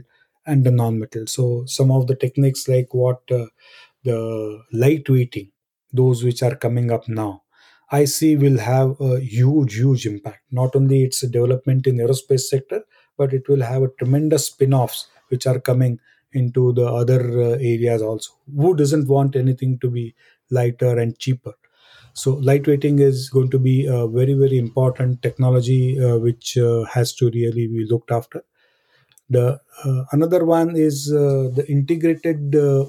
and 0.51 0.63
the 0.65 0.71
non-metal. 0.71 1.27
So 1.27 1.65
some 1.65 1.91
of 1.91 2.07
the 2.07 2.15
techniques 2.15 2.67
like 2.67 2.93
what 2.93 3.21
uh, 3.31 3.45
the 4.03 4.63
lightweighting 4.73 5.51
those 5.93 6.23
which 6.23 6.41
are 6.41 6.55
coming 6.55 6.89
up 6.91 7.07
now 7.07 7.43
i 7.91 8.05
see 8.05 8.35
will 8.35 8.57
have 8.57 8.99
a 9.01 9.19
huge 9.19 9.75
huge 9.75 10.05
impact. 10.05 10.41
Not 10.51 10.75
only 10.75 11.03
its 11.03 11.23
a 11.23 11.27
development 11.27 11.87
in 11.87 11.97
aerospace 11.97 12.45
sector 12.53 12.81
but 13.17 13.33
it 13.33 13.47
will 13.49 13.61
have 13.61 13.83
a 13.83 13.89
tremendous 13.99 14.47
spin-offs 14.47 15.07
which 15.29 15.45
are 15.45 15.59
coming 15.59 15.99
into 16.33 16.73
the 16.73 16.85
other 16.87 17.19
uh, 17.41 17.49
areas 17.73 18.01
also. 18.01 18.31
Who 18.55 18.75
doesn't 18.75 19.07
want 19.07 19.35
anything 19.35 19.77
to 19.79 19.89
be 19.89 20.15
lighter 20.49 20.97
and 20.97 21.17
cheaper? 21.19 21.53
So 22.13 22.37
lightweighting 22.37 22.99
is 22.99 23.29
going 23.29 23.51
to 23.51 23.59
be 23.59 23.85
a 23.85 24.07
very 24.07 24.33
very 24.33 24.57
important 24.57 25.21
technology 25.21 25.83
uh, 26.03 26.17
which 26.17 26.57
uh, 26.57 26.83
has 26.85 27.13
to 27.15 27.29
really 27.31 27.67
be 27.67 27.85
looked 27.89 28.11
after 28.11 28.43
The 29.31 29.61
uh, 29.85 30.03
another 30.11 30.43
one 30.43 30.75
is 30.75 31.09
uh, 31.09 31.47
the 31.55 31.65
integrated 31.69 32.53
uh, 32.53 32.85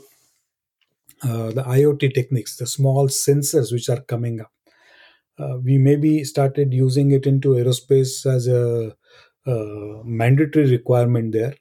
the 1.22 1.62
IoT 1.64 2.12
techniques, 2.14 2.56
the 2.56 2.66
small 2.66 3.06
sensors 3.06 3.72
which 3.72 3.88
are 3.88 4.00
coming 4.00 4.40
up. 4.40 4.50
We 5.64 5.78
maybe 5.78 6.24
started 6.24 6.72
using 6.74 7.12
it 7.12 7.26
into 7.26 7.50
aerospace 7.50 8.26
as 8.26 8.48
a, 8.48 8.96
mandatory 10.04 10.70
requirement 10.70 11.32
there. 11.32 11.54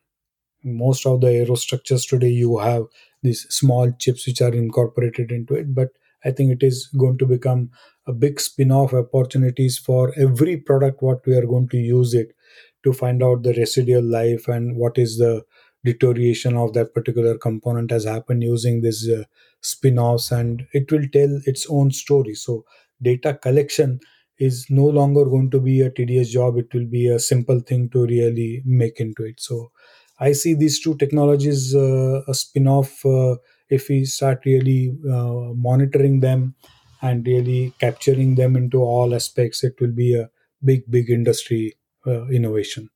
Most 0.64 1.06
of 1.06 1.22
the 1.22 1.28
aerostructures 1.28 2.08
today, 2.08 2.30
you 2.30 2.58
have 2.58 2.86
these 3.24 3.46
small 3.50 3.92
chips 3.92 4.26
which 4.26 4.42
are 4.42 4.54
incorporated 4.54 5.32
into 5.32 5.56
it, 5.56 5.74
but 5.76 5.90
I 6.24 6.32
think 6.32 6.52
it 6.52 6.64
is 6.64 6.88
going 6.98 7.18
to 7.20 7.26
become 7.26 7.72
a 8.08 8.14
big 8.14 8.40
spin-off 8.40 8.94
opportunities 8.94 9.78
for 9.78 10.14
every 10.18 10.58
product 10.58 11.02
what 11.02 11.26
we 11.26 11.36
are 11.36 11.46
going 11.46 11.70
to 11.70 11.78
use 11.78 12.14
it 12.14 12.36
to 12.84 12.94
find 12.94 13.24
out 13.24 13.44
the 13.44 13.54
residual 13.54 14.04
life 14.04 14.48
and 14.48 14.76
what 14.76 14.98
is 14.98 15.18
the 15.18 15.44
deterioration 15.84 16.56
of 16.56 16.74
that 16.74 16.94
particular 16.94 17.38
component 17.38 17.92
has 17.92 18.06
happened 18.06 18.44
using 18.44 18.82
this 18.82 19.08
uh, 19.10 19.24
spin-offs 19.62 20.32
and 20.32 20.68
it 20.74 20.92
will 20.92 21.08
tell 21.12 21.40
its 21.46 21.66
own 21.70 21.92
story. 21.92 22.36
So 22.36 22.66
data 23.02 23.34
collection 23.34 24.00
is 24.38 24.68
no 24.70 24.86
longer 24.86 25.26
going 25.26 25.50
to 25.52 25.60
be 25.60 25.82
a 25.82 25.90
tedious 25.90 26.30
job. 26.32 26.58
It 26.58 26.74
will 26.74 26.86
be 26.86 27.08
a 27.08 27.20
simple 27.20 27.60
thing 27.60 27.90
to 27.90 28.06
really 28.06 28.62
make 28.66 29.00
into 29.00 29.24
it. 29.26 29.40
So 29.40 29.72
i 30.20 30.32
see 30.34 30.54
these 30.54 30.80
two 30.80 30.96
technologies 31.02 31.74
uh, 31.76 32.22
a 32.28 32.34
spin-off 32.34 33.06
uh, 33.06 33.36
if 33.78 33.90
we 33.90 34.06
start 34.06 34.46
really 34.46 34.96
uh, 35.18 35.50
monitoring 35.68 36.20
them 36.20 36.54
and 37.02 37.26
really 37.26 37.74
capturing 37.80 38.36
them 38.36 38.56
into 38.56 38.82
all 38.84 39.16
aspects 39.16 39.64
it 39.64 39.74
will 39.82 39.96
be 40.04 40.10
a 40.16 40.30
big 40.64 40.84
big 40.96 41.10
industry 41.10 41.74
uh, 42.08 42.28
innovation. 42.28 42.90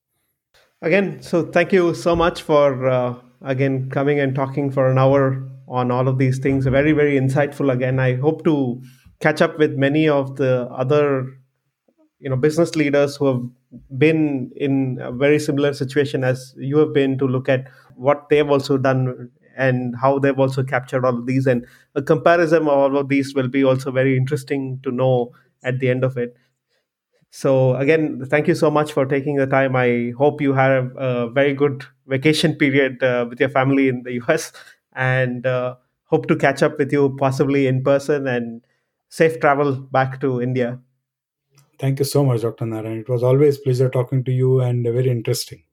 Again 0.81 1.21
so 1.21 1.45
thank 1.45 1.71
you 1.71 1.93
so 1.93 2.15
much 2.15 2.41
for 2.41 2.87
uh, 2.87 3.15
again 3.41 3.89
coming 3.89 4.19
and 4.19 4.35
talking 4.35 4.71
for 4.71 4.91
an 4.91 4.97
hour 4.97 5.47
on 5.67 5.91
all 5.91 6.07
of 6.07 6.17
these 6.17 6.39
things. 6.39 6.65
Very 6.65 6.91
very 6.91 7.19
insightful 7.19 7.71
again. 7.71 7.99
I 7.99 8.15
hope 8.15 8.43
to 8.45 8.81
catch 9.19 9.41
up 9.41 9.57
with 9.57 9.73
many 9.75 10.07
of 10.07 10.35
the 10.35 10.67
other 10.71 11.25
you 12.19 12.29
know 12.29 12.35
business 12.35 12.75
leaders 12.75 13.15
who 13.15 13.25
have 13.25 13.41
been 13.97 14.51
in 14.55 14.99
a 15.01 15.11
very 15.11 15.39
similar 15.39 15.73
situation 15.73 16.23
as 16.23 16.53
you 16.57 16.77
have 16.77 16.93
been 16.93 17.17
to 17.17 17.25
look 17.25 17.49
at 17.49 17.67
what 17.95 18.29
they've 18.29 18.49
also 18.49 18.77
done 18.77 19.29
and 19.57 19.95
how 20.01 20.19
they've 20.19 20.39
also 20.39 20.63
captured 20.63 21.05
all 21.05 21.17
of 21.17 21.25
these. 21.25 21.47
And 21.47 21.65
a 21.95 22.01
comparison 22.01 22.63
of 22.63 22.67
all 22.67 22.97
of 22.97 23.09
these 23.09 23.33
will 23.33 23.47
be 23.47 23.63
also 23.63 23.91
very 23.91 24.17
interesting 24.17 24.79
to 24.83 24.91
know 24.91 25.31
at 25.63 25.79
the 25.79 25.89
end 25.89 26.03
of 26.03 26.17
it 26.17 26.35
so 27.35 27.75
again 27.75 28.03
thank 28.33 28.47
you 28.47 28.55
so 28.55 28.71
much 28.71 28.93
for 28.93 29.05
taking 29.05 29.35
the 29.35 29.45
time. 29.45 29.75
I 29.75 30.13
hope 30.17 30.41
you 30.41 30.53
have 30.53 30.95
a 30.95 31.29
very 31.29 31.53
good 31.53 31.83
vacation 32.07 32.55
period 32.55 33.03
uh, 33.03 33.25
with 33.29 33.39
your 33.39 33.49
family 33.49 33.89
in 33.89 34.03
the 34.03 34.21
us 34.27 34.51
and 34.93 35.45
uh, 35.45 35.75
hope 36.05 36.27
to 36.27 36.35
catch 36.35 36.63
up 36.63 36.77
with 36.79 36.93
you 36.93 37.15
possibly 37.19 37.67
in 37.67 37.83
person 37.83 38.27
and 38.27 38.61
safe 39.09 39.39
travel 39.41 39.75
back 39.97 40.21
to 40.21 40.41
india. 40.41 40.79
Thank 41.77 41.99
you 41.99 42.05
so 42.05 42.23
much 42.23 42.41
dr 42.41 42.65
narayan. 42.65 42.99
It 42.99 43.09
was 43.09 43.23
always 43.23 43.57
pleasure 43.57 43.89
talking 43.89 44.23
to 44.23 44.31
you 44.31 44.61
and 44.61 44.83
very 44.83 45.09
interesting 45.09 45.63